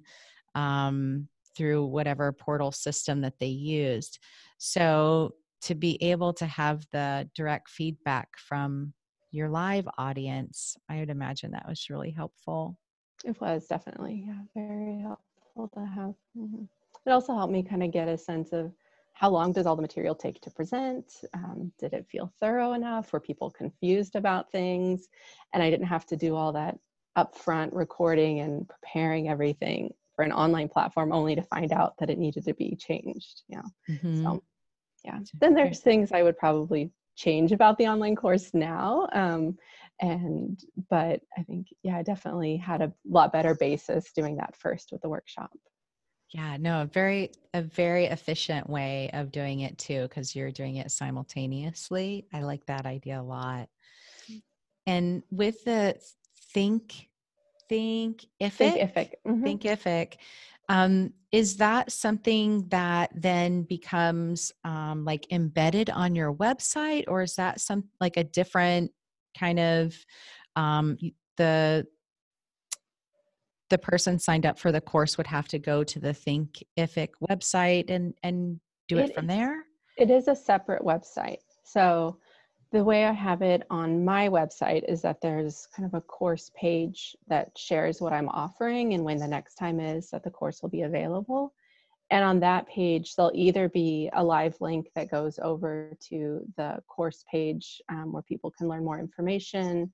um, 0.56 1.28
through 1.60 1.86
whatever 1.86 2.32
portal 2.32 2.72
system 2.72 3.20
that 3.20 3.38
they 3.38 3.48
used. 3.48 4.18
So 4.60 5.34
to 5.64 5.76
be 5.76 6.02
able 6.02 6.32
to 6.36 6.46
have 6.46 6.86
the 6.94 7.30
direct 7.36 7.70
feedback 7.70 8.30
from 8.38 8.94
your 9.32 9.50
live 9.50 9.86
audience, 9.98 10.78
I 10.88 11.00
would 11.00 11.10
imagine 11.10 11.52
that 11.52 11.68
was 11.68 11.90
really 11.90 12.12
helpful. 12.12 12.78
It 13.26 13.40
was 13.42 13.68
definitely, 13.68 14.24
yeah, 14.26 14.40
very 14.56 15.02
helpful 15.02 15.70
to 15.74 15.86
have. 15.86 16.16
Mm-hmm. 16.38 16.64
It 17.06 17.12
also 17.12 17.36
helped 17.36 17.52
me 17.52 17.62
kind 17.62 17.84
of 17.84 17.92
get 17.92 18.08
a 18.08 18.18
sense 18.18 18.54
of 18.54 18.72
how 19.12 19.30
long 19.30 19.52
does 19.52 19.66
all 19.66 19.76
the 19.76 19.82
material 19.82 20.16
take 20.16 20.40
to 20.40 20.50
present? 20.50 21.12
Um, 21.34 21.74
did 21.78 21.92
it 21.92 22.08
feel 22.10 22.32
thorough 22.40 22.72
enough? 22.72 23.12
Were 23.12 23.20
people 23.20 23.52
confused 23.52 24.16
about 24.16 24.50
things? 24.50 25.10
And 25.54 25.62
I 25.62 25.70
didn't 25.70 25.88
have 25.88 26.06
to 26.06 26.16
do 26.16 26.38
all 26.38 26.54
that 26.54 26.80
upfront 27.18 27.72
recording 27.74 28.40
and 28.40 28.66
preparing 28.70 29.28
everything 29.28 29.94
an 30.22 30.32
online 30.32 30.70
platform 30.70 31.12
only 31.12 31.36
to 31.36 31.42
find 31.44 31.72
out 31.72 31.96
that 32.00 32.10
it 32.10 32.18
needed 32.18 32.44
to 32.46 32.54
be 32.54 32.76
changed 32.76 33.44
yeah 33.48 33.62
mm-hmm. 33.90 34.24
so 34.24 34.44
yeah. 35.06 35.20
Then 35.40 35.54
there's 35.54 35.80
things 35.80 36.12
i 36.12 36.24
would 36.24 36.38
probably 36.38 36.92
change 37.16 37.52
about 37.52 37.78
the 37.78 37.88
online 37.88 38.16
course 38.16 38.54
now 38.54 39.08
um, 39.14 39.58
and 40.02 40.60
but 40.90 41.22
i 41.38 41.44
think 41.44 41.68
yeah 41.84 41.98
i 41.98 42.04
definitely 42.04 42.56
had 42.58 42.82
a 42.82 42.94
lot 43.06 43.34
better 43.34 43.56
basis 43.56 44.12
doing 44.14 44.38
that 44.38 44.56
first 44.56 44.90
with 44.92 45.02
the 45.02 45.10
workshop. 45.10 45.52
Yeah 46.34 46.58
no 46.60 46.84
a 46.84 46.86
very 46.86 47.32
a 47.54 47.62
very 47.62 48.06
efficient 48.06 48.70
way 48.70 49.10
of 49.14 49.32
doing 49.32 49.62
it 49.62 49.78
too 49.78 50.04
because 50.04 50.36
you're 50.36 50.52
doing 50.52 50.78
it 50.78 50.92
simultaneously. 50.92 52.28
I 52.34 52.42
like 52.42 52.66
that 52.68 52.86
idea 52.86 53.20
a 53.20 53.24
lot. 53.24 53.68
Mm. 54.30 54.42
and 54.88 55.24
with 55.32 55.64
the 55.66 55.96
think 56.54 57.09
Thinkific. 57.70 58.52
Think 58.52 59.16
Mm-hmm. 59.28 59.44
Thinkific. 59.44 60.14
Um, 60.70 61.14
is 61.32 61.58
that 61.58 61.92
something 61.92 62.68
that 62.70 63.12
then 63.16 63.64
becomes 63.64 64.52
um, 64.64 65.04
like 65.06 65.32
embedded 65.32 65.90
on 65.90 66.16
your 66.16 66.34
website, 66.34 67.06
or 67.08 67.24
is 67.24 67.36
that 67.36 67.60
some 67.60 67.86
like 68.00 68.18
a 68.18 68.24
different 68.24 68.92
kind 69.38 69.60
of 69.60 69.96
um, 70.56 70.98
the 71.38 71.86
the 73.70 73.78
person 73.78 74.18
signed 74.18 74.46
up 74.46 74.58
for 74.58 74.72
the 74.72 74.82
course 74.82 75.18
would 75.18 75.28
have 75.28 75.48
to 75.48 75.60
go 75.60 75.84
to 75.84 76.00
the 76.00 76.10
Thinkific 76.10 77.10
website 77.30 77.90
and 77.90 78.14
and 78.24 78.60
do 78.88 78.98
it, 78.98 79.10
it 79.10 79.16
from 79.16 79.28
there? 79.28 79.64
It 79.98 80.10
is 80.10 80.28
a 80.28 80.36
separate 80.36 80.84
website. 80.84 81.40
So 81.64 82.18
the 82.72 82.84
way 82.84 83.06
I 83.06 83.12
have 83.12 83.42
it 83.42 83.64
on 83.72 84.06
my 84.06 84.30
website 84.30 84.84
is 84.88 85.02
that 85.02 85.22
there's 85.22 85.68
kind 85.76 85.88
of 85.88 85.96
a 85.96 86.02
course 86.02 86.52
page 86.56 87.16
that 87.28 87.58
shares 87.58 88.00
what 88.00 88.14
I'm 88.14 88.30
offering 88.30 88.94
and 88.94 89.04
when 89.04 89.18
the 89.18 89.28
next 89.28 89.56
time 89.56 89.80
is 89.80 90.12
that 90.12 90.24
the 90.24 90.30
course 90.30 90.62
will 90.62 90.70
be 90.70 90.84
available. 90.84 91.54
And 92.12 92.24
on 92.24 92.40
that 92.42 92.68
page, 92.68 93.16
there'll 93.16 93.32
either 93.34 93.70
be 93.70 94.10
a 94.14 94.24
live 94.24 94.56
link 94.62 94.90
that 94.96 95.12
goes 95.12 95.40
over 95.42 95.92
to 96.10 96.42
the 96.58 96.82
course 96.88 97.24
page 97.30 97.82
um, 97.90 98.12
where 98.12 98.24
people 98.24 98.52
can 98.52 98.68
learn 98.68 98.86
more 98.86 99.00
information 99.00 99.92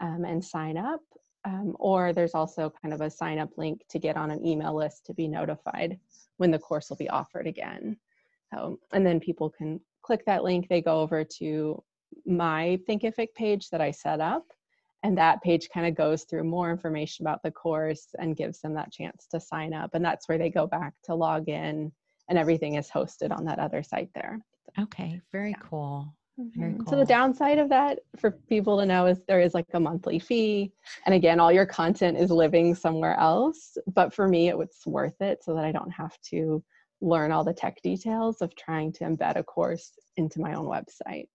um, 0.00 0.24
and 0.24 0.44
sign 0.44 0.76
up, 0.76 1.00
um, 1.44 1.76
or 1.78 2.12
there's 2.12 2.34
also 2.34 2.72
kind 2.82 2.92
of 2.92 3.00
a 3.00 3.10
sign 3.10 3.38
up 3.38 3.50
link 3.56 3.82
to 3.88 3.98
get 3.98 4.16
on 4.16 4.30
an 4.30 4.44
email 4.44 4.74
list 4.74 5.06
to 5.06 5.14
be 5.14 5.26
notified 5.28 5.98
when 6.36 6.50
the 6.50 6.58
course 6.58 6.90
will 6.90 6.96
be 6.96 7.08
offered 7.08 7.46
again. 7.46 7.96
So, 8.52 8.78
and 8.92 9.04
then 9.04 9.18
people 9.18 9.50
can 9.50 9.80
click 10.02 10.24
that 10.26 10.44
link, 10.44 10.68
they 10.68 10.80
go 10.80 11.00
over 11.00 11.24
to 11.24 11.82
my 12.24 12.78
Thinkific 12.88 13.34
page 13.34 13.70
that 13.70 13.80
I 13.80 13.90
set 13.90 14.20
up. 14.20 14.44
And 15.02 15.16
that 15.18 15.42
page 15.42 15.68
kind 15.72 15.86
of 15.86 15.94
goes 15.94 16.24
through 16.24 16.44
more 16.44 16.70
information 16.70 17.24
about 17.24 17.42
the 17.42 17.50
course 17.50 18.08
and 18.18 18.36
gives 18.36 18.60
them 18.60 18.74
that 18.74 18.90
chance 18.90 19.26
to 19.30 19.38
sign 19.38 19.72
up. 19.72 19.94
And 19.94 20.04
that's 20.04 20.28
where 20.28 20.38
they 20.38 20.50
go 20.50 20.66
back 20.66 20.94
to 21.04 21.14
log 21.14 21.48
in, 21.48 21.92
and 22.28 22.38
everything 22.38 22.74
is 22.74 22.90
hosted 22.90 23.30
on 23.30 23.44
that 23.44 23.60
other 23.60 23.82
site 23.82 24.10
there. 24.14 24.40
Okay, 24.78 25.20
very 25.30 25.50
yeah. 25.50 25.58
cool. 25.60 26.12
Very 26.38 26.72
cool. 26.72 26.80
Mm-hmm. 26.80 26.90
So 26.90 26.96
the 26.96 27.04
downside 27.04 27.58
of 27.58 27.68
that 27.70 28.00
for 28.18 28.30
people 28.30 28.78
to 28.78 28.86
know 28.86 29.06
is 29.06 29.20
there 29.26 29.40
is 29.40 29.54
like 29.54 29.66
a 29.72 29.80
monthly 29.80 30.18
fee. 30.18 30.72
And 31.06 31.14
again, 31.14 31.40
all 31.40 31.52
your 31.52 31.66
content 31.66 32.18
is 32.18 32.30
living 32.30 32.74
somewhere 32.74 33.16
else. 33.18 33.78
But 33.94 34.12
for 34.12 34.28
me, 34.28 34.48
it 34.48 34.58
was 34.58 34.70
worth 34.84 35.20
it 35.20 35.42
so 35.44 35.54
that 35.54 35.64
I 35.64 35.72
don't 35.72 35.92
have 35.92 36.20
to 36.30 36.62
learn 37.00 37.32
all 37.32 37.44
the 37.44 37.54
tech 37.54 37.80
details 37.82 38.42
of 38.42 38.54
trying 38.56 38.92
to 38.94 39.04
embed 39.04 39.36
a 39.36 39.42
course 39.42 39.92
into 40.16 40.40
my 40.40 40.54
own 40.54 40.66
website. 40.66 41.28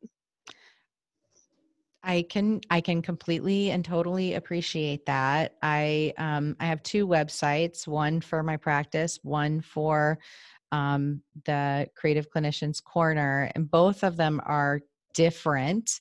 I 2.03 2.23
can 2.23 2.61
I 2.69 2.81
can 2.81 3.01
completely 3.01 3.69
and 3.71 3.85
totally 3.85 4.33
appreciate 4.33 5.05
that. 5.05 5.55
I 5.61 6.13
um, 6.17 6.55
I 6.59 6.65
have 6.65 6.81
two 6.83 7.07
websites, 7.07 7.87
one 7.87 8.21
for 8.21 8.41
my 8.43 8.57
practice, 8.57 9.19
one 9.21 9.61
for 9.61 10.17
um, 10.71 11.21
the 11.45 11.87
Creative 11.95 12.27
Clinicians 12.31 12.83
Corner, 12.83 13.51
and 13.55 13.69
both 13.69 14.03
of 14.03 14.17
them 14.17 14.41
are 14.45 14.81
different. 15.13 15.99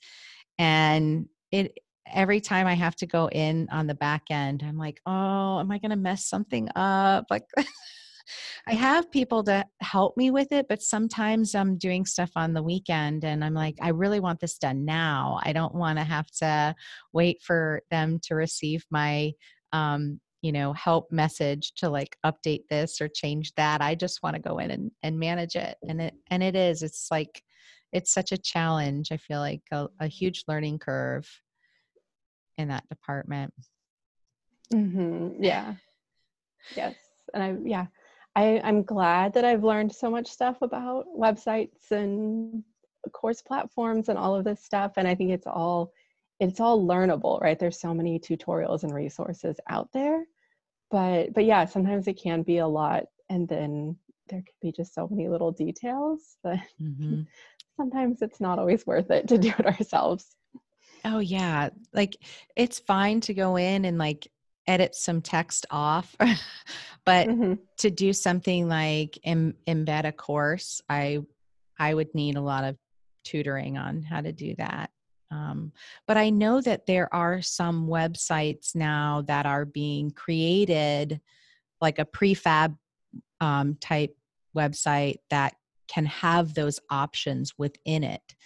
And 0.59 1.28
it 1.53 1.78
every 2.07 2.40
time 2.40 2.66
I 2.66 2.74
have 2.74 2.96
to 2.96 3.07
go 3.07 3.28
in 3.28 3.68
on 3.70 3.86
the 3.86 3.94
back 3.94 4.24
end, 4.30 4.64
I'm 4.66 4.78
like, 4.78 5.01
oh, 5.07 5.61
am 5.61 5.70
I 5.70 5.78
going 5.78 5.90
to 5.90 5.96
mess 5.96 6.24
something 6.26 6.68
up? 6.76 7.26
Like. 7.30 7.44
I 8.66 8.75
have 8.75 9.11
people 9.11 9.43
to 9.45 9.64
help 9.81 10.16
me 10.16 10.31
with 10.31 10.53
it, 10.53 10.66
but 10.68 10.83
sometimes 10.83 11.55
I'm 11.55 11.79
doing 11.79 12.07
stuff 12.07 12.31
on 12.37 12.55
the 12.55 12.62
weekend 12.62 13.25
and 13.25 13.45
I'm 13.45 13.55
like, 13.55 13.77
I 13.81 13.89
really 13.91 14.21
want 14.21 14.41
this 14.41 14.59
done 14.59 14.85
now. 14.85 15.41
I 15.43 15.53
don't 15.53 15.75
want 15.75 15.99
to 15.99 16.05
have 16.05 16.31
to 16.39 16.75
wait 17.12 17.43
for 17.43 17.83
them 17.91 18.18
to 18.25 18.35
receive 18.35 18.85
my 18.91 19.33
um, 19.73 20.21
you 20.43 20.53
know, 20.53 20.73
help 20.73 21.12
message 21.12 21.75
to 21.77 21.89
like 21.89 22.16
update 22.25 22.66
this 22.71 23.01
or 23.01 23.09
change 23.09 23.53
that. 23.55 23.83
I 23.83 23.95
just 23.95 24.23
want 24.23 24.37
to 24.37 24.43
go 24.43 24.59
in 24.59 24.71
and, 24.71 24.91
and 25.03 25.18
manage 25.18 25.55
it. 25.57 25.77
And 25.87 26.01
it 26.01 26.14
and 26.29 26.43
it 26.43 26.57
is. 26.57 26.83
It's 26.83 27.09
like 27.11 27.43
it's 27.93 28.12
such 28.12 28.33
a 28.33 28.39
challenge. 28.39 29.12
I 29.12 29.16
feel 29.16 29.41
like 29.41 29.62
a, 29.71 29.89
a 29.99 30.07
huge 30.07 30.45
learning 30.49 30.79
curve 30.79 31.29
in 32.57 32.68
that 32.68 32.89
department. 32.89 33.53
Mm-hmm. 34.73 35.43
Yeah. 35.43 35.75
Yes. 36.75 36.95
And 37.35 37.43
I 37.43 37.57
yeah, 37.64 37.87
I, 38.37 38.61
I'm 38.62 38.83
glad 38.83 39.35
that 39.35 39.45
I've 39.45 39.64
learned 39.64 39.95
so 39.95 40.11
much 40.11 40.28
stuff 40.28 40.62
about 40.62 41.07
websites 41.16 41.91
and 41.91 42.62
course 43.12 43.43
platforms 43.43 44.09
and 44.09 44.18
all 44.18 44.35
of 44.37 44.45
this 44.45 44.62
stuff. 44.62 44.93
And 44.97 45.09
I 45.09 45.14
think 45.14 45.31
it's 45.31 45.47
all 45.47 45.93
it's 46.39 46.61
all 46.61 46.87
learnable, 46.87 47.41
right? 47.41 47.59
There's 47.59 47.78
so 47.78 47.93
many 47.93 48.18
tutorials 48.18 48.83
and 48.83 48.95
resources 48.95 49.59
out 49.68 49.91
there. 49.93 50.24
But 50.91 51.35
but 51.35 51.45
yeah, 51.45 51.64
sometimes 51.64 52.07
it 52.09 52.20
can 52.20 52.43
be 52.43 52.59
a 52.59 52.66
lot 52.66 53.05
and 53.28 53.49
then 53.49 53.97
there 54.28 54.41
could 54.43 54.61
be 54.61 54.72
just 54.72 54.95
so 54.95 55.09
many 55.09 55.28
little 55.28 55.51
details 55.51 56.37
that 56.45 56.61
mm-hmm. 56.81 57.22
sometimes 57.76 58.22
it's 58.22 58.41
not 58.41 58.59
always 58.59 58.87
worth 58.87 59.11
it 59.11 59.28
to 59.28 59.39
do 59.39 59.53
it 59.59 59.66
ourselves. 59.66 60.37
Oh 61.05 61.18
yeah. 61.18 61.70
Like 61.93 62.16
it's 62.57 62.78
fine 62.78 63.20
to 63.22 63.35
go 63.35 63.57
in 63.57 63.85
and 63.85 63.99
like 63.99 64.31
edit 64.71 64.95
some 64.95 65.21
text 65.21 65.66
off 65.71 66.16
but 67.05 67.27
Mhm. 67.29 67.59
to 67.79 67.91
do 67.91 68.12
something 68.12 68.68
like 68.68 69.18
Im- 69.25 69.57
embed 69.66 70.05
a 70.05 70.12
course 70.12 70.81
i 70.89 71.18
i 71.79 71.93
would 71.93 72.14
need 72.14 72.37
a 72.37 72.41
lot 72.41 72.62
of 72.62 72.77
tutoring 73.25 73.77
on 73.77 74.03
how 74.03 74.21
to 74.21 74.33
do 74.33 74.55
that 74.59 74.91
um, 75.33 75.73
but 76.07 76.16
i 76.16 76.31
know 76.31 76.61
that 76.61 76.87
there 76.87 77.12
are 77.12 77.43
some 77.43 77.89
websites 77.89 78.77
now 78.77 79.23
that 79.27 79.45
are 79.45 79.64
being 79.64 80.12
created 80.12 81.21
like 81.81 81.99
a 81.99 82.05
prefab 82.05 82.77
um, 83.41 83.77
type 83.81 84.14
website 84.57 85.16
that 85.31 85.55
can 85.89 86.07
have 86.07 86.55
those 86.55 86.79
options 86.91 87.55
within 87.59 88.05
it 88.05 88.37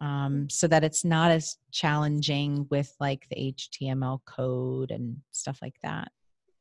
um, 0.00 0.48
so 0.50 0.66
that 0.68 0.84
it's 0.84 1.04
not 1.04 1.30
as 1.30 1.56
challenging 1.70 2.66
with 2.70 2.94
like 3.00 3.26
the 3.30 3.54
html 3.56 4.20
code 4.26 4.90
and 4.90 5.16
stuff 5.32 5.58
like 5.62 5.76
that 5.82 6.10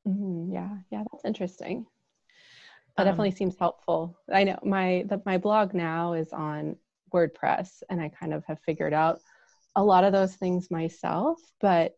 Mhm. 0.07 0.51
Yeah, 0.51 0.77
yeah, 0.91 1.03
that's 1.11 1.25
interesting. 1.25 1.85
That 2.95 3.03
Um, 3.03 3.09
definitely 3.09 3.31
seems 3.31 3.57
helpful. 3.57 4.17
I 4.31 4.43
know 4.43 4.59
my 4.63 5.03
the, 5.07 5.21
my 5.25 5.37
blog 5.37 5.73
now 5.73 6.13
is 6.13 6.31
on 6.31 6.75
WordPress, 7.13 7.81
and 7.89 8.01
I 8.01 8.09
kind 8.09 8.33
of 8.33 8.45
have 8.45 8.59
figured 8.61 8.93
out 8.93 9.19
a 9.75 9.83
lot 9.83 10.03
of 10.03 10.13
those 10.13 10.35
things 10.35 10.69
myself. 10.69 11.39
But 11.59 11.95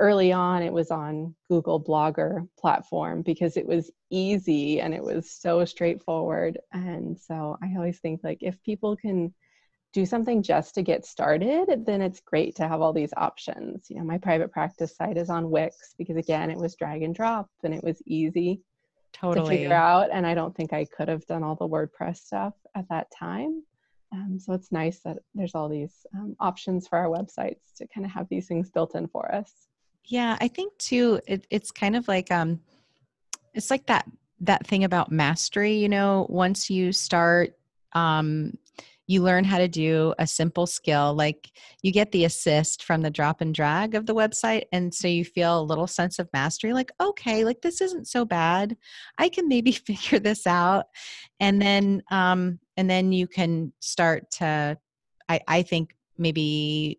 early 0.00 0.32
on, 0.32 0.62
it 0.62 0.72
was 0.72 0.90
on 0.90 1.34
Google 1.48 1.80
Blogger 1.82 2.48
platform 2.58 3.22
because 3.22 3.56
it 3.56 3.66
was 3.66 3.90
easy 4.10 4.80
and 4.80 4.94
it 4.94 5.02
was 5.02 5.30
so 5.30 5.64
straightforward. 5.64 6.58
And 6.72 7.18
so 7.18 7.56
I 7.62 7.74
always 7.76 8.00
think 8.00 8.22
like 8.24 8.38
if 8.42 8.60
people 8.64 8.96
can 8.96 9.32
do 9.92 10.06
something 10.06 10.42
just 10.42 10.74
to 10.74 10.82
get 10.82 11.04
started, 11.04 11.84
then 11.84 12.00
it's 12.00 12.20
great 12.20 12.56
to 12.56 12.66
have 12.66 12.80
all 12.80 12.92
these 12.92 13.12
options. 13.16 13.86
You 13.90 13.96
know, 13.96 14.04
my 14.04 14.18
private 14.18 14.50
practice 14.50 14.96
site 14.96 15.18
is 15.18 15.28
on 15.28 15.50
Wix 15.50 15.94
because 15.98 16.16
again, 16.16 16.50
it 16.50 16.56
was 16.56 16.74
drag 16.76 17.02
and 17.02 17.14
drop 17.14 17.48
and 17.62 17.74
it 17.74 17.84
was 17.84 18.02
easy 18.06 18.62
to 19.20 19.44
figure 19.46 19.72
out. 19.72 20.08
And 20.12 20.26
I 20.26 20.34
don't 20.34 20.56
think 20.56 20.72
I 20.72 20.86
could 20.86 21.08
have 21.08 21.26
done 21.26 21.42
all 21.42 21.56
the 21.56 21.68
WordPress 21.68 22.18
stuff 22.18 22.54
at 22.74 22.88
that 22.88 23.08
time. 23.10 23.62
Um, 24.12 24.38
so 24.38 24.52
it's 24.52 24.72
nice 24.72 25.00
that 25.00 25.18
there's 25.34 25.54
all 25.54 25.68
these 25.68 26.06
um, 26.14 26.36
options 26.40 26.86
for 26.86 26.98
our 26.98 27.08
websites 27.08 27.74
to 27.76 27.86
kind 27.94 28.04
of 28.04 28.12
have 28.12 28.28
these 28.28 28.46
things 28.46 28.70
built 28.70 28.94
in 28.94 29.08
for 29.08 29.34
us. 29.34 29.52
Yeah, 30.04 30.36
I 30.40 30.48
think 30.48 30.76
too. 30.78 31.20
It, 31.26 31.46
it's 31.50 31.70
kind 31.70 31.96
of 31.96 32.08
like 32.08 32.30
um, 32.30 32.60
it's 33.54 33.70
like 33.70 33.86
that 33.86 34.06
that 34.40 34.66
thing 34.66 34.84
about 34.84 35.12
mastery. 35.12 35.74
You 35.74 35.88
know, 35.88 36.26
once 36.28 36.68
you 36.68 36.92
start, 36.92 37.56
um, 37.92 38.58
you 39.12 39.22
learn 39.22 39.44
how 39.44 39.58
to 39.58 39.68
do 39.68 40.14
a 40.18 40.26
simple 40.26 40.66
skill. 40.66 41.14
Like 41.14 41.52
you 41.82 41.92
get 41.92 42.12
the 42.12 42.24
assist 42.24 42.82
from 42.82 43.02
the 43.02 43.10
drop 43.10 43.42
and 43.42 43.54
drag 43.54 43.94
of 43.94 44.06
the 44.06 44.14
website, 44.14 44.64
and 44.72 44.92
so 44.92 45.06
you 45.06 45.24
feel 45.24 45.60
a 45.60 45.62
little 45.62 45.86
sense 45.86 46.18
of 46.18 46.28
mastery. 46.32 46.72
Like, 46.72 46.90
okay, 47.00 47.44
like 47.44 47.60
this 47.60 47.80
isn't 47.82 48.08
so 48.08 48.24
bad. 48.24 48.76
I 49.18 49.28
can 49.28 49.48
maybe 49.48 49.72
figure 49.90 50.18
this 50.18 50.46
out, 50.46 50.86
and 51.38 51.60
then 51.60 52.02
um, 52.10 52.58
and 52.76 52.88
then 52.88 53.12
you 53.12 53.28
can 53.28 53.72
start 53.80 54.30
to. 54.38 54.78
I 55.28 55.40
I 55.46 55.62
think 55.62 55.94
maybe 56.16 56.98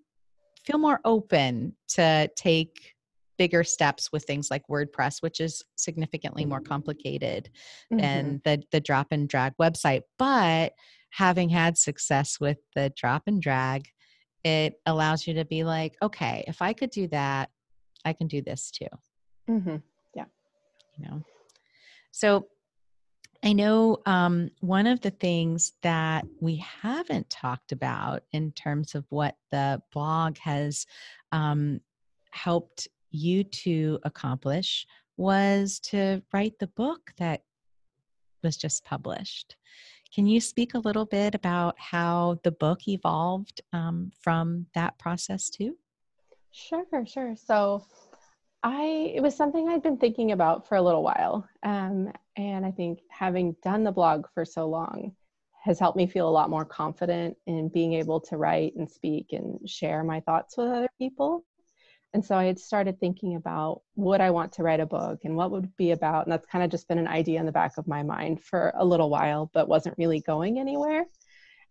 feel 0.65 0.77
more 0.77 0.99
open 1.03 1.75
to 1.89 2.29
take 2.35 2.93
bigger 3.39 3.63
steps 3.63 4.11
with 4.11 4.23
things 4.23 4.51
like 4.51 4.61
WordPress, 4.69 5.21
which 5.21 5.39
is 5.41 5.63
significantly 5.75 6.45
more 6.45 6.61
complicated 6.61 7.49
Mhm. 7.91 7.99
than 7.99 8.41
the 8.45 8.63
the 8.71 8.79
drop 8.79 9.07
and 9.11 9.27
drag 9.27 9.53
website. 9.57 10.03
But 10.19 10.73
having 11.13 11.47
had 11.47 11.77
success 11.77 12.39
with 12.39 12.57
the 12.75 12.91
drop 12.95 13.23
and 13.27 13.39
drag, 13.39 13.87
it 14.43 14.81
allows 14.87 15.27
you 15.27 15.35
to 15.35 15.45
be 15.45 15.63
like, 15.63 15.95
okay, 16.01 16.43
if 16.47 16.59
I 16.59 16.73
could 16.73 16.89
do 16.89 17.07
that, 17.09 17.51
I 18.03 18.13
can 18.13 18.27
do 18.27 18.41
this 18.41 18.71
too. 18.71 18.87
Mhm. 19.47 19.83
you 20.97 21.05
know? 21.05 21.23
So 22.11 22.47
i 23.45 23.51
know 23.51 23.97
um, 24.05 24.49
one 24.61 24.87
of 24.87 25.01
the 25.01 25.11
things 25.11 25.73
that 25.81 26.25
we 26.39 26.55
haven't 26.55 27.29
talked 27.29 27.73
about 27.73 28.23
in 28.31 28.51
terms 28.53 28.95
of 28.95 29.05
what 29.09 29.35
the 29.51 29.81
blog 29.91 30.37
has 30.37 30.87
um, 31.31 31.81
helped 32.31 32.87
you 33.11 33.43
to 33.43 33.99
accomplish 34.03 34.87
was 35.17 35.79
to 35.79 36.23
write 36.33 36.57
the 36.59 36.67
book 36.67 37.11
that 37.17 37.43
was 38.41 38.57
just 38.57 38.83
published 38.85 39.57
can 40.13 40.27
you 40.27 40.39
speak 40.39 40.73
a 40.73 40.79
little 40.79 41.05
bit 41.05 41.33
about 41.33 41.75
how 41.79 42.39
the 42.43 42.51
book 42.51 42.87
evolved 42.87 43.61
um, 43.73 44.11
from 44.21 44.67
that 44.73 44.97
process 44.99 45.49
too 45.49 45.75
Sure, 46.53 46.85
sure. 47.05 47.35
So 47.35 47.83
I 48.61 49.11
it 49.15 49.21
was 49.21 49.35
something 49.35 49.67
I'd 49.67 49.81
been 49.81 49.97
thinking 49.97 50.31
about 50.31 50.67
for 50.67 50.75
a 50.75 50.81
little 50.81 51.03
while. 51.03 51.47
Um, 51.63 52.13
and 52.37 52.65
I 52.65 52.71
think 52.71 52.99
having 53.09 53.55
done 53.63 53.83
the 53.83 53.91
blog 53.91 54.27
for 54.33 54.45
so 54.45 54.67
long 54.67 55.13
has 55.63 55.79
helped 55.79 55.97
me 55.97 56.05
feel 56.05 56.29
a 56.29 56.31
lot 56.31 56.49
more 56.49 56.65
confident 56.65 57.35
in 57.47 57.69
being 57.69 57.93
able 57.93 58.19
to 58.19 58.37
write 58.37 58.75
and 58.75 58.89
speak 58.89 59.33
and 59.33 59.67
share 59.67 60.03
my 60.03 60.19
thoughts 60.19 60.55
with 60.55 60.67
other 60.67 60.89
people. 60.99 61.43
And 62.13 62.23
so 62.23 62.35
I 62.35 62.45
had 62.45 62.59
started 62.59 62.99
thinking 62.99 63.35
about 63.35 63.81
would 63.95 64.21
I 64.21 64.29
want 64.29 64.51
to 64.53 64.63
write 64.63 64.79
a 64.79 64.85
book 64.85 65.19
and 65.23 65.35
what 65.35 65.51
would 65.51 65.75
be 65.77 65.91
about? 65.91 66.25
And 66.25 66.31
that's 66.31 66.45
kind 66.45 66.63
of 66.63 66.69
just 66.69 66.87
been 66.87 66.99
an 66.99 67.07
idea 67.07 67.39
in 67.39 67.45
the 67.45 67.51
back 67.51 67.77
of 67.77 67.87
my 67.87 68.03
mind 68.03 68.43
for 68.43 68.71
a 68.75 68.85
little 68.85 69.09
while, 69.09 69.49
but 69.53 69.67
wasn't 69.67 69.97
really 69.97 70.21
going 70.21 70.59
anywhere. 70.59 71.05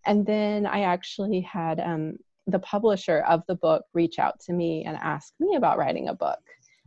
And 0.05 0.27
then 0.27 0.67
I 0.67 0.83
actually 0.83 1.41
had 1.43 1.79
um, 1.79 2.17
the 2.49 2.59
publisher 2.59 3.21
of 3.21 3.43
the 3.47 3.55
book 3.55 3.85
reach 3.95 4.19
out 4.19 4.41
to 4.41 4.53
me 4.53 4.85
and 4.85 4.97
ask 4.97 5.33
me 5.39 5.55
about 5.55 5.79
writing 5.79 6.09
a 6.09 6.15
book. 6.15 6.41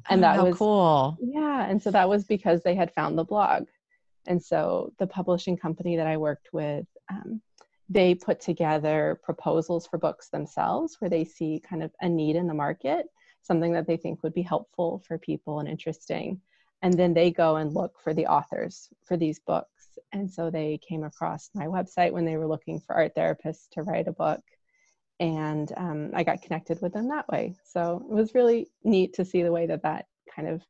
And 0.10 0.20
Oh, 0.20 0.22
that 0.22 0.36
how 0.36 0.46
was 0.46 0.58
cool 0.58 1.18
yeah, 1.22 1.66
and 1.68 1.82
so 1.82 1.92
that 1.92 2.10
was 2.10 2.26
because 2.26 2.62
they 2.62 2.76
had 2.76 2.94
found 2.94 3.18
the 3.18 3.24
blog. 3.24 3.66
And 4.28 4.44
so 4.44 4.92
the 5.00 5.08
publishing 5.08 5.56
company 5.56 5.96
that 5.96 6.08
I 6.08 6.18
worked 6.18 6.50
with, 6.52 6.86
um, 7.10 7.42
they 7.90 8.16
put 8.16 8.42
together 8.42 9.20
proposals 9.24 9.88
for 9.88 9.98
books 9.98 10.30
themselves 10.30 10.98
where 11.00 11.10
they 11.10 11.24
see 11.24 11.62
kind 11.68 11.84
of 11.84 11.92
a 12.02 12.10
need 12.10 12.36
in 12.36 12.48
the 12.48 12.54
market, 12.54 13.08
something 13.46 13.74
that 13.74 13.88
they 13.88 13.98
think 13.98 14.24
would 14.24 14.34
be 14.34 14.42
helpful 14.42 15.04
for 15.08 15.18
people 15.18 15.60
and 15.60 15.70
interesting. 15.70 16.42
And 16.82 16.94
then 16.94 17.14
they 17.14 17.32
go 17.32 17.56
and 17.56 17.74
look 17.74 18.00
for 18.04 18.14
the 18.14 18.28
authors 18.28 18.90
for 19.06 19.18
these 19.18 19.40
books. 19.40 19.98
And 20.12 20.30
so 20.30 20.50
they 20.50 20.80
came 20.88 21.04
across 21.04 21.50
my 21.54 21.66
website 21.66 22.12
when 22.12 22.26
they 22.26 22.38
were 22.38 22.48
looking 22.48 22.80
for 22.80 22.96
art 22.96 23.16
therapists 23.16 23.70
to 23.72 23.84
write 23.84 24.08
a 24.08 24.12
book. 24.12 24.42
And 25.20 25.72
um, 25.78 26.12
I 26.14 26.24
got 26.24 26.42
connected 26.42 26.82
with 26.82 26.94
them 26.94 27.08
that 27.10 27.28
way. 27.28 27.56
So 27.64 28.06
it 28.10 28.14
was 28.14 28.36
really 28.36 28.68
neat 28.84 29.14
to 29.14 29.26
see 29.26 29.44
the 29.44 29.52
way 29.52 29.68
that 29.68 29.84
that 29.84 30.08
kind 30.36 30.48
of 30.48 30.62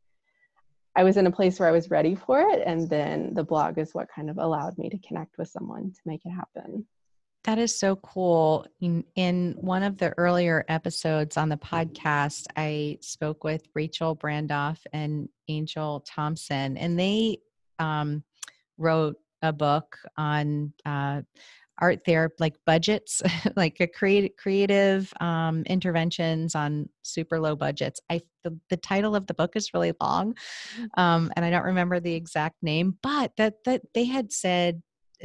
I 0.98 1.04
was 1.04 1.18
in 1.18 1.28
a 1.28 1.32
place 1.32 1.60
where 1.60 1.68
I 1.68 1.74
was 1.74 1.92
ready 1.92 2.16
for 2.16 2.40
it. 2.40 2.64
And 2.66 2.90
then 2.90 3.34
the 3.34 3.44
blog 3.44 3.78
is 3.78 3.94
what 3.94 4.08
kind 4.08 4.30
of 4.30 4.38
allowed 4.38 4.78
me 4.78 4.90
to 4.90 4.98
connect 5.00 5.38
with 5.38 5.50
someone 5.50 5.92
to 5.92 6.02
make 6.06 6.26
it 6.26 6.30
happen. 6.30 6.86
That 7.46 7.60
is 7.60 7.78
so 7.78 7.96
cool. 7.98 8.66
In, 8.82 9.04
in 9.16 9.56
one 9.60 9.84
of 9.84 10.00
the 10.00 10.10
earlier 10.18 10.66
episodes 10.68 11.38
on 11.38 11.48
the 11.48 11.58
podcast, 11.58 12.48
I 12.58 12.98
spoke 13.02 13.44
with 13.44 13.68
Rachel 13.76 14.16
Brandoff 14.16 14.80
and 14.92 15.30
Angel 15.48 16.00
Thompson, 16.08 16.76
and 16.76 17.00
they 17.00 17.38
um, 17.78 18.24
wrote 18.80 19.18
a 19.44 19.54
book 19.54 19.96
on 20.18 20.74
uh, 20.88 21.22
art 21.78 22.00
therapy, 22.04 22.36
like 22.40 22.56
budgets, 22.66 23.22
like 23.56 23.80
a 23.80 23.86
creative 23.86 24.36
creative 24.38 25.14
um, 25.22 25.62
interventions 25.68 26.56
on 26.56 26.90
super 27.04 27.40
low 27.40 27.56
budgets. 27.56 28.00
I 28.10 28.22
the, 28.44 28.58
the 28.72 28.78
title 28.78 29.16
of 29.16 29.28
the 29.28 29.36
book 29.36 29.56
is 29.56 29.72
really 29.72 29.94
long, 30.02 30.36
um, 30.98 31.32
and 31.36 31.46
I 31.46 31.52
don't 31.52 31.66
remember 31.66 32.00
the 32.00 32.16
exact 32.16 32.56
name, 32.64 32.98
but 33.04 33.34
that 33.38 33.64
that 33.66 33.82
they 33.94 34.06
had 34.06 34.32
said 34.34 34.82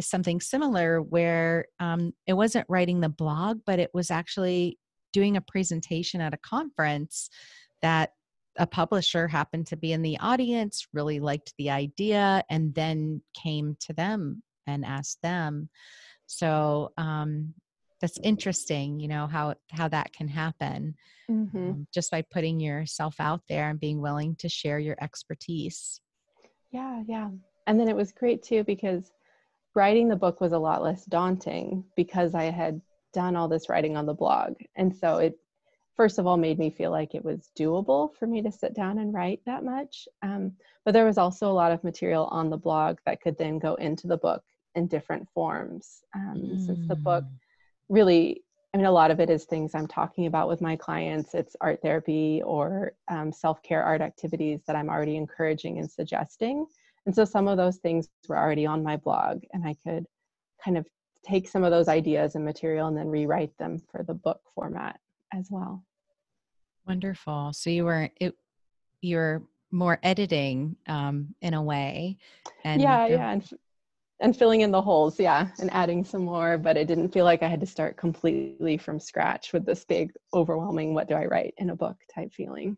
something 0.06 0.40
similar 0.40 1.00
where 1.00 1.66
um, 1.78 2.12
it 2.26 2.34
wasn't 2.34 2.66
writing 2.68 3.00
the 3.00 3.08
blog, 3.08 3.60
but 3.66 3.78
it 3.78 3.90
was 3.92 4.10
actually 4.10 4.78
doing 5.12 5.36
a 5.36 5.40
presentation 5.40 6.20
at 6.20 6.34
a 6.34 6.38
conference 6.38 7.28
that 7.82 8.10
a 8.58 8.66
publisher 8.66 9.28
happened 9.28 9.66
to 9.68 9.76
be 9.76 9.92
in 9.92 10.02
the 10.02 10.18
audience, 10.18 10.86
really 10.92 11.20
liked 11.20 11.54
the 11.58 11.70
idea, 11.70 12.42
and 12.50 12.74
then 12.74 13.22
came 13.34 13.76
to 13.80 13.92
them 13.92 14.42
and 14.66 14.84
asked 14.84 15.22
them. 15.22 15.68
So 16.26 16.92
um, 16.96 17.54
that's 18.00 18.18
interesting, 18.22 19.00
you 19.00 19.08
know 19.08 19.26
how 19.26 19.54
how 19.70 19.88
that 19.88 20.12
can 20.12 20.28
happen 20.28 20.94
Mm-hmm. 21.30 21.56
um, 21.56 21.86
just 21.94 22.10
by 22.10 22.22
putting 22.22 22.58
yourself 22.58 23.14
out 23.20 23.42
there 23.48 23.70
and 23.70 23.78
being 23.78 24.00
willing 24.00 24.34
to 24.36 24.48
share 24.48 24.78
your 24.80 24.96
expertise. 25.00 26.00
Yeah, 26.72 27.02
yeah. 27.06 27.28
And 27.66 27.78
then 27.78 27.88
it 27.88 27.94
was 27.94 28.10
great 28.10 28.42
too 28.42 28.64
because 28.64 29.12
writing 29.74 30.08
the 30.08 30.16
book 30.16 30.40
was 30.40 30.52
a 30.52 30.58
lot 30.58 30.82
less 30.82 31.04
daunting 31.04 31.84
because 31.96 32.34
I 32.34 32.44
had 32.44 32.80
done 33.12 33.36
all 33.36 33.48
this 33.48 33.68
writing 33.68 33.96
on 33.96 34.06
the 34.06 34.14
blog. 34.14 34.54
And 34.76 34.94
so 34.94 35.18
it, 35.18 35.38
first 35.96 36.18
of 36.18 36.26
all, 36.26 36.36
made 36.36 36.58
me 36.58 36.70
feel 36.70 36.90
like 36.90 37.14
it 37.14 37.24
was 37.24 37.50
doable 37.58 38.14
for 38.14 38.26
me 38.26 38.42
to 38.42 38.52
sit 38.52 38.74
down 38.74 38.98
and 38.98 39.12
write 39.14 39.40
that 39.46 39.64
much. 39.64 40.08
Um, 40.22 40.52
but 40.84 40.92
there 40.92 41.06
was 41.06 41.18
also 41.18 41.50
a 41.50 41.52
lot 41.52 41.72
of 41.72 41.84
material 41.84 42.26
on 42.26 42.50
the 42.50 42.56
blog 42.56 42.98
that 43.06 43.20
could 43.20 43.36
then 43.38 43.58
go 43.58 43.74
into 43.74 44.06
the 44.06 44.16
book 44.16 44.42
in 44.74 44.86
different 44.86 45.28
forms. 45.34 46.02
Um, 46.14 46.56
Since 46.58 46.86
the 46.88 46.96
book 46.96 47.24
Mm. 47.24 47.38
really 47.88 48.44
I 48.72 48.76
mean, 48.76 48.86
a 48.86 48.92
lot 48.92 49.10
of 49.10 49.18
it 49.18 49.30
is 49.30 49.44
things 49.44 49.74
I'm 49.74 49.88
talking 49.88 50.26
about 50.26 50.48
with 50.48 50.60
my 50.60 50.76
clients. 50.76 51.34
It's 51.34 51.56
art 51.60 51.82
therapy 51.82 52.40
or 52.44 52.92
um, 53.08 53.32
self 53.32 53.62
care 53.62 53.82
art 53.82 54.00
activities 54.00 54.62
that 54.66 54.76
I'm 54.76 54.88
already 54.88 55.16
encouraging 55.16 55.78
and 55.78 55.90
suggesting. 55.90 56.66
And 57.06 57.14
so 57.14 57.24
some 57.24 57.48
of 57.48 57.56
those 57.56 57.78
things 57.78 58.08
were 58.28 58.38
already 58.38 58.66
on 58.66 58.82
my 58.82 58.96
blog, 58.96 59.42
and 59.52 59.66
I 59.66 59.76
could 59.84 60.06
kind 60.62 60.76
of 60.76 60.86
take 61.24 61.48
some 61.48 61.64
of 61.64 61.70
those 61.70 61.88
ideas 61.88 62.34
and 62.34 62.44
material 62.44 62.88
and 62.88 62.96
then 62.96 63.08
rewrite 63.08 63.56
them 63.58 63.78
for 63.90 64.02
the 64.02 64.14
book 64.14 64.40
format 64.54 64.98
as 65.32 65.48
well. 65.50 65.84
Wonderful. 66.86 67.52
So 67.52 67.70
you 67.70 67.84
were 67.84 68.10
it 68.20 68.34
you're 69.00 69.42
more 69.70 69.98
editing 70.02 70.76
um, 70.88 71.34
in 71.40 71.54
a 71.54 71.62
way, 71.62 72.18
and 72.64 72.82
yeah, 72.82 73.06
yeah, 73.06 73.30
and 73.30 73.48
and 74.20 74.36
filling 74.36 74.60
in 74.60 74.70
the 74.70 74.80
holes 74.80 75.18
yeah 75.18 75.48
and 75.60 75.72
adding 75.72 76.04
some 76.04 76.22
more 76.24 76.58
but 76.58 76.76
it 76.76 76.86
didn't 76.86 77.08
feel 77.08 77.24
like 77.24 77.42
i 77.42 77.48
had 77.48 77.60
to 77.60 77.66
start 77.66 77.96
completely 77.96 78.76
from 78.76 79.00
scratch 79.00 79.52
with 79.52 79.64
this 79.64 79.84
big 79.84 80.12
overwhelming 80.34 80.94
what 80.94 81.08
do 81.08 81.14
i 81.14 81.24
write 81.24 81.54
in 81.56 81.70
a 81.70 81.76
book 81.76 81.96
type 82.14 82.32
feeling 82.32 82.76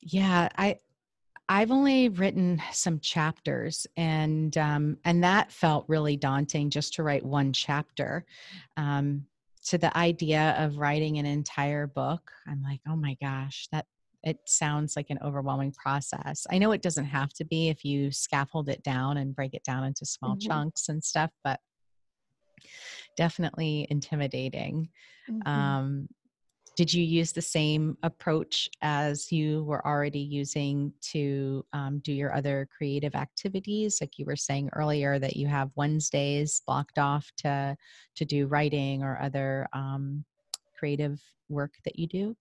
yeah 0.00 0.48
i 0.56 0.78
i've 1.50 1.70
only 1.70 2.08
written 2.08 2.60
some 2.72 2.98
chapters 3.00 3.86
and 3.96 4.56
um 4.56 4.96
and 5.04 5.22
that 5.22 5.52
felt 5.52 5.84
really 5.88 6.16
daunting 6.16 6.70
just 6.70 6.94
to 6.94 7.02
write 7.02 7.24
one 7.24 7.52
chapter 7.52 8.24
um 8.78 9.26
to 9.62 9.76
the 9.76 9.94
idea 9.96 10.54
of 10.58 10.78
writing 10.78 11.18
an 11.18 11.26
entire 11.26 11.86
book 11.86 12.30
i'm 12.48 12.62
like 12.62 12.80
oh 12.88 12.96
my 12.96 13.14
gosh 13.20 13.68
that 13.70 13.84
it 14.22 14.38
sounds 14.44 14.96
like 14.96 15.08
an 15.10 15.18
overwhelming 15.24 15.72
process. 15.72 16.46
I 16.50 16.58
know 16.58 16.72
it 16.72 16.82
doesn't 16.82 17.06
have 17.06 17.32
to 17.34 17.44
be 17.44 17.68
if 17.68 17.84
you 17.84 18.12
scaffold 18.12 18.68
it 18.68 18.82
down 18.82 19.16
and 19.16 19.34
break 19.34 19.54
it 19.54 19.64
down 19.64 19.84
into 19.84 20.04
small 20.04 20.36
mm-hmm. 20.36 20.46
chunks 20.46 20.88
and 20.88 21.02
stuff, 21.02 21.30
but 21.42 21.58
definitely 23.16 23.86
intimidating. 23.90 24.90
Mm-hmm. 25.30 25.48
Um, 25.48 26.08
did 26.80 26.94
you 26.94 27.04
use 27.04 27.32
the 27.32 27.42
same 27.42 27.94
approach 28.04 28.70
as 28.80 29.30
you 29.30 29.62
were 29.64 29.86
already 29.86 30.18
using 30.18 30.90
to 31.02 31.62
um, 31.74 31.98
do 31.98 32.10
your 32.10 32.34
other 32.34 32.66
creative 32.74 33.14
activities 33.14 33.98
like 34.00 34.18
you 34.18 34.24
were 34.24 34.34
saying 34.34 34.70
earlier 34.72 35.18
that 35.18 35.36
you 35.36 35.46
have 35.46 35.70
wednesdays 35.76 36.62
blocked 36.66 36.98
off 36.98 37.30
to 37.36 37.76
to 38.16 38.24
do 38.24 38.46
writing 38.46 39.02
or 39.02 39.20
other 39.20 39.68
um, 39.74 40.24
creative 40.74 41.20
work 41.50 41.74
that 41.84 41.98
you 41.98 42.06
do 42.06 42.34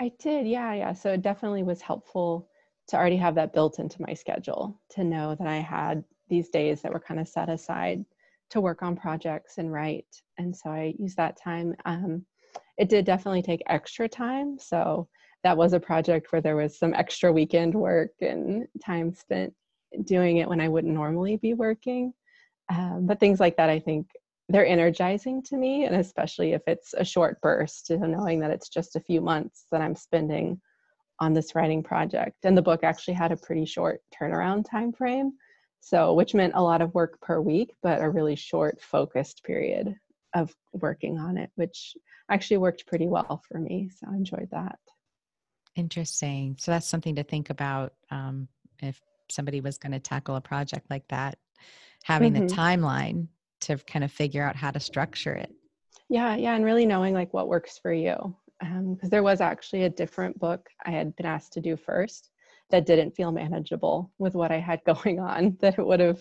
I 0.00 0.12
did, 0.18 0.46
yeah, 0.46 0.72
yeah. 0.74 0.92
So 0.92 1.10
it 1.10 1.22
definitely 1.22 1.64
was 1.64 1.82
helpful 1.82 2.48
to 2.86 2.96
already 2.96 3.16
have 3.16 3.34
that 3.34 3.52
built 3.52 3.80
into 3.80 4.00
my 4.00 4.14
schedule 4.14 4.80
to 4.90 5.02
know 5.02 5.34
that 5.34 5.48
I 5.48 5.56
had 5.56 6.04
these 6.30 6.48
days 6.48 6.80
that 6.82 6.92
were 6.92 7.00
kind 7.00 7.20
of 7.20 7.26
set 7.26 7.48
aside 7.48 8.04
to 8.50 8.60
work 8.60 8.82
on 8.82 8.96
projects 8.96 9.58
and 9.58 9.72
write. 9.72 10.06
And 10.38 10.56
so 10.56 10.70
I 10.70 10.94
used 10.98 11.16
that 11.16 11.36
time. 11.36 11.74
Um, 11.84 12.24
it 12.78 12.88
did 12.88 13.04
definitely 13.04 13.42
take 13.42 13.62
extra 13.66 14.08
time. 14.08 14.58
So 14.58 15.08
that 15.44 15.56
was 15.56 15.72
a 15.72 15.80
project 15.80 16.32
where 16.32 16.40
there 16.40 16.56
was 16.56 16.78
some 16.78 16.94
extra 16.94 17.32
weekend 17.32 17.74
work 17.74 18.12
and 18.20 18.66
time 18.84 19.12
spent 19.12 19.52
doing 20.04 20.38
it 20.38 20.48
when 20.48 20.60
I 20.60 20.68
wouldn't 20.68 20.94
normally 20.94 21.36
be 21.36 21.54
working. 21.54 22.12
Um, 22.70 23.06
but 23.06 23.20
things 23.20 23.40
like 23.40 23.56
that, 23.56 23.70
I 23.70 23.78
think, 23.78 24.08
they're 24.48 24.66
energizing 24.66 25.42
to 25.42 25.56
me 25.56 25.84
and 25.84 25.96
especially 25.96 26.52
if 26.52 26.62
it's 26.66 26.94
a 26.94 27.04
short 27.04 27.40
burst 27.42 27.90
knowing 27.90 28.40
that 28.40 28.50
it's 28.50 28.68
just 28.68 28.96
a 28.96 29.00
few 29.00 29.20
months 29.20 29.66
that 29.70 29.80
i'm 29.80 29.94
spending 29.94 30.60
on 31.20 31.32
this 31.32 31.54
writing 31.54 31.82
project 31.82 32.36
and 32.44 32.56
the 32.56 32.62
book 32.62 32.82
actually 32.82 33.14
had 33.14 33.32
a 33.32 33.36
pretty 33.36 33.64
short 33.64 34.00
turnaround 34.14 34.64
time 34.68 34.92
frame 34.92 35.32
so 35.80 36.14
which 36.14 36.34
meant 36.34 36.54
a 36.54 36.62
lot 36.62 36.80
of 36.80 36.94
work 36.94 37.20
per 37.20 37.40
week 37.40 37.74
but 37.82 38.00
a 38.00 38.08
really 38.08 38.34
short 38.34 38.80
focused 38.80 39.44
period 39.44 39.94
of 40.34 40.54
working 40.72 41.18
on 41.18 41.36
it 41.36 41.50
which 41.56 41.94
actually 42.30 42.58
worked 42.58 42.86
pretty 42.86 43.08
well 43.08 43.42
for 43.48 43.58
me 43.58 43.90
so 43.94 44.06
i 44.10 44.16
enjoyed 44.16 44.48
that. 44.50 44.78
Interesting. 45.78 46.56
So 46.58 46.72
that's 46.72 46.88
something 46.88 47.14
to 47.14 47.22
think 47.22 47.50
about 47.50 47.92
um, 48.10 48.48
if 48.82 49.00
somebody 49.30 49.60
was 49.60 49.78
going 49.78 49.92
to 49.92 50.00
tackle 50.00 50.34
a 50.34 50.40
project 50.40 50.90
like 50.90 51.06
that 51.08 51.38
having 52.04 52.32
mm-hmm. 52.32 52.46
the 52.46 52.54
timeline 52.54 53.28
to 53.60 53.76
kind 53.78 54.04
of 54.04 54.10
figure 54.10 54.42
out 54.42 54.56
how 54.56 54.70
to 54.70 54.80
structure 54.80 55.34
it. 55.34 55.52
Yeah 56.08 56.36
yeah 56.36 56.54
and 56.54 56.64
really 56.64 56.86
knowing 56.86 57.14
like 57.14 57.34
what 57.34 57.48
works 57.48 57.78
for 57.78 57.92
you 57.92 58.34
because 58.60 58.68
um, 58.70 59.10
there 59.10 59.22
was 59.22 59.40
actually 59.40 59.84
a 59.84 59.90
different 59.90 60.36
book 60.38 60.68
i 60.86 60.90
had 60.90 61.14
been 61.16 61.26
asked 61.26 61.52
to 61.52 61.60
do 61.60 61.76
first 61.76 62.30
that 62.70 62.86
didn't 62.86 63.14
feel 63.14 63.30
manageable 63.30 64.10
with 64.18 64.34
what 64.34 64.50
i 64.50 64.58
had 64.58 64.80
going 64.86 65.20
on 65.20 65.56
that 65.60 65.78
it 65.78 65.86
would 65.86 66.00
have 66.00 66.20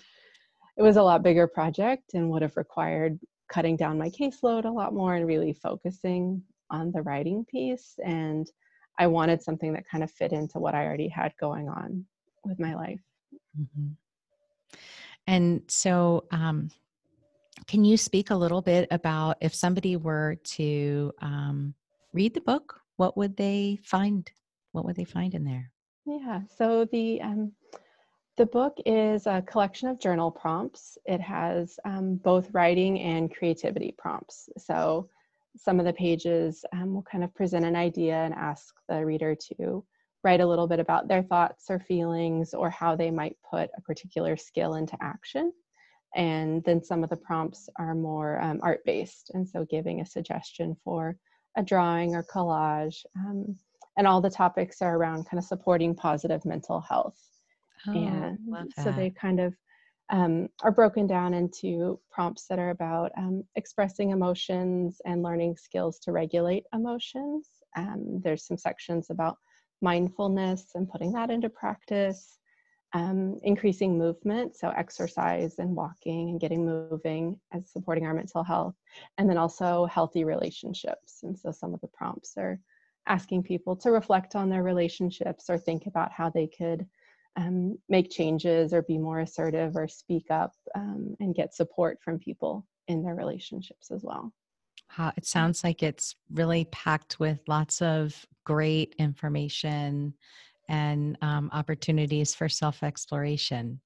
it 0.77 0.83
was 0.83 0.97
a 0.97 1.01
lot 1.01 1.23
bigger 1.23 1.47
project 1.47 2.13
and 2.13 2.29
would 2.29 2.41
have 2.41 2.57
required 2.57 3.17
cutting 3.49 3.75
down 3.75 3.97
my 3.97 4.09
caseload 4.09 4.65
a 4.65 4.69
lot 4.69 4.93
more 4.93 5.15
and 5.15 5.27
really 5.27 5.53
focusing 5.53 6.41
on 6.69 6.91
the 6.91 7.01
writing 7.01 7.45
piece 7.45 7.95
and 8.03 8.51
i 8.99 9.07
wanted 9.07 9.41
something 9.41 9.73
that 9.73 9.87
kind 9.89 10.03
of 10.03 10.11
fit 10.11 10.31
into 10.33 10.59
what 10.59 10.75
i 10.75 10.85
already 10.85 11.07
had 11.07 11.31
going 11.39 11.69
on 11.69 12.05
with 12.43 12.59
my 12.59 12.75
life 12.75 13.01
mm-hmm. 13.59 13.87
and 15.27 15.61
so 15.67 16.25
um, 16.31 16.69
can 17.65 17.83
you 17.83 17.97
speak 17.97 18.29
a 18.29 18.35
little 18.35 18.61
bit 18.61 18.87
about 18.91 19.37
if 19.41 19.55
somebody 19.55 19.95
were 19.95 20.35
to 20.43 21.11
um, 21.21 21.73
read 22.13 22.33
the 22.33 22.41
book, 22.41 22.79
what 22.97 23.17
would 23.17 23.35
they 23.35 23.79
find? 23.83 24.29
What 24.71 24.85
would 24.85 24.95
they 24.95 25.05
find 25.05 25.33
in 25.33 25.43
there? 25.43 25.71
Yeah, 26.05 26.41
so 26.57 26.85
the 26.85 27.21
um, 27.21 27.51
the 28.37 28.45
book 28.45 28.77
is 28.85 29.25
a 29.25 29.41
collection 29.41 29.89
of 29.89 29.99
journal 29.99 30.29
prompts. 30.29 30.97
It 31.05 31.19
has 31.21 31.79
um, 31.85 32.17
both 32.17 32.53
writing 32.53 32.99
and 32.99 33.33
creativity 33.33 33.95
prompts. 33.97 34.47
So 34.59 35.09
some 35.55 35.79
of 35.79 35.85
the 35.87 35.93
pages 35.93 36.63
um, 36.71 36.93
will 36.93 37.01
kind 37.01 37.23
of 37.23 37.33
present 37.33 37.65
an 37.65 37.75
idea 37.75 38.13
and 38.13 38.35
ask 38.35 38.75
the 38.87 39.03
reader 39.03 39.35
to 39.57 39.83
write 40.23 40.39
a 40.39 40.45
little 40.45 40.67
bit 40.67 40.79
about 40.79 41.07
their 41.07 41.23
thoughts 41.23 41.65
or 41.69 41.79
feelings 41.79 42.53
or 42.53 42.69
how 42.69 42.95
they 42.95 43.09
might 43.09 43.37
put 43.49 43.71
a 43.75 43.81
particular 43.81 44.37
skill 44.37 44.75
into 44.75 44.97
action 45.01 45.51
and 46.15 46.63
then 46.63 46.83
some 46.83 47.03
of 47.03 47.09
the 47.09 47.15
prompts 47.15 47.69
are 47.77 47.93
more 47.93 48.39
um, 48.41 48.59
art 48.63 48.81
based 48.85 49.31
and 49.33 49.47
so 49.47 49.65
giving 49.69 50.01
a 50.01 50.05
suggestion 50.05 50.75
for 50.83 51.15
a 51.55 51.63
drawing 51.63 52.15
or 52.15 52.23
collage 52.23 53.05
um, 53.15 53.55
and 53.97 54.07
all 54.07 54.21
the 54.21 54.29
topics 54.29 54.81
are 54.81 54.97
around 54.97 55.25
kind 55.25 55.37
of 55.39 55.45
supporting 55.45 55.95
positive 55.95 56.43
mental 56.45 56.81
health 56.81 57.36
oh, 57.87 57.93
and 57.93 58.73
so 58.83 58.91
they 58.91 59.09
kind 59.09 59.39
of 59.39 59.53
um, 60.09 60.47
are 60.63 60.71
broken 60.71 61.05
down 61.05 61.33
into 61.33 61.99
prompts 62.09 62.45
that 62.47 62.59
are 62.59 62.69
about 62.69 63.11
um, 63.17 63.43
expressing 63.55 64.11
emotions 64.11 65.01
and 65.05 65.21
learning 65.21 65.57
skills 65.57 65.99
to 65.99 66.11
regulate 66.11 66.63
emotions. 66.73 67.49
Um, 67.75 68.21
there's 68.23 68.45
some 68.45 68.57
sections 68.57 69.09
about 69.09 69.37
mindfulness 69.81 70.71
and 70.75 70.89
putting 70.89 71.11
that 71.13 71.29
into 71.29 71.49
practice. 71.49 72.33
Um, 72.93 73.41
increasing 73.43 73.97
movement, 73.97 74.55
so 74.55 74.69
exercise 74.69 75.59
and 75.59 75.75
walking 75.75 76.29
and 76.29 76.39
getting 76.39 76.65
moving 76.65 77.37
as 77.53 77.69
supporting 77.69 78.05
our 78.05 78.13
mental 78.13 78.45
health, 78.45 78.75
and 79.17 79.29
then 79.29 79.37
also 79.37 79.85
healthy 79.87 80.23
relationships. 80.23 81.19
And 81.23 81.37
so 81.37 81.51
some 81.51 81.73
of 81.73 81.81
the 81.81 81.89
prompts 81.89 82.37
are 82.37 82.61
asking 83.05 83.43
people 83.43 83.75
to 83.75 83.91
reflect 83.91 84.35
on 84.35 84.49
their 84.49 84.63
relationships 84.63 85.49
or 85.49 85.57
think 85.57 85.85
about 85.85 86.13
how 86.13 86.29
they 86.29 86.47
could 86.47 86.87
um, 87.37 87.77
make 87.87 88.09
changes 88.09 88.73
or 88.73 88.81
be 88.81 88.97
more 88.97 89.19
assertive 89.19 89.75
or 89.75 89.87
speak 89.87 90.25
up 90.31 90.53
um, 90.75 91.15
and 91.19 91.35
get 91.35 91.53
support 91.53 91.99
from 92.03 92.19
people 92.19 92.65
in 92.87 93.03
their 93.03 93.15
relationships 93.15 93.91
as 93.91 94.03
well. 94.03 94.33
Wow, 94.97 95.13
it 95.15 95.25
sounds 95.25 95.63
like 95.63 95.83
it's 95.83 96.15
really 96.33 96.65
packed 96.65 97.19
with 97.19 97.39
lots 97.47 97.81
of 97.81 98.25
great 98.43 98.95
information 98.97 100.13
and 100.69 101.17
um, 101.21 101.49
opportunities 101.53 102.33
for 102.33 102.49
self 102.49 102.83
exploration. 102.83 103.79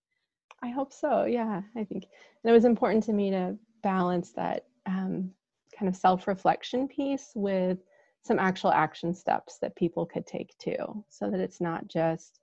I 0.64 0.70
hope 0.70 0.94
so. 0.94 1.26
Yeah, 1.26 1.62
I 1.76 1.84
think 1.84 2.06
and 2.44 2.50
it 2.50 2.54
was 2.54 2.66
important 2.66 3.04
to 3.06 3.14
me 3.14 3.32
to 3.32 3.58
balance 3.84 4.32
that 4.34 4.66
um, 4.86 5.32
kind 5.78 5.90
of 5.90 5.96
self 5.96 6.28
reflection 6.28 6.88
piece 6.88 7.32
with 7.36 7.80
some 8.24 8.40
actual 8.40 8.72
action 8.72 9.14
steps 9.14 9.58
that 9.62 9.76
people 9.76 10.06
could 10.06 10.28
take 10.28 10.56
too, 10.60 11.04
so 11.10 11.30
that 11.32 11.40
it's 11.40 11.60
not 11.60 11.88
just 11.88 12.41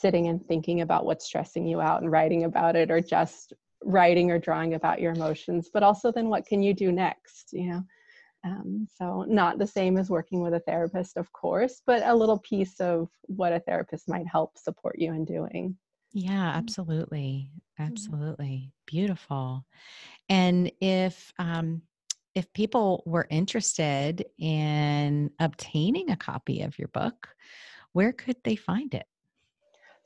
sitting 0.00 0.28
and 0.28 0.44
thinking 0.44 0.80
about 0.80 1.04
what's 1.04 1.26
stressing 1.26 1.66
you 1.66 1.80
out 1.80 2.02
and 2.02 2.10
writing 2.10 2.44
about 2.44 2.76
it, 2.76 2.90
or 2.90 3.00
just 3.00 3.52
writing 3.82 4.30
or 4.30 4.38
drawing 4.38 4.74
about 4.74 5.00
your 5.00 5.12
emotions, 5.12 5.70
but 5.72 5.82
also 5.82 6.12
then 6.12 6.28
what 6.28 6.46
can 6.46 6.62
you 6.62 6.74
do 6.74 6.92
next? 6.92 7.52
You 7.52 7.70
know, 7.70 7.82
um, 8.44 8.86
so, 8.96 9.24
not 9.28 9.58
the 9.58 9.66
same 9.66 9.98
as 9.98 10.08
working 10.08 10.40
with 10.40 10.54
a 10.54 10.60
therapist, 10.60 11.16
of 11.16 11.32
course, 11.32 11.82
but 11.86 12.02
a 12.04 12.14
little 12.14 12.38
piece 12.38 12.80
of 12.80 13.08
what 13.22 13.52
a 13.52 13.60
therapist 13.60 14.08
might 14.08 14.26
help 14.26 14.56
support 14.56 14.98
you 14.98 15.12
in 15.12 15.24
doing. 15.24 15.76
Yeah, 16.12 16.52
absolutely. 16.54 17.50
Absolutely. 17.78 18.72
Beautiful. 18.86 19.64
And 20.28 20.70
if, 20.80 21.32
um, 21.38 21.82
if 22.34 22.52
people 22.52 23.02
were 23.06 23.26
interested 23.30 24.24
in 24.38 25.30
obtaining 25.38 26.10
a 26.10 26.16
copy 26.16 26.62
of 26.62 26.78
your 26.78 26.88
book, 26.88 27.28
where 27.92 28.12
could 28.12 28.36
they 28.44 28.56
find 28.56 28.94
it? 28.94 29.06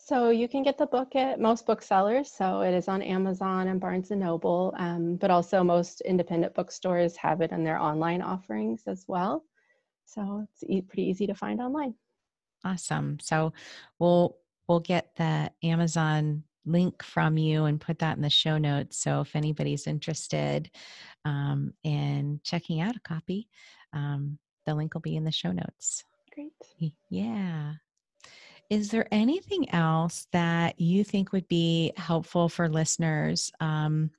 So 0.06 0.28
you 0.28 0.48
can 0.48 0.62
get 0.62 0.76
the 0.76 0.84
book 0.84 1.16
at 1.16 1.40
most 1.40 1.64
booksellers. 1.64 2.30
So 2.30 2.60
it 2.60 2.74
is 2.74 2.88
on 2.88 3.00
Amazon 3.00 3.68
and 3.68 3.80
Barnes 3.80 4.10
and 4.10 4.20
Noble, 4.20 4.74
um, 4.76 5.16
but 5.16 5.30
also 5.30 5.64
most 5.64 6.02
independent 6.02 6.54
bookstores 6.54 7.16
have 7.16 7.40
it 7.40 7.52
in 7.52 7.64
their 7.64 7.80
online 7.80 8.20
offerings 8.20 8.82
as 8.86 9.06
well. 9.08 9.46
So 10.04 10.46
it's 10.46 10.62
e- 10.64 10.82
pretty 10.82 11.04
easy 11.04 11.26
to 11.26 11.34
find 11.34 11.58
online. 11.58 11.94
Awesome. 12.66 13.18
So 13.18 13.54
we'll 13.98 14.36
we'll 14.68 14.80
get 14.80 15.16
the 15.16 15.50
Amazon 15.62 16.44
link 16.66 17.02
from 17.02 17.38
you 17.38 17.64
and 17.64 17.80
put 17.80 18.00
that 18.00 18.16
in 18.16 18.22
the 18.22 18.28
show 18.28 18.58
notes. 18.58 18.98
So 18.98 19.22
if 19.22 19.34
anybody's 19.34 19.86
interested 19.86 20.70
um, 21.24 21.72
in 21.82 22.40
checking 22.44 22.82
out 22.82 22.94
a 22.94 23.00
copy, 23.00 23.48
um, 23.94 24.38
the 24.66 24.74
link 24.74 24.92
will 24.92 25.00
be 25.00 25.16
in 25.16 25.24
the 25.24 25.32
show 25.32 25.52
notes. 25.52 26.04
Great. 26.34 26.52
Yeah. 27.08 27.72
Is 28.70 28.90
there 28.90 29.06
anything 29.12 29.70
else 29.72 30.26
that 30.32 30.80
you 30.80 31.04
think 31.04 31.32
would 31.32 31.48
be 31.48 31.92
helpful 31.96 32.48
for 32.48 32.68
listeners 32.68 33.52
um, 33.60 34.10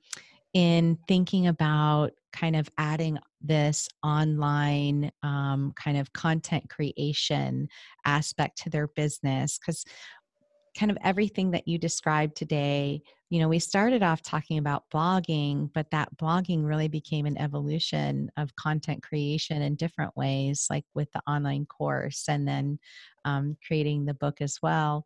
in 0.54 0.98
thinking 1.08 1.48
about 1.48 2.12
kind 2.32 2.56
of 2.56 2.68
adding 2.78 3.18
this 3.40 3.88
online 4.02 5.10
um, 5.22 5.72
kind 5.76 5.96
of 5.96 6.12
content 6.12 6.68
creation 6.70 7.68
aspect 8.04 8.62
to 8.62 8.70
their 8.70 8.86
business? 8.88 9.58
Because 9.58 9.84
kind 10.76 10.90
of 10.90 10.98
everything 11.02 11.50
that 11.50 11.66
you 11.66 11.78
described 11.78 12.36
today 12.36 13.00
you 13.30 13.40
know 13.40 13.48
we 13.48 13.58
started 13.58 14.02
off 14.02 14.22
talking 14.22 14.58
about 14.58 14.84
blogging 14.92 15.68
but 15.74 15.90
that 15.90 16.08
blogging 16.16 16.64
really 16.64 16.88
became 16.88 17.26
an 17.26 17.38
evolution 17.38 18.30
of 18.36 18.54
content 18.56 19.02
creation 19.02 19.62
in 19.62 19.74
different 19.74 20.16
ways 20.16 20.66
like 20.70 20.84
with 20.94 21.10
the 21.12 21.22
online 21.26 21.66
course 21.66 22.24
and 22.28 22.46
then 22.46 22.78
um, 23.26 23.56
creating 23.66 24.06
the 24.06 24.14
book 24.14 24.40
as 24.40 24.58
well. 24.62 25.04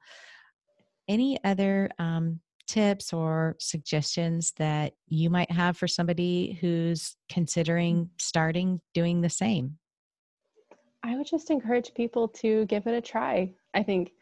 Any 1.09 1.43
other 1.43 1.91
um, 1.99 2.41
tips 2.69 3.13
or 3.13 3.57
suggestions 3.59 4.53
that 4.59 4.93
you 5.09 5.29
might 5.29 5.51
have 5.51 5.77
for 5.77 5.89
somebody 5.89 6.57
who's 6.61 7.17
considering 7.29 8.11
starting 8.19 8.81
doing 8.95 9.21
the 9.21 9.31
same? 9.31 9.79
I 11.03 11.17
would 11.17 11.27
just 11.27 11.51
encourage 11.51 11.95
people 11.95 12.29
to 12.29 12.67
give 12.67 12.87
it 12.87 12.95
a 12.95 13.01
try 13.01 13.53
i 13.75 13.83
think. 13.83 14.13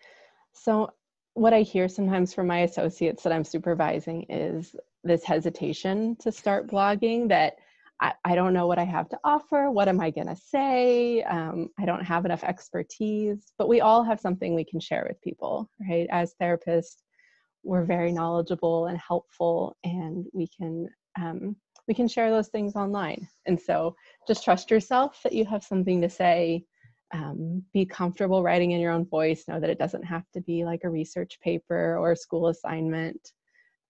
So 0.53 0.91
what 1.39 1.55
I 1.55 1.63
hear 1.63 1.89
sometimes 1.89 2.35
from 2.35 2.49
my 2.49 2.61
associates 2.61 3.23
that 3.23 3.33
I'm 3.33 3.45
supervising 3.45 4.25
is 4.29 4.75
this 5.05 5.25
hesitation 5.25 6.17
to 6.17 6.33
start 6.33 6.67
blogging 6.67 7.29
that 7.29 7.57
I, 8.01 8.13
I 8.25 8.35
don't 8.35 8.53
know 8.53 8.67
what 8.67 8.79
I 8.79 8.85
have 8.85 9.09
to 9.11 9.19
offer. 9.25 9.71
What 9.71 9.89
am 9.89 10.01
I 10.01 10.11
going 10.11 10.27
to 10.27 10.37
say? 10.37 11.23
Um, 11.23 11.69
I 11.79 11.85
don't 11.85 12.05
have 12.05 12.25
enough 12.25 12.43
expertise, 12.43 13.53
but 13.57 13.69
we 13.69 13.81
all 13.81 14.03
have 14.03 14.21
something 14.21 14.55
we 14.55 14.65
can 14.65 14.81
share 14.81 15.07
with 15.09 15.21
people, 15.21 15.71
right? 15.89 16.07
As 16.11 16.35
therapists, 16.41 17.03
we're 17.63 17.85
very 17.85 18.13
knowledgeable 18.13 18.87
and 18.87 18.99
helpful, 18.99 19.77
and 19.85 20.27
we 20.33 20.49
can 20.49 20.89
um, 21.21 21.57
we 21.89 21.95
can 21.95 22.07
share 22.07 22.31
those 22.31 22.49
things 22.49 22.77
online. 22.77 23.29
And 23.47 23.61
so, 23.61 23.97
just 24.27 24.45
trust 24.45 24.71
yourself 24.71 25.21
that 25.25 25.33
you 25.33 25.45
have 25.47 25.65
something 25.65 26.01
to 26.01 26.09
say 26.09 26.65
um, 27.13 27.63
be 27.73 27.87
comfortable 27.87 28.43
writing 28.43 28.73
in 28.73 28.81
your 28.81 28.93
own 28.93 29.07
voice 29.07 29.45
know 29.49 29.59
that 29.61 29.71
it 29.71 29.79
doesn't 29.79 30.05
have 30.05 30.25
to 30.35 30.41
be 30.43 30.65
like 30.65 30.81
a 30.85 30.91
research 30.91 31.39
paper 31.41 31.97
or 31.97 32.13
a 32.13 32.17
school 32.17 32.49
assignment 32.49 33.33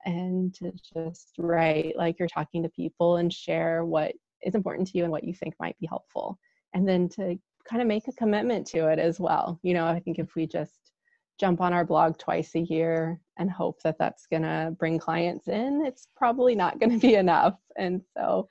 and 0.05 0.55
to 0.55 0.73
just 0.95 1.33
write 1.39 1.97
like 1.97 2.19
you're 2.19 2.29
talking 2.29 2.63
to 2.63 2.69
people 2.69 3.17
and 3.17 3.33
share 3.33 3.85
what 3.85 4.13
is 4.43 4.55
important 4.55 4.87
to 4.87 4.97
you 4.97 5.03
and 5.03 5.11
what 5.11 5.25
you 5.25 5.35
think 5.35 5.55
might 5.59 5.79
be 5.81 5.87
helpful 5.87 6.39
and 6.75 6.89
then 6.89 7.09
to 7.09 7.37
kind 7.69 7.83
of 7.83 7.89
make 7.89 8.07
a 8.09 8.13
commitment 8.13 8.67
to 8.67 8.87
it 8.87 8.99
as 8.99 9.19
well. 9.19 9.59
You 9.63 9.75
know 9.75 9.87
i 9.87 9.99
think 9.99 10.19
if 10.19 10.35
we 10.35 10.47
just 10.47 10.93
jump 11.39 11.61
on 11.61 11.73
our 11.73 11.85
blog 11.85 12.19
twice 12.19 12.55
a 12.55 12.61
year 12.61 13.21
and 13.39 13.51
hope 13.51 13.81
that 13.83 13.97
that's 13.99 14.27
going 14.27 14.43
to 14.43 14.75
bring 14.79 14.99
clients 14.99 15.47
in 15.49 15.85
it's 15.87 16.09
probably 16.17 16.55
not 16.55 16.81
going 16.81 16.91
to 16.91 16.99
be 16.99 17.15
enough 17.25 17.59
and 17.77 18.03
so 18.17 18.49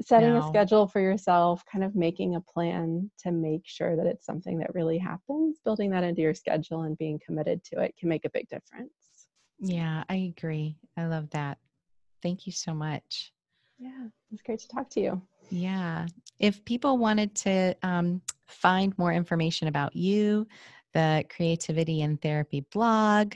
setting 0.00 0.34
no. 0.34 0.44
a 0.44 0.48
schedule 0.48 0.86
for 0.86 1.00
yourself, 1.00 1.64
kind 1.70 1.84
of 1.84 1.94
making 1.94 2.34
a 2.34 2.40
plan 2.40 3.10
to 3.18 3.32
make 3.32 3.62
sure 3.64 3.96
that 3.96 4.06
it's 4.06 4.26
something 4.26 4.58
that 4.58 4.74
really 4.74 4.98
happens, 4.98 5.58
building 5.64 5.90
that 5.90 6.04
into 6.04 6.22
your 6.22 6.34
schedule 6.34 6.82
and 6.82 6.98
being 6.98 7.20
committed 7.24 7.62
to 7.64 7.80
it 7.80 7.94
can 7.98 8.08
make 8.08 8.24
a 8.24 8.30
big 8.30 8.48
difference. 8.48 8.92
Yeah, 9.58 10.04
I 10.08 10.32
agree. 10.36 10.76
I 10.96 11.06
love 11.06 11.30
that. 11.30 11.58
Thank 12.22 12.46
you 12.46 12.52
so 12.52 12.74
much. 12.74 13.32
Yeah, 13.78 14.08
it's 14.32 14.42
great 14.42 14.60
to 14.60 14.68
talk 14.68 14.90
to 14.90 15.00
you. 15.00 15.22
Yeah. 15.50 16.06
If 16.38 16.64
people 16.64 16.98
wanted 16.98 17.34
to 17.36 17.74
um, 17.82 18.22
find 18.46 18.96
more 18.98 19.12
information 19.12 19.68
about 19.68 19.96
you, 19.96 20.46
the 20.92 21.24
Creativity 21.34 22.02
in 22.02 22.16
Therapy 22.16 22.64
blog, 22.72 23.34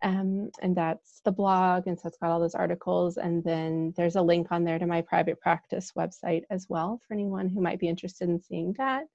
um, 0.00 0.50
and 0.62 0.76
that's 0.76 1.20
the 1.24 1.32
blog, 1.32 1.88
and 1.88 1.98
so 1.98 2.06
it's 2.06 2.18
got 2.18 2.30
all 2.30 2.38
those 2.38 2.54
articles. 2.54 3.16
And 3.16 3.42
then 3.42 3.92
there's 3.96 4.14
a 4.14 4.22
link 4.22 4.52
on 4.52 4.62
there 4.62 4.78
to 4.78 4.86
my 4.86 5.02
private 5.02 5.40
practice 5.40 5.90
website 5.98 6.44
as 6.50 6.68
well 6.68 7.00
for 7.06 7.14
anyone 7.14 7.48
who 7.48 7.60
might 7.60 7.80
be 7.80 7.88
interested 7.88 8.28
in 8.28 8.40
seeing 8.40 8.72
that. 8.74 9.08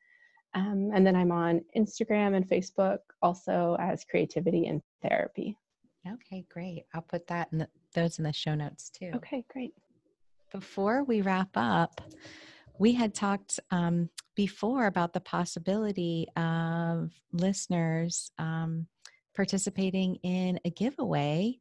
Um, 0.53 0.91
and 0.93 1.07
then 1.07 1.15
I'm 1.15 1.31
on 1.31 1.61
Instagram 1.77 2.35
and 2.35 2.45
Facebook 2.47 2.97
also 3.21 3.77
as 3.79 4.03
Creativity 4.03 4.65
in 4.65 4.83
Therapy. 5.01 5.57
Okay, 6.05 6.43
great. 6.49 6.83
I'll 6.93 7.01
put 7.01 7.25
that 7.27 7.47
in 7.53 7.59
the, 7.59 7.69
those 7.93 8.17
in 8.17 8.25
the 8.25 8.33
show 8.33 8.53
notes 8.53 8.89
too. 8.89 9.11
Okay, 9.15 9.45
great 9.49 9.73
before 10.53 11.03
we 11.03 11.21
wrap 11.21 11.49
up, 11.55 11.99
we 12.79 12.93
had 12.93 13.13
talked 13.13 13.59
um, 13.71 14.09
before 14.35 14.85
about 14.85 15.11
the 15.11 15.19
possibility 15.19 16.27
of 16.37 17.11
listeners 17.33 18.31
um, 18.37 18.87
participating 19.35 20.15
in 20.23 20.59
a 20.63 20.69
giveaway 20.69 21.59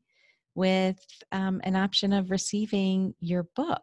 with 0.54 1.04
um, 1.32 1.60
an 1.64 1.74
option 1.74 2.12
of 2.12 2.30
receiving 2.30 3.14
your 3.20 3.44
book. 3.56 3.82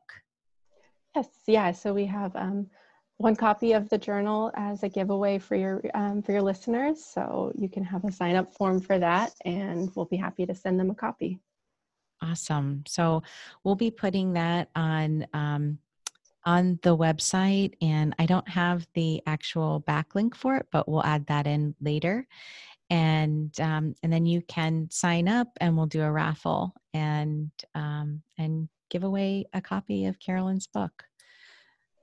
Yes, 1.16 1.28
yeah. 1.48 1.72
So 1.72 1.94
we 1.94 2.06
have 2.06 2.36
um, 2.36 2.68
one 3.18 3.36
copy 3.36 3.74
of 3.74 3.90
the 3.90 3.98
journal 3.98 4.52
as 4.56 4.84
a 4.84 4.90
giveaway 4.90 5.40
for 5.40 5.56
your 5.56 5.82
um, 5.96 6.22
for 6.22 6.34
your 6.34 6.44
listeners. 6.44 7.04
So 7.04 7.52
you 7.56 7.68
can 7.68 7.84
have 7.84 8.06
a 8.06 8.12
sign 8.12 8.36
up 8.36 8.54
form 8.54 8.80
for 8.80 9.00
that, 9.00 9.34
and 9.44 9.90
we'll 9.96 10.06
be 10.06 10.18
happy 10.18 10.46
to 10.46 10.54
send 10.54 10.80
them 10.80 10.92
a 10.92 10.96
copy. 10.96 11.40
Awesome. 12.22 12.84
So 12.88 13.24
we'll 13.64 13.76
be 13.76 13.92
putting 13.92 14.34
that 14.34 14.70
on 14.76 15.26
um, 15.34 15.80
on 16.46 16.80
the 16.84 16.96
website, 16.96 17.74
and 17.82 18.16
I 18.18 18.26
don't 18.26 18.48
have 18.48 18.88
the 18.94 19.22
actual 19.26 19.84
backlink 19.88 20.36
for 20.36 20.56
it, 20.56 20.68
but 20.72 20.88
we'll 20.88 21.04
add 21.04 21.26
that 21.28 21.48
in 21.48 21.76
later. 21.82 22.28
And 22.90 23.58
um, 23.60 23.96
and 24.04 24.12
then 24.12 24.26
you 24.26 24.42
can 24.42 24.90
sign 24.92 25.28
up, 25.28 25.48
and 25.62 25.78
we'll 25.78 25.86
do 25.86 26.02
a 26.02 26.12
raffle 26.12 26.74
and 26.94 27.52
um, 27.76 28.22
and 28.38 28.68
give 28.90 29.04
away 29.04 29.46
a 29.54 29.62
copy 29.62 30.06
of 30.06 30.20
Carolyn's 30.20 30.68
book. 30.68 31.04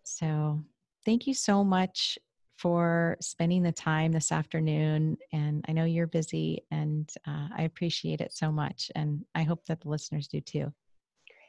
So 0.04 0.62
thank 1.04 1.26
you 1.26 1.34
so 1.34 1.64
much 1.64 2.18
for 2.56 3.16
spending 3.20 3.62
the 3.62 3.72
time 3.72 4.12
this 4.12 4.32
afternoon. 4.32 5.18
And 5.32 5.64
I 5.68 5.72
know 5.72 5.84
you're 5.84 6.06
busy, 6.06 6.64
and 6.70 7.10
uh, 7.26 7.48
I 7.56 7.62
appreciate 7.62 8.20
it 8.20 8.32
so 8.32 8.50
much. 8.50 8.90
And 8.94 9.24
I 9.34 9.42
hope 9.42 9.64
that 9.66 9.80
the 9.80 9.88
listeners 9.88 10.28
do 10.28 10.40
too. 10.40 10.72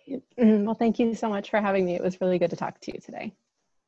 Great. 0.07 0.23
Mm, 0.37 0.63
well, 0.63 0.75
thank 0.75 0.99
you 0.99 1.13
so 1.13 1.29
much 1.29 1.49
for 1.49 1.61
having 1.61 1.85
me. 1.85 1.95
It 1.95 2.03
was 2.03 2.19
really 2.21 2.39
good 2.39 2.49
to 2.51 2.55
talk 2.55 2.79
to 2.81 2.93
you 2.93 2.99
today. 2.99 3.35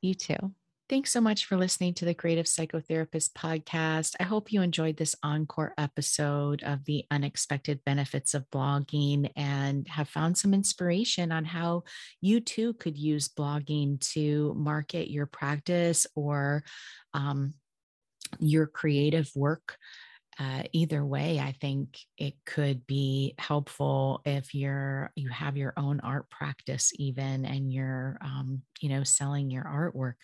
You 0.02 0.14
too. 0.14 0.54
Thanks 0.90 1.12
so 1.12 1.22
much 1.22 1.46
for 1.46 1.56
listening 1.56 1.94
to 1.96 2.06
the 2.06 2.16
Creative 2.16 2.48
Psychotherapist 2.48 3.34
podcast. 3.34 4.16
I 4.20 4.24
hope 4.24 4.52
you 4.52 4.64
enjoyed 4.64 4.98
this 4.98 5.16
encore 5.22 5.76
episode 5.78 6.64
of 6.64 6.84
the 6.86 7.06
unexpected 7.12 7.80
benefits 7.86 8.34
of 8.34 8.50
blogging 8.50 9.32
and 9.36 9.88
have 9.88 10.10
found 10.10 10.36
some 10.36 10.52
inspiration 10.52 11.32
on 11.32 11.46
how 11.46 11.84
you 12.22 12.40
too 12.40 12.74
could 12.74 12.98
use 12.98 13.30
blogging 13.30 14.00
to 14.14 14.56
market 14.58 15.12
your 15.12 15.28
practice 15.28 16.08
or 16.16 16.64
um, 17.14 17.54
your 18.40 18.66
creative 18.66 19.30
work 19.36 19.78
uh, 20.40 20.64
either 20.74 21.06
way 21.06 21.40
i 21.40 21.52
think 21.62 21.98
it 22.18 22.34
could 22.46 22.86
be 22.88 23.36
helpful 23.38 24.22
if 24.26 24.56
you're 24.56 25.12
you 25.16 25.30
have 25.30 25.58
your 25.58 25.74
own 25.78 26.00
art 26.02 26.30
practice 26.30 26.92
even 26.96 27.46
and 27.46 27.72
you're 27.72 28.18
um, 28.22 28.62
you 28.82 28.90
know 28.90 29.04
selling 29.04 29.50
your 29.50 29.64
artwork. 29.64 30.16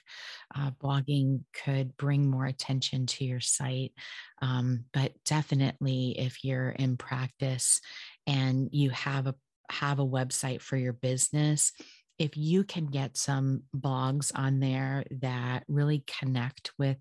Uh, 0.56 0.72
blogging 0.82 1.42
could 1.64 1.96
bring 1.98 2.30
more 2.30 2.46
attention 2.46 3.06
to 3.06 3.26
your 3.26 3.42
site. 3.42 3.94
Um, 4.42 4.86
but 4.94 5.14
definitely 5.26 6.16
if 6.18 6.44
you're 6.44 6.70
in 6.70 6.98
practice 6.98 7.82
and 8.28 8.70
you 8.72 8.90
have 8.92 9.28
a 9.28 9.36
have 9.70 10.00
a 10.00 10.06
website 10.06 10.62
for 10.62 10.78
your 10.78 10.94
business 10.94 11.72
if 12.18 12.38
you 12.38 12.64
can 12.64 12.86
get 12.86 13.18
some 13.18 13.64
blogs 13.76 14.32
on 14.36 14.62
there 14.62 15.04
that 15.20 15.64
really 15.68 16.02
connect 16.08 16.72
with 16.80 16.98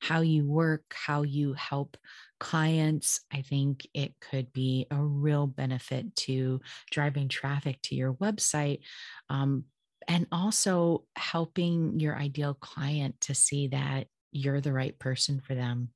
how 0.00 0.20
you 0.20 0.46
work, 0.46 0.82
how 0.92 1.22
you 1.22 1.54
help 1.54 1.96
clients, 2.38 3.20
I 3.32 3.42
think 3.42 3.86
it 3.94 4.14
could 4.20 4.52
be 4.52 4.86
a 4.90 5.02
real 5.02 5.46
benefit 5.46 6.14
to 6.16 6.60
driving 6.90 7.28
traffic 7.28 7.80
to 7.82 7.94
your 7.94 8.14
website. 8.14 8.80
Um, 9.28 9.64
and 10.06 10.26
also 10.32 11.04
helping 11.16 12.00
your 12.00 12.16
ideal 12.16 12.54
client 12.54 13.20
to 13.22 13.34
see 13.34 13.68
that 13.68 14.06
you're 14.32 14.60
the 14.60 14.72
right 14.72 14.98
person 14.98 15.40
for 15.40 15.54
them. 15.54 15.90